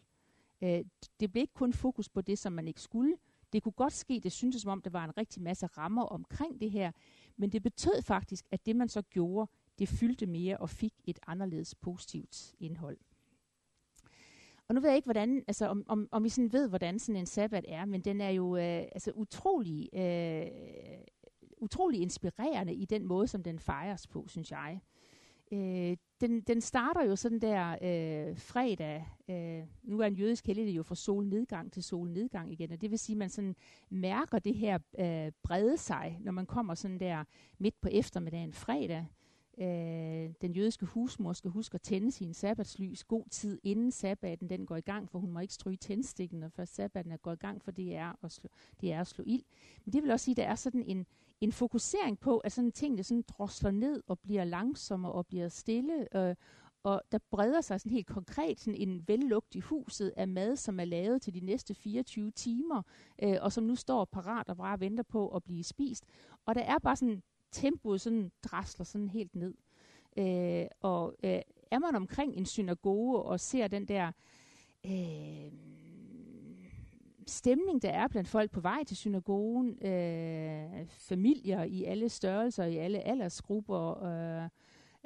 Øh, 0.62 0.85
det 1.20 1.33
blev 1.33 1.40
ikke 1.40 1.55
kun 1.55 1.72
fokus 1.72 2.09
på 2.09 2.20
det, 2.20 2.38
som 2.38 2.53
man 2.53 2.68
ikke 2.68 2.81
skulle. 2.81 3.16
Det 3.53 3.62
kunne 3.62 3.72
godt 3.72 3.92
ske, 3.92 4.20
det 4.22 4.33
syntes 4.33 4.62
som 4.62 4.70
om, 4.70 4.83
der 4.83 4.90
var 4.90 5.05
en 5.05 5.16
rigtig 5.16 5.42
masse 5.42 5.66
rammer 5.66 6.05
omkring 6.05 6.61
det 6.61 6.70
her, 6.70 6.92
men 7.37 7.50
det 7.53 7.62
betød 7.62 8.03
faktisk, 8.03 8.46
at 8.50 8.66
det 8.66 8.76
man 8.76 8.88
så 8.88 9.03
gjorde, 9.03 9.50
det 9.80 9.88
fyldte 9.88 10.26
mere 10.26 10.56
og 10.56 10.70
fik 10.70 10.94
et 11.04 11.18
anderledes 11.26 11.74
positivt 11.74 12.54
indhold. 12.60 12.98
Og 14.68 14.74
nu 14.74 14.80
ved 14.80 14.88
jeg 14.88 14.96
ikke, 14.96 15.06
hvordan, 15.06 15.44
altså, 15.46 15.66
om, 15.66 15.84
om, 15.88 16.08
om 16.10 16.24
I 16.24 16.28
sådan 16.28 16.52
ved, 16.52 16.68
hvordan 16.68 16.98
sådan 16.98 17.16
en 17.16 17.26
sabbat 17.26 17.64
er, 17.68 17.84
men 17.84 18.00
den 18.00 18.20
er 18.20 18.30
jo 18.30 18.56
øh, 18.56 18.82
altså, 18.92 19.12
utrolig, 19.14 19.88
øh, 19.92 20.46
utrolig 21.56 22.00
inspirerende 22.00 22.74
i 22.74 22.84
den 22.84 23.06
måde, 23.06 23.26
som 23.26 23.42
den 23.42 23.58
fejres 23.58 24.06
på, 24.06 24.24
synes 24.28 24.50
jeg. 24.50 24.80
Øh, 25.52 25.96
den, 26.20 26.40
den 26.40 26.60
starter 26.60 27.04
jo 27.04 27.16
sådan 27.16 27.40
der 27.40 27.70
øh, 27.72 28.36
fredag, 28.36 29.06
øh, 29.28 29.62
nu 29.82 29.98
er 29.98 30.06
en 30.06 30.14
jødisk 30.14 30.46
helligdag 30.46 30.76
jo 30.76 30.82
fra 30.82 30.94
solnedgang 30.94 31.72
til 31.72 31.82
solnedgang 31.82 32.52
igen, 32.52 32.72
og 32.72 32.80
det 32.80 32.90
vil 32.90 32.98
sige, 32.98 33.14
at 33.14 33.18
man 33.18 33.30
sådan 33.30 33.56
mærker 33.90 34.38
det 34.38 34.54
her 34.54 34.78
øh, 34.98 35.32
brede 35.42 35.76
sig, 35.76 36.18
når 36.20 36.32
man 36.32 36.46
kommer 36.46 36.74
sådan 36.74 37.00
der 37.00 37.24
midt 37.58 37.80
på 37.80 37.88
eftermiddagen 37.92 38.52
fredag, 38.52 39.06
Øh, 39.58 40.30
den 40.40 40.52
jødiske 40.52 40.86
husmor 40.86 41.32
skal 41.32 41.50
huske 41.50 41.74
at 41.74 41.82
tænde 41.82 42.10
sin 42.10 42.34
sabbatslys 42.34 43.04
god 43.04 43.24
tid 43.30 43.60
inden 43.62 43.90
sabbaten 43.90 44.50
den 44.50 44.66
går 44.66 44.76
i 44.76 44.80
gang, 44.80 45.10
for 45.10 45.18
hun 45.18 45.30
må 45.30 45.40
ikke 45.40 45.54
stryge 45.54 45.76
tændstikken, 45.76 46.40
når 46.40 46.48
først 46.48 46.74
sabbaten 46.74 47.12
er 47.12 47.16
gået 47.16 47.36
i 47.36 47.38
gang, 47.46 47.62
for 47.62 47.70
det 47.70 47.96
er 47.96 48.24
at 48.24 48.32
slå, 48.32 48.48
det 48.80 48.92
er 48.92 49.00
at 49.00 49.06
slå 49.06 49.24
ild. 49.26 49.44
Men 49.84 49.92
det 49.92 50.02
vil 50.02 50.10
også 50.10 50.24
sige, 50.24 50.32
at 50.32 50.36
der 50.36 50.42
er 50.44 50.54
sådan 50.54 50.82
en, 50.82 51.06
en 51.40 51.52
fokusering 51.52 52.20
på, 52.20 52.38
at 52.38 52.52
sådan 52.52 52.72
tingene 52.72 53.02
sådan 53.02 53.24
drosler 53.28 53.70
ned 53.70 54.02
og 54.06 54.18
bliver 54.18 54.44
langsommere 54.44 55.12
og 55.12 55.26
bliver 55.26 55.48
stille, 55.48 56.16
øh, 56.16 56.34
og 56.82 57.02
der 57.12 57.18
breder 57.30 57.60
sig 57.60 57.80
sådan 57.80 57.92
helt 57.92 58.06
konkret 58.06 58.60
sådan 58.60 58.80
en 58.80 59.08
vellugt 59.08 59.54
i 59.54 59.60
huset 59.60 60.12
af 60.16 60.28
mad, 60.28 60.56
som 60.56 60.80
er 60.80 60.84
lavet 60.84 61.22
til 61.22 61.34
de 61.34 61.40
næste 61.40 61.74
24 61.74 62.30
timer, 62.30 62.82
øh, 63.22 63.36
og 63.40 63.52
som 63.52 63.64
nu 63.64 63.74
står 63.74 64.04
parat 64.04 64.48
og 64.48 64.56
bare 64.56 64.80
venter 64.80 65.02
på 65.02 65.28
at 65.28 65.44
blive 65.44 65.64
spist. 65.64 66.04
Og 66.46 66.54
der 66.54 66.60
er 66.60 66.78
bare 66.78 66.96
sådan 66.96 67.22
tempoet 67.52 68.00
sådan 68.00 68.30
drasler 68.44 68.84
sådan 68.84 69.08
helt 69.08 69.36
ned. 69.36 69.54
Øh, 70.16 70.66
og 70.80 71.14
øh, 71.24 71.40
er 71.70 71.78
man 71.78 71.94
omkring 71.94 72.36
en 72.36 72.46
synagoge 72.46 73.22
og 73.22 73.40
ser 73.40 73.68
den 73.68 73.88
der 73.88 74.12
øh, 74.86 75.53
stemning, 77.26 77.82
der 77.82 77.90
er 77.90 78.09
blandt 78.09 78.28
folk 78.28 78.51
på 78.51 78.61
vej 78.61 78.84
til 78.84 78.96
synagogen, 78.96 79.86
øh, 79.86 80.86
familier 80.88 81.62
i 81.62 81.84
alle 81.84 82.09
størrelser, 82.09 82.64
i 82.64 82.76
alle 82.76 83.01
aldersgrupper, 83.01 84.05
øh, 84.05 84.48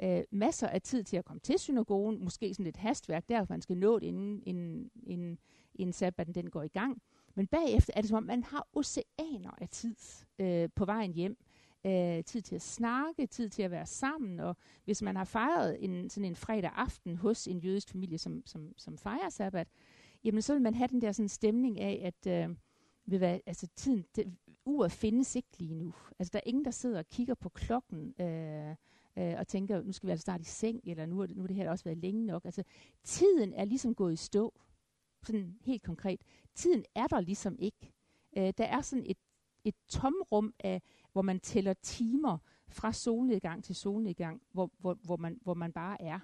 øh, 0.01 0.23
masser 0.31 0.67
af 0.67 0.81
tid 0.81 1.03
til 1.03 1.17
at 1.17 1.25
komme 1.25 1.39
til 1.39 1.59
synagogen, 1.59 2.23
måske 2.23 2.53
sådan 2.53 2.67
et 2.67 2.77
hastværk 2.77 3.29
der, 3.29 3.45
man 3.49 3.61
skal 3.61 3.77
nå 3.77 3.99
det 3.99 4.07
inden, 4.07 4.43
inden, 4.45 4.91
inden, 5.03 5.39
inden 5.75 5.93
sabbaten 5.93 6.35
den 6.35 6.49
går 6.49 6.63
i 6.63 6.67
gang. 6.67 7.01
Men 7.35 7.47
bagefter 7.47 7.93
er 7.95 8.01
det 8.01 8.09
som 8.09 8.17
om, 8.17 8.23
man 8.23 8.43
har 8.43 8.67
oceaner 8.73 9.51
af 9.61 9.69
tid 9.69 9.95
øh, 10.39 10.69
på 10.75 10.85
vejen 10.85 11.13
hjem 11.13 11.37
øh, 11.85 12.23
tid 12.23 12.41
til 12.41 12.55
at 12.55 12.61
snakke, 12.61 13.27
tid 13.27 13.49
til 13.49 13.63
at 13.63 13.71
være 13.71 13.85
sammen, 13.85 14.39
og 14.39 14.57
hvis 14.85 15.01
man 15.01 15.15
har 15.15 15.23
fejret 15.23 15.83
en, 15.83 16.09
sådan 16.09 16.29
en 16.29 16.35
fredag 16.35 16.71
aften 16.75 17.15
hos 17.15 17.47
en 17.47 17.59
jødisk 17.59 17.89
familie, 17.89 18.17
som, 18.17 18.43
som, 18.45 18.73
som 18.77 18.97
fejrer 18.97 19.29
sabbat, 19.29 19.67
jamen 20.23 20.41
så 20.41 20.53
vil 20.53 20.61
man 20.61 20.73
have 20.73 20.87
den 20.87 21.01
der 21.01 21.11
sådan 21.11 21.29
stemning 21.29 21.79
af, 21.79 22.01
at 22.03 22.49
øh, 22.49 22.55
vil 23.05 23.19
være, 23.19 23.41
altså 23.45 23.67
tiden, 23.75 24.05
det, 24.15 24.37
uret 24.65 24.91
findes 24.91 25.35
ikke 25.35 25.49
lige 25.59 25.73
nu. 25.73 25.93
Altså 26.19 26.31
der 26.33 26.39
er 26.39 26.49
ingen, 26.49 26.65
der 26.65 26.71
sidder 26.71 26.99
og 26.99 27.09
kigger 27.09 27.33
på 27.33 27.49
klokken, 27.49 28.21
øh, 28.21 28.75
øh, 29.17 29.35
og 29.37 29.47
tænker, 29.47 29.81
nu 29.81 29.91
skal 29.91 30.07
vi 30.07 30.11
altså 30.11 30.21
starte 30.21 30.41
i 30.41 30.45
seng, 30.45 30.81
eller 30.83 31.05
nu, 31.05 31.25
nu 31.35 31.43
er 31.43 31.47
det 31.47 31.55
her 31.55 31.69
også 31.69 31.83
været 31.83 31.97
længe 31.97 32.25
nok. 32.25 32.45
Altså, 32.45 32.63
tiden 33.03 33.53
er 33.53 33.65
ligesom 33.65 33.95
gået 33.95 34.13
i 34.13 34.15
stå, 34.15 34.53
sådan 35.23 35.57
helt 35.61 35.83
konkret. 35.83 36.21
Tiden 36.55 36.83
er 36.95 37.07
der 37.07 37.19
ligesom 37.19 37.55
ikke. 37.59 37.93
Øh, 38.37 38.53
der 38.57 38.65
er 38.65 38.81
sådan 38.81 39.05
et, 39.07 39.17
et 39.63 39.75
tomrum 39.87 40.53
af, 40.59 40.81
hvor 41.15 41.21
man 41.21 41.39
tæller 41.39 41.73
timer 41.73 42.37
fra 42.67 42.93
solnedgang 42.93 43.63
til 43.63 43.75
solnedgang, 43.75 44.41
hvor, 44.51 44.71
hvor, 44.77 44.97
hvor, 45.03 45.17
man, 45.17 45.39
hvor 45.43 45.53
man 45.53 45.71
bare 45.71 46.01
er. 46.01 46.19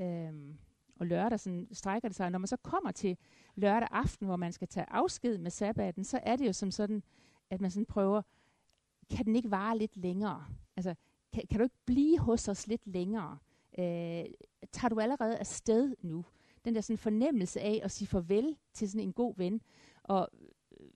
Øhm, 0.00 0.58
og 0.96 1.06
lørdag 1.06 1.40
sådan, 1.40 1.68
strækker 1.72 2.08
det 2.08 2.16
sig. 2.16 2.30
Når 2.30 2.38
man 2.38 2.46
så 2.46 2.56
kommer 2.56 2.90
til 2.90 3.16
lørdag 3.54 3.88
aften, 3.90 4.26
hvor 4.26 4.36
man 4.36 4.52
skal 4.52 4.68
tage 4.68 4.86
afsked 4.90 5.38
med 5.38 5.50
sabbaten, 5.50 6.04
så 6.04 6.20
er 6.22 6.36
det 6.36 6.46
jo 6.46 6.52
som 6.52 6.70
sådan, 6.70 7.02
at 7.50 7.60
man 7.60 7.70
sådan 7.70 7.86
prøver, 7.86 8.22
kan 9.10 9.24
den 9.24 9.36
ikke 9.36 9.50
vare 9.50 9.78
lidt 9.78 9.96
længere? 9.96 10.46
Altså, 10.76 10.94
kan, 11.32 11.42
kan 11.50 11.58
du 11.58 11.64
ikke 11.64 11.84
blive 11.84 12.18
hos 12.18 12.48
os 12.48 12.66
lidt 12.66 12.86
længere? 12.86 13.38
Øh, 13.78 14.24
tager 14.72 14.88
du 14.88 15.00
allerede 15.00 15.38
afsted 15.38 15.94
nu? 16.00 16.24
Den 16.64 16.74
der 16.74 16.80
sådan 16.80 16.98
fornemmelse 16.98 17.60
af 17.60 17.80
at 17.82 17.90
sige 17.90 18.08
farvel 18.08 18.56
til 18.72 18.90
sådan 18.90 19.06
en 19.06 19.12
god 19.12 19.34
ven. 19.36 19.60
Og 20.02 20.28
øh, 20.80 20.88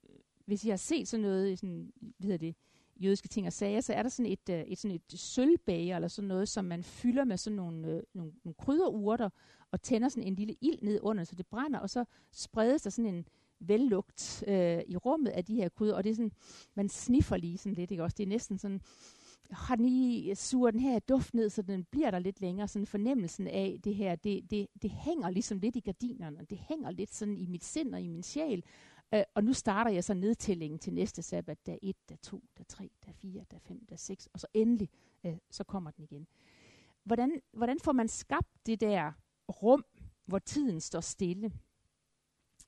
hvis 0.44 0.64
I 0.64 0.68
har 0.68 0.76
set 0.76 1.08
sådan 1.08 1.22
noget, 1.22 1.58
sådan, 1.58 1.92
hvad 1.98 2.22
hedder 2.22 2.38
det, 2.38 2.56
jødiske 2.98 3.28
ting 3.28 3.46
og 3.46 3.52
sager, 3.52 3.80
så 3.80 3.92
er 3.92 4.02
der 4.02 4.10
sådan 4.10 4.32
et, 4.32 4.48
øh, 4.50 4.60
et, 4.60 4.78
sådan 4.78 4.94
et 4.94 5.20
sølvbager 5.20 5.96
eller 5.96 6.08
sådan 6.08 6.28
noget, 6.28 6.48
som 6.48 6.64
man 6.64 6.82
fylder 6.82 7.24
med 7.24 7.36
sådan 7.36 7.56
nogle, 7.56 7.88
øh, 7.88 8.02
nogle, 8.14 8.32
nogle 8.44 8.54
krydderurter 8.58 9.28
og 9.70 9.82
tænder 9.82 10.08
sådan 10.08 10.22
en 10.22 10.34
lille 10.34 10.54
ild 10.60 10.82
ned 10.82 11.00
under, 11.02 11.24
så 11.24 11.34
det 11.34 11.46
brænder, 11.46 11.78
og 11.78 11.90
så 11.90 12.04
spredes 12.32 12.82
der 12.82 12.90
sådan 12.90 13.14
en 13.14 13.26
vellugt 13.60 14.44
øh, 14.46 14.80
i 14.86 14.96
rummet 14.96 15.30
af 15.30 15.44
de 15.44 15.54
her 15.54 15.68
krydder, 15.68 15.94
og 15.94 16.04
det 16.04 16.10
er 16.10 16.14
sådan, 16.14 16.32
man 16.74 16.88
sniffer 16.88 17.36
lige 17.36 17.58
sådan 17.58 17.74
lidt, 17.74 17.90
ikke 17.90 18.02
også? 18.02 18.14
Det 18.18 18.22
er 18.22 18.28
næsten 18.28 18.58
sådan, 18.58 18.80
har 19.50 19.76
den 19.76 19.84
lige 19.84 20.30
øh, 20.30 20.36
suger 20.36 20.70
den 20.70 20.80
her 20.80 20.98
duft 20.98 21.34
ned, 21.34 21.50
så 21.50 21.62
den 21.62 21.84
bliver 21.84 22.10
der 22.10 22.18
lidt 22.18 22.40
længere, 22.40 22.68
sådan 22.68 22.86
fornemmelsen 22.86 23.46
af 23.46 23.78
det 23.84 23.94
her, 23.94 24.16
det, 24.16 24.50
det, 24.50 24.66
det 24.82 24.90
hænger 24.90 25.30
ligesom 25.30 25.58
lidt 25.58 25.76
i 25.76 25.80
gardinerne, 25.80 26.46
det 26.50 26.58
hænger 26.58 26.90
lidt 26.90 27.14
sådan 27.14 27.38
i 27.38 27.46
mit 27.46 27.64
sind 27.64 27.94
og 27.94 28.00
i 28.00 28.08
min 28.08 28.22
sjæl, 28.22 28.64
Øh, 29.14 29.22
og 29.34 29.44
nu 29.44 29.52
starter 29.52 29.90
jeg 29.90 30.04
så 30.04 30.14
nedtællingen 30.14 30.78
til 30.78 30.92
næste 30.92 31.22
sabbat, 31.22 31.66
dag 31.66 31.78
1, 31.82 31.96
dag 32.08 32.18
2, 32.22 32.44
dag 32.58 32.66
3, 32.66 32.90
dag 33.06 33.14
4, 33.14 33.44
dag 33.50 33.60
5, 33.62 33.86
dag 33.86 33.98
6, 33.98 34.28
og 34.32 34.40
så 34.40 34.46
endelig, 34.54 34.90
øh, 35.24 35.36
så 35.50 35.64
kommer 35.64 35.90
den 35.90 36.04
igen. 36.04 36.26
Hvordan, 37.04 37.40
hvordan 37.52 37.80
får 37.80 37.92
man 37.92 38.08
skabt 38.08 38.48
det 38.66 38.80
der 38.80 39.12
rum, 39.62 39.84
hvor 40.24 40.38
tiden 40.38 40.80
står 40.80 41.00
stille? 41.00 41.52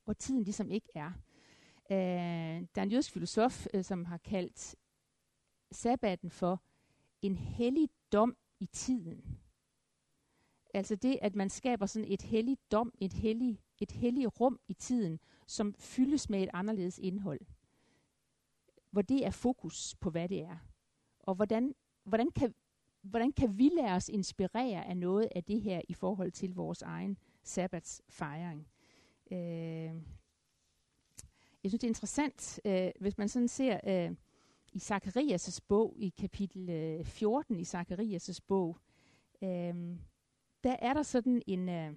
Hvor 0.05 0.13
tiden 0.13 0.43
ligesom 0.45 0.71
ikke 0.71 0.89
er. 0.95 1.13
Øh, 1.91 2.67
der 2.75 2.81
er 2.81 2.83
en 2.83 2.91
jødisk 2.91 3.13
filosof, 3.13 3.67
øh, 3.75 3.85
som 3.85 4.05
har 4.05 4.19
kaldt 4.19 4.77
sabbaten 5.73 6.31
for 6.31 6.63
en 7.23 7.37
hellig 7.37 7.89
dom 8.13 8.37
i 8.61 8.67
tiden. 8.67 9.39
Altså 10.75 10.97
det, 10.97 11.19
at 11.23 11.35
man 11.35 11.51
skaber 11.51 11.87
sådan 11.87 12.09
et 12.13 12.23
hellig 12.23 12.59
dom, 12.73 12.93
et 13.01 13.13
hellig, 13.13 13.61
et 13.81 13.93
helligt 13.93 14.41
rum 14.41 14.61
i 14.69 14.75
tiden, 14.75 15.21
som 15.47 15.75
fyldes 15.79 16.31
med 16.31 16.43
et 16.43 16.51
anderledes 16.53 16.99
indhold. 16.99 17.41
Hvor 18.91 19.03
det 19.03 19.27
er 19.27 19.31
fokus 19.31 19.95
på, 20.01 20.11
hvad 20.11 20.29
det 20.29 20.41
er. 20.43 20.57
Og 21.21 21.35
hvordan, 21.35 21.75
hvordan, 22.05 22.31
kan, 22.31 22.55
hvordan 23.03 23.33
kan 23.33 23.59
vi 23.59 23.71
lade 23.77 23.93
os 23.93 24.09
inspirere 24.09 24.87
af 24.87 24.97
noget 24.97 25.29
af 25.35 25.45
det 25.45 25.61
her 25.61 25.81
i 25.89 25.95
forhold 25.95 26.33
til 26.33 26.55
vores 26.55 26.83
egen 26.83 27.19
sabbatsfejring? 27.43 28.69
Øh, 29.31 30.03
jeg 31.63 31.71
synes, 31.71 31.81
det 31.81 31.85
er 31.85 31.89
interessant, 31.89 32.61
øh, 32.65 32.91
hvis 33.01 33.19
man 33.19 33.29
sådan 33.29 33.49
ser 33.49 33.81
øh, 33.87 34.17
i 34.73 34.79
Zacharias' 34.79 35.59
bog, 35.69 35.95
i 35.99 36.09
kapitel 36.19 36.71
øh, 36.71 37.05
14 37.05 37.61
i 37.61 37.63
Zacharias' 37.63 38.39
bog, 38.47 38.79
øh, 39.43 39.97
der 40.65 40.77
er 40.79 40.95
der 40.95 41.03
sådan 41.03 41.43
en, 41.47 41.69
øh, 41.69 41.93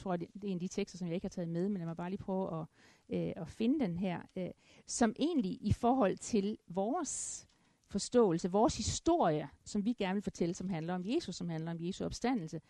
tror, 0.00 0.16
det, 0.16 0.28
det 0.34 0.44
er 0.44 0.48
en 0.48 0.56
af 0.56 0.60
de 0.60 0.68
tekster, 0.68 0.98
som 0.98 1.06
jeg 1.06 1.14
ikke 1.14 1.24
har 1.24 1.30
taget 1.30 1.48
med, 1.48 1.68
men 1.68 1.78
lad 1.78 1.86
mig 1.86 1.96
bare 1.96 2.10
lige 2.10 2.18
prøve 2.18 2.60
at, 2.60 2.66
øh, 3.08 3.32
at 3.36 3.48
finde 3.48 3.80
den 3.80 3.96
her, 3.96 4.20
øh, 4.36 4.50
som 4.86 5.14
egentlig 5.18 5.58
i 5.60 5.72
forhold 5.72 6.16
til 6.16 6.58
vores 6.68 7.46
forståelse, 7.86 8.50
vores 8.50 8.76
historie, 8.76 9.48
som 9.64 9.84
vi 9.84 9.92
gerne 9.92 10.14
vil 10.14 10.22
fortælle, 10.22 10.54
som 10.54 10.68
handler 10.68 10.94
om 10.94 11.02
Jesus, 11.04 11.36
som 11.36 11.48
handler 11.48 11.70
om 11.70 11.76
Jesu 11.80 12.04
opstandelse. 12.04 12.60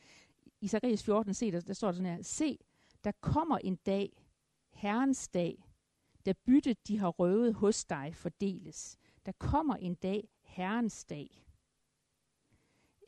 I 0.61 0.69
Zacharias 0.69 1.05
14, 1.05 1.35
se, 1.35 1.53
der, 1.53 1.61
der 1.61 1.73
står 1.73 1.89
der 1.89 1.93
sådan 1.93 2.17
her, 2.17 2.23
se, 2.23 2.59
der 3.05 3.13
kommer 3.21 3.59
en 3.59 3.77
dag, 3.77 4.27
Herrens 4.71 5.29
dag, 5.29 5.65
da 6.27 6.33
byttet, 6.47 6.89
de 6.89 6.99
har 6.99 7.09
røvet 7.09 7.55
hos 7.55 7.85
dig, 7.85 8.13
fordeles. 8.15 8.99
Der 9.27 9.33
kommer 9.33 9.77
en 9.77 9.95
dag, 9.95 10.29
Herrens 10.43 11.05
dag. 11.05 11.45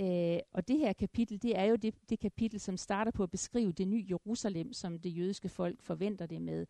Øh, 0.03 0.41
og 0.53 0.69
det 0.69 0.79
her 0.79 0.93
kapitel, 0.93 1.43
det 1.43 1.59
er 1.59 1.65
jo 1.65 1.77
det, 1.77 1.95
det 2.09 2.19
kapitel, 2.19 2.61
som 2.61 2.77
starter 2.77 3.11
på 3.11 3.23
at 3.23 3.31
beskrive 3.31 3.73
det 3.73 3.89
nye 3.89 4.07
Jerusalem, 4.11 4.73
som 4.73 4.99
det 4.99 5.17
jødiske 5.17 5.49
folk 5.49 5.83
forventer 5.83 6.27
det 6.27 6.43
med 6.43 6.67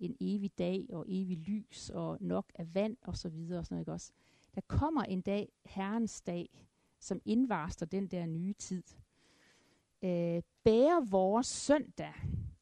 en 0.00 0.16
evig 0.20 0.58
dag 0.58 0.86
og 0.92 1.04
evig 1.08 1.38
lys 1.38 1.90
og 1.90 2.18
nok 2.20 2.52
af 2.54 2.74
vand 2.74 2.96
og 3.02 3.16
så 3.16 3.28
videre. 3.28 3.58
Og 3.58 3.64
sådan 3.64 3.74
noget, 3.74 3.82
ikke 3.82 3.92
også? 3.92 4.12
Der 4.54 4.60
kommer 4.60 5.02
en 5.02 5.20
dag, 5.20 5.52
Herrens 5.64 6.20
dag, 6.20 6.66
som 7.00 7.20
indvarster 7.24 7.86
den 7.86 8.06
der 8.06 8.26
nye 8.26 8.52
tid. 8.52 8.82
Øh, 10.02 10.42
bærer 10.64 11.10
vores 11.10 11.46
søndag 11.46 12.14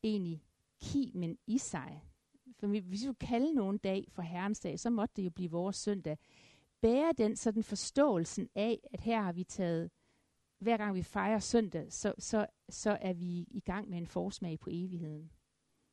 egentlig 0.02 0.44
kimen 0.82 1.38
i 1.46 1.58
sig? 1.58 2.04
For 2.58 2.66
hvis 2.66 2.90
vi 2.90 2.96
skulle 2.96 3.16
kalde 3.16 3.54
nogen 3.54 3.78
dag 3.78 4.04
for 4.08 4.22
Herrens 4.22 4.60
dag, 4.60 4.80
så 4.80 4.90
måtte 4.90 5.12
det 5.16 5.24
jo 5.24 5.30
blive 5.30 5.50
vores 5.50 5.76
søndag. 5.76 6.18
Bærer 6.80 7.12
den 7.12 7.36
sådan 7.36 7.62
forståelsen 7.62 8.48
af, 8.54 8.80
at 8.92 9.00
her 9.00 9.22
har 9.22 9.32
vi 9.32 9.44
taget 9.44 9.90
hver 10.64 10.76
gang 10.76 10.94
vi 10.94 11.02
fejrer 11.02 11.38
søndag, 11.38 11.92
så, 11.92 12.14
så, 12.18 12.46
så 12.68 12.98
er 13.00 13.12
vi 13.12 13.46
i 13.50 13.60
gang 13.60 13.88
med 13.88 13.98
en 13.98 14.06
forsmag 14.06 14.58
på 14.60 14.70
evigheden. 14.72 15.32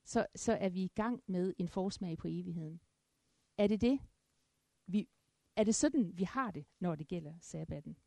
Så, 0.06 0.26
så 0.36 0.54
er 0.54 0.70
vi 0.70 0.84
i 0.84 0.92
gang 0.96 1.24
med 1.28 1.54
en 1.58 1.68
forsmag 1.68 2.18
på 2.18 2.28
evigheden. 2.28 2.82
Er 3.58 3.68
det 3.68 3.82
det? 3.82 4.00
Vi, 4.88 5.10
er 5.56 5.64
det 5.64 5.76
sådan, 5.76 6.18
vi 6.18 6.24
har 6.24 6.52
det, 6.52 6.66
når 6.80 6.96
det 6.96 7.08
gælder 7.08 7.34
sabbaten? 7.42 7.98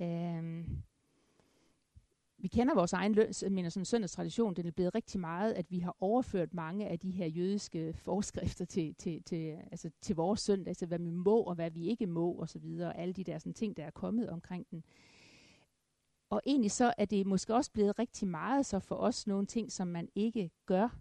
Øhm, 0.00 0.82
vi 2.44 2.48
kender 2.48 2.74
vores 2.74 2.92
egen 2.92 3.14
løn, 3.14 3.32
men 3.50 3.70
sådan 3.70 3.84
søndagstradition, 3.84 4.54
den 4.54 4.66
er 4.66 4.70
blevet 4.70 4.94
rigtig 4.94 5.20
meget, 5.20 5.52
at 5.52 5.70
vi 5.70 5.78
har 5.78 5.96
overført 6.00 6.54
mange 6.54 6.88
af 6.88 6.98
de 6.98 7.10
her 7.10 7.26
jødiske 7.26 7.92
forskrifter 7.92 8.64
til, 8.64 8.94
til, 8.94 9.22
til, 9.22 9.58
altså 9.70 9.90
til 10.00 10.16
vores 10.16 10.40
søndag, 10.40 10.68
altså 10.68 10.86
hvad 10.86 10.98
vi 10.98 11.10
må 11.10 11.42
og 11.42 11.54
hvad 11.54 11.70
vi 11.70 11.88
ikke 11.88 12.06
må 12.06 12.32
og 12.32 12.48
så 12.48 12.58
videre, 12.58 12.88
og 12.88 12.98
alle 12.98 13.12
de 13.12 13.24
der 13.24 13.38
sådan, 13.38 13.54
ting, 13.54 13.76
der 13.76 13.84
er 13.84 13.90
kommet 13.90 14.30
omkring 14.30 14.66
den. 14.70 14.84
Og 16.30 16.42
egentlig 16.46 16.70
så 16.70 16.94
er 16.98 17.04
det 17.04 17.26
måske 17.26 17.54
også 17.54 17.72
blevet 17.72 17.98
rigtig 17.98 18.28
meget 18.28 18.66
så 18.66 18.78
for 18.78 18.96
os 18.96 19.26
nogle 19.26 19.46
ting, 19.46 19.72
som 19.72 19.88
man 19.88 20.08
ikke 20.14 20.50
gør. 20.66 21.00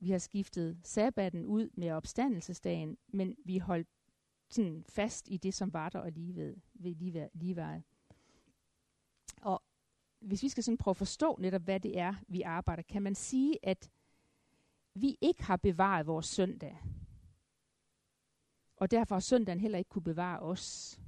Vi 0.00 0.10
har 0.10 0.18
skiftet 0.18 0.78
sabbaten 0.84 1.46
ud 1.46 1.68
med 1.74 1.90
opstandelsesdagen, 1.90 2.98
men 3.08 3.36
vi 3.44 3.58
holdt 3.58 3.88
sådan 4.50 4.84
fast 4.88 5.28
i 5.30 5.36
det, 5.36 5.54
som 5.54 5.72
var 5.72 5.88
der 5.88 5.98
og 5.98 6.12
lige 6.12 6.34
ved, 6.34 6.56
ved 6.74 6.94
lige, 6.94 7.28
lige 7.34 7.56
Og 7.56 7.82
hvis 10.20 10.42
vi 10.42 10.48
skal 10.48 10.64
sådan 10.64 10.78
prøve 10.78 10.92
at 10.92 10.96
forstå 10.96 11.36
netop, 11.40 11.62
hvad 11.62 11.80
det 11.80 11.98
er, 11.98 12.14
vi 12.28 12.42
arbejder, 12.42 12.82
kan 12.82 13.02
man 13.02 13.14
sige, 13.14 13.58
at 13.62 13.90
vi 14.94 15.18
ikke 15.20 15.42
har 15.42 15.56
bevaret 15.56 16.06
vores 16.06 16.26
søndag. 16.26 16.78
Og 18.76 18.90
derfor 18.90 19.14
har 19.14 19.20
søndagen 19.20 19.60
heller 19.60 19.78
ikke 19.78 19.88
kunne 19.88 20.02
bevare 20.02 20.40
os. 20.40 21.00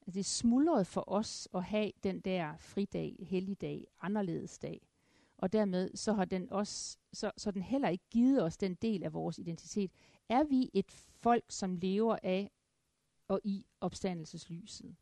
Altså, 0.00 0.18
det 0.18 0.20
er 0.20 0.24
smuldret 0.24 0.86
for 0.86 1.04
os 1.06 1.48
at 1.54 1.64
have 1.64 1.92
den 2.02 2.20
der 2.20 2.56
fridag, 2.56 3.16
helligdag, 3.20 3.86
anderledes 4.00 4.58
dag. 4.58 4.88
Og 5.36 5.52
dermed 5.52 5.96
så 5.96 6.12
har 6.12 6.24
den 6.24 6.52
også, 6.52 6.98
så, 7.12 7.30
så 7.36 7.50
den 7.50 7.62
heller 7.62 7.88
ikke 7.88 8.04
givet 8.10 8.42
os 8.42 8.56
den 8.56 8.74
del 8.74 9.02
af 9.02 9.12
vores 9.12 9.38
identitet. 9.38 9.92
Er 10.28 10.44
vi 10.44 10.70
et 10.74 10.90
folk, 11.20 11.44
som 11.48 11.74
lever 11.74 12.18
af 12.22 12.50
og 13.28 13.40
i 13.44 13.66
opstandelseslyset? 13.80 14.96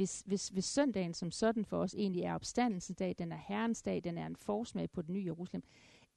Hvis, 0.00 0.22
hvis, 0.26 0.48
hvis 0.48 0.64
søndagen 0.64 1.14
som 1.14 1.30
sådan 1.30 1.64
for 1.64 1.78
os 1.78 1.94
egentlig 1.94 2.22
er 2.22 2.34
opstandelsens 2.34 2.96
dag, 2.96 3.14
den 3.18 3.32
er 3.32 3.36
herrens 3.48 3.82
dag, 3.82 4.04
den 4.04 4.18
er 4.18 4.26
en 4.26 4.36
forsmag 4.36 4.90
på 4.90 5.02
det 5.02 5.10
nye 5.10 5.24
Jerusalem, 5.24 5.62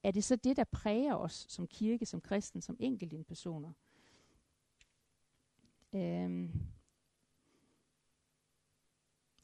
er 0.02 0.10
det 0.10 0.24
så 0.24 0.36
det, 0.36 0.56
der 0.56 0.64
præger 0.64 1.14
os 1.14 1.46
som 1.48 1.66
kirke, 1.66 2.06
som 2.06 2.20
kristen, 2.20 2.62
som 2.62 2.76
personer? 3.28 3.72
Øhm. 5.92 6.50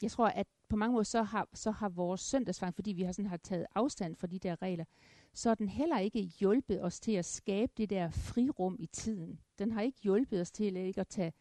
Jeg 0.03 0.11
tror, 0.11 0.29
at 0.29 0.47
på 0.69 0.77
mange 0.77 0.93
måder 0.93 1.05
så 1.05 1.23
har, 1.23 1.49
så 1.55 1.71
har 1.71 1.89
vores 1.89 2.21
søndagsfang, 2.21 2.75
fordi 2.75 2.93
vi 2.93 3.03
har, 3.03 3.13
sådan, 3.13 3.29
har 3.29 3.37
taget 3.37 3.67
afstand 3.75 4.17
fra 4.17 4.27
de 4.27 4.39
der 4.39 4.63
regler, 4.63 4.85
så 5.33 5.51
har 5.51 5.55
den 5.55 5.69
heller 5.69 5.99
ikke 5.99 6.21
hjulpet 6.21 6.83
os 6.83 7.01
til 7.01 7.13
at 7.13 7.25
skabe 7.25 7.73
det 7.77 7.91
der 7.91 8.11
frirum 8.11 8.77
i 8.79 8.87
tiden. 8.87 9.41
Den 9.59 9.73
har 9.73 9.81
ikke 9.81 10.01
hjulpet 10.03 10.41
os 10.41 10.51
til 10.51 10.77
ikke 10.77 11.01
at 11.01 11.09
tage 11.09 11.33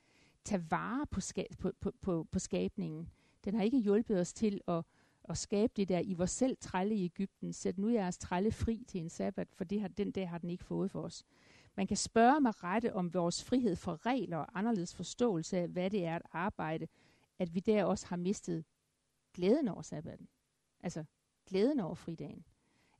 tage 0.50 0.72
vare 0.72 1.06
på, 1.12 1.20
ska- 1.20 1.56
på, 1.60 1.72
på, 1.82 1.92
på, 2.02 2.28
på 2.32 2.40
skabningen. 2.40 3.10
Den 3.46 3.56
har 3.56 3.64
ikke 3.64 3.80
hjulpet 3.80 4.20
os 4.20 4.34
til 4.34 4.62
at, 4.68 4.84
at 5.24 5.38
skabe 5.38 5.74
det 5.76 5.90
der, 5.90 6.00
I 6.00 6.14
vores 6.14 6.32
selv 6.32 6.58
trælle 6.62 6.96
i 6.96 7.06
Ægypten, 7.06 7.54
sæt 7.54 7.78
nu 7.78 7.90
jeres 7.90 8.18
trælle 8.18 8.52
fri 8.52 8.84
til 8.88 9.02
en 9.02 9.10
sabbat, 9.10 9.48
for 9.54 9.64
det 9.64 9.82
har, 9.82 9.88
den 9.88 10.12
dag 10.12 10.30
har 10.30 10.38
den 10.38 10.50
ikke 10.50 10.64
fået 10.64 10.92
for 10.92 11.02
os. 11.02 11.24
Man 11.76 11.88
kan 11.88 11.98
spørge 11.98 12.42
mig 12.42 12.64
rette 12.64 12.94
om 12.94 13.14
vores 13.14 13.44
frihed 13.44 13.76
for 13.76 14.06
regler 14.06 14.38
og 14.38 14.60
anderledes 14.60 14.96
forståelse 14.96 15.58
af, 15.58 15.68
hvad 15.68 15.90
det 15.90 16.06
er 16.06 16.16
at 16.16 16.22
arbejde, 16.32 16.88
at 17.40 17.56
vi 17.56 17.60
der 17.60 17.84
også 17.84 18.08
har 18.08 18.16
mistet 18.16 18.66
glæden 19.34 19.68
over 19.68 19.82
sabbaten. 19.82 20.28
Altså 20.84 21.04
glæden 21.46 21.80
over 21.80 21.96
fridagen. 21.96 22.46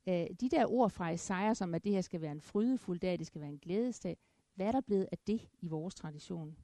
Øh, 0.08 0.26
de 0.40 0.48
der 0.48 0.66
ord 0.66 0.90
fra 0.90 1.10
Isaiah, 1.10 1.56
som 1.56 1.74
at 1.74 1.84
det 1.84 1.92
her 1.92 2.00
skal 2.00 2.20
være 2.20 2.32
en 2.32 2.40
frydefuld 2.40 3.00
dag, 3.00 3.18
det 3.18 3.26
skal 3.26 3.40
være 3.40 3.50
en 3.50 3.58
glædesdag, 3.58 4.16
hvad 4.54 4.66
er 4.66 4.72
der 4.72 4.80
blevet 4.80 5.08
af 5.12 5.18
det 5.26 5.48
i 5.60 5.68
vores 5.68 5.94
tradition? 5.94 6.56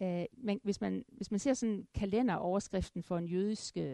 Uh, 0.00 0.24
men 0.32 0.60
hvis, 0.62 0.80
man, 0.80 1.04
hvis 1.08 1.30
man 1.30 1.40
ser 1.40 1.54
sådan 1.54 1.86
kalenderoverskriften 1.94 3.02
for 3.02 3.18
en 3.18 3.26
jødisk 3.26 3.76
uh, 3.76 3.84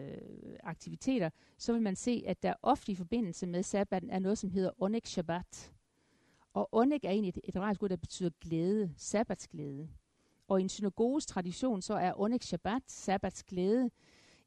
aktiviteter, 0.63 1.29
så 1.57 1.73
vil 1.73 1.81
man 1.81 1.95
se, 1.95 2.23
at 2.27 2.43
der 2.43 2.53
ofte 2.61 2.91
i 2.91 2.95
forbindelse 2.95 3.47
med 3.47 3.63
sabbaten 3.63 4.09
er 4.09 4.19
noget, 4.19 4.37
som 4.37 4.49
hedder 4.49 4.71
onik 4.77 5.05
Shabbat. 5.05 5.73
Og 6.53 6.69
onik 6.71 7.05
er 7.05 7.09
egentlig 7.09 7.33
et 7.37 7.53
hebraisk 7.53 7.83
ord, 7.83 7.89
der 7.89 7.95
betyder 7.95 8.29
glæde, 8.41 8.93
sabbatsglæde. 8.97 9.89
Og 10.47 10.59
i 10.59 10.63
en 10.63 10.69
synagoges 10.69 11.25
tradition, 11.25 11.81
så 11.81 11.93
er 11.93 12.19
onik 12.19 12.43
Shabbat, 12.43 12.81
sabbatsglæde, 12.87 13.89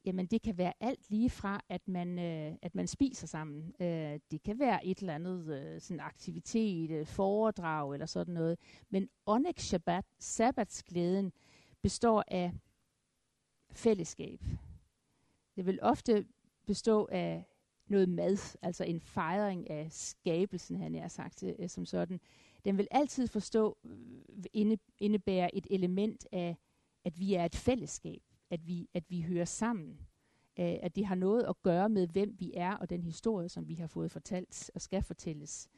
Jamen 0.05 0.27
det 0.27 0.43
kan 0.43 0.59
være 0.59 0.73
alt 0.81 1.11
lige 1.11 1.31
fra, 1.31 1.61
at 1.69 1.89
man, 1.89 2.19
øh, 2.19 2.57
at 2.63 2.75
man 2.75 2.87
spiser 2.87 3.27
sammen. 3.27 3.75
Øh, 3.81 4.21
det 4.31 4.43
kan 4.43 4.59
være 4.59 4.87
et 4.87 4.99
eller 4.99 5.15
andet 5.15 5.47
øh, 5.47 5.81
sådan 5.81 6.01
aktivitet, 6.01 6.91
øh, 6.91 7.07
foredrag 7.07 7.93
eller 7.93 8.07
sådan 8.07 8.35
noget. 8.35 8.59
Men 8.91 9.09
onik 9.27 9.59
Shabbat, 9.59 10.05
sabbatsglæden, 10.19 11.33
består 11.83 12.25
af 12.29 12.53
fællesskab. 13.73 14.45
Det 15.57 15.67
vil 15.67 15.79
ofte 15.83 16.27
bestå 16.67 17.09
af 17.13 17.45
noget 17.87 18.09
mad, 18.09 18.57
altså 18.63 18.85
en 18.85 19.01
fejring 19.01 19.71
af 19.71 19.93
skabelsen, 19.93 20.77
han 20.77 20.95
er 20.95 21.09
sagt 21.09 21.43
øh, 21.43 21.69
som 21.69 21.87
sådan. 21.87 22.21
Den 22.65 22.79
vil 22.79 22.89
altid 22.91 23.27
forstå, 23.29 23.79
øh, 23.85 24.45
inde, 24.53 24.79
indebære 24.99 25.55
et 25.55 25.67
element 25.71 26.27
af, 26.33 26.57
at 27.05 27.21
vi 27.21 27.35
er 27.35 27.45
et 27.45 27.57
fællesskab 27.57 28.23
at 28.51 28.67
vi, 28.67 28.89
at 28.95 29.05
vi 29.09 29.21
hører 29.21 29.45
sammen. 29.45 29.99
Øh, 30.59 30.77
at 30.83 30.97
det 30.97 31.07
har 31.07 31.15
noget 31.15 31.43
at 31.43 31.63
gøre 31.63 31.89
med, 31.89 32.07
hvem 32.07 32.35
vi 32.39 32.53
er, 32.57 32.75
og 32.75 32.91
den 32.91 33.03
historie, 33.03 33.49
som 33.49 33.69
vi 33.69 33.75
har 33.75 33.87
fået 33.87 34.11
fortalt 34.11 34.71
og 34.75 34.81
skal 34.81 35.03
fortælles. 35.03 35.69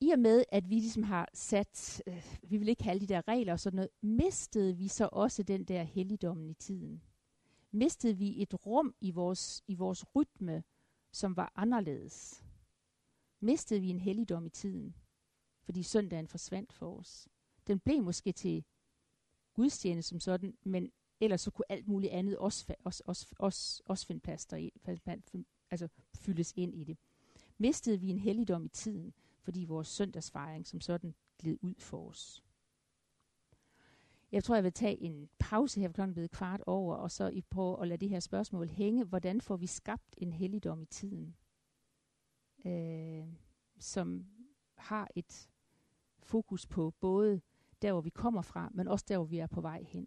I 0.00 0.10
og 0.10 0.18
med, 0.18 0.44
at 0.48 0.70
vi 0.70 0.74
ligesom 0.74 1.02
har 1.02 1.28
sat, 1.34 2.02
øh, 2.06 2.36
vi 2.42 2.56
vil 2.56 2.68
ikke 2.68 2.84
have 2.84 2.98
de 2.98 3.06
der 3.06 3.28
regler 3.28 3.52
og 3.52 3.60
sådan 3.60 3.76
noget, 3.76 3.90
mistede 4.00 4.76
vi 4.76 4.88
så 4.88 5.08
også 5.12 5.42
den 5.42 5.64
der 5.64 5.82
helligdommen 5.82 6.50
i 6.50 6.54
tiden. 6.54 7.02
Mistede 7.70 8.16
vi 8.16 8.42
et 8.42 8.66
rum 8.66 8.94
i 9.00 9.10
vores, 9.10 9.62
i 9.66 9.74
vores 9.74 10.04
rytme, 10.14 10.64
som 11.12 11.36
var 11.36 11.52
anderledes. 11.56 12.44
Mistede 13.40 13.80
vi 13.80 13.88
en 13.88 14.00
helligdom 14.00 14.46
i 14.46 14.50
tiden, 14.50 14.94
fordi 15.64 15.82
søndagen 15.82 16.28
forsvandt 16.28 16.72
for 16.72 16.98
os. 16.98 17.28
Den 17.66 17.80
blev 17.80 18.02
måske 18.02 18.32
til 18.32 18.64
gudstjeneste 19.54 20.08
som 20.08 20.20
sådan, 20.20 20.56
men 20.64 20.92
ellers 21.20 21.40
så 21.40 21.50
kunne 21.50 21.72
alt 21.72 21.88
muligt 21.88 22.12
andet 22.12 22.38
også, 22.38 22.74
også, 22.84 23.02
også, 23.06 23.26
også, 23.38 23.82
også 23.86 24.06
finde 24.06 24.20
plads 24.20 24.46
deri, 24.46 24.72
altså 25.70 25.88
fyldes 26.14 26.52
ind 26.56 26.74
i 26.74 26.84
det. 26.84 26.98
Mistede 27.58 28.00
vi 28.00 28.08
en 28.08 28.18
helligdom 28.18 28.64
i 28.64 28.68
tiden, 28.68 29.14
fordi 29.44 29.64
vores 29.64 29.88
søndagsfejring 29.88 30.66
som 30.66 30.80
sådan 30.80 31.14
gled 31.38 31.58
ud 31.62 31.74
for 31.78 32.08
os. 32.08 32.44
Jeg 34.32 34.44
tror, 34.44 34.54
jeg 34.54 34.64
vil 34.64 34.72
tage 34.72 35.02
en 35.02 35.28
pause 35.38 35.80
her, 35.80 35.92
klokken 35.92 36.14
blevet 36.14 36.30
kvart 36.30 36.62
over, 36.66 36.96
og 36.96 37.10
så 37.10 37.28
i 37.28 37.40
på 37.40 37.74
at 37.74 37.88
lade 37.88 38.00
det 38.00 38.08
her 38.08 38.20
spørgsmål 38.20 38.68
hænge. 38.68 39.04
Hvordan 39.04 39.40
får 39.40 39.56
vi 39.56 39.66
skabt 39.66 40.14
en 40.18 40.32
helligdom 40.32 40.82
i 40.82 40.86
tiden, 40.86 41.36
øh, 42.66 43.26
som 43.78 44.26
har 44.74 45.08
et 45.14 45.48
fokus 46.18 46.66
på 46.66 46.90
både 46.90 47.40
der, 47.82 47.92
hvor 47.92 48.00
vi 48.00 48.10
kommer 48.10 48.42
fra, 48.42 48.70
men 48.74 48.88
også 48.88 49.04
der, 49.08 49.16
hvor 49.16 49.26
vi 49.26 49.38
er 49.38 49.46
på 49.46 49.60
vej 49.60 49.82
hen. 49.82 50.06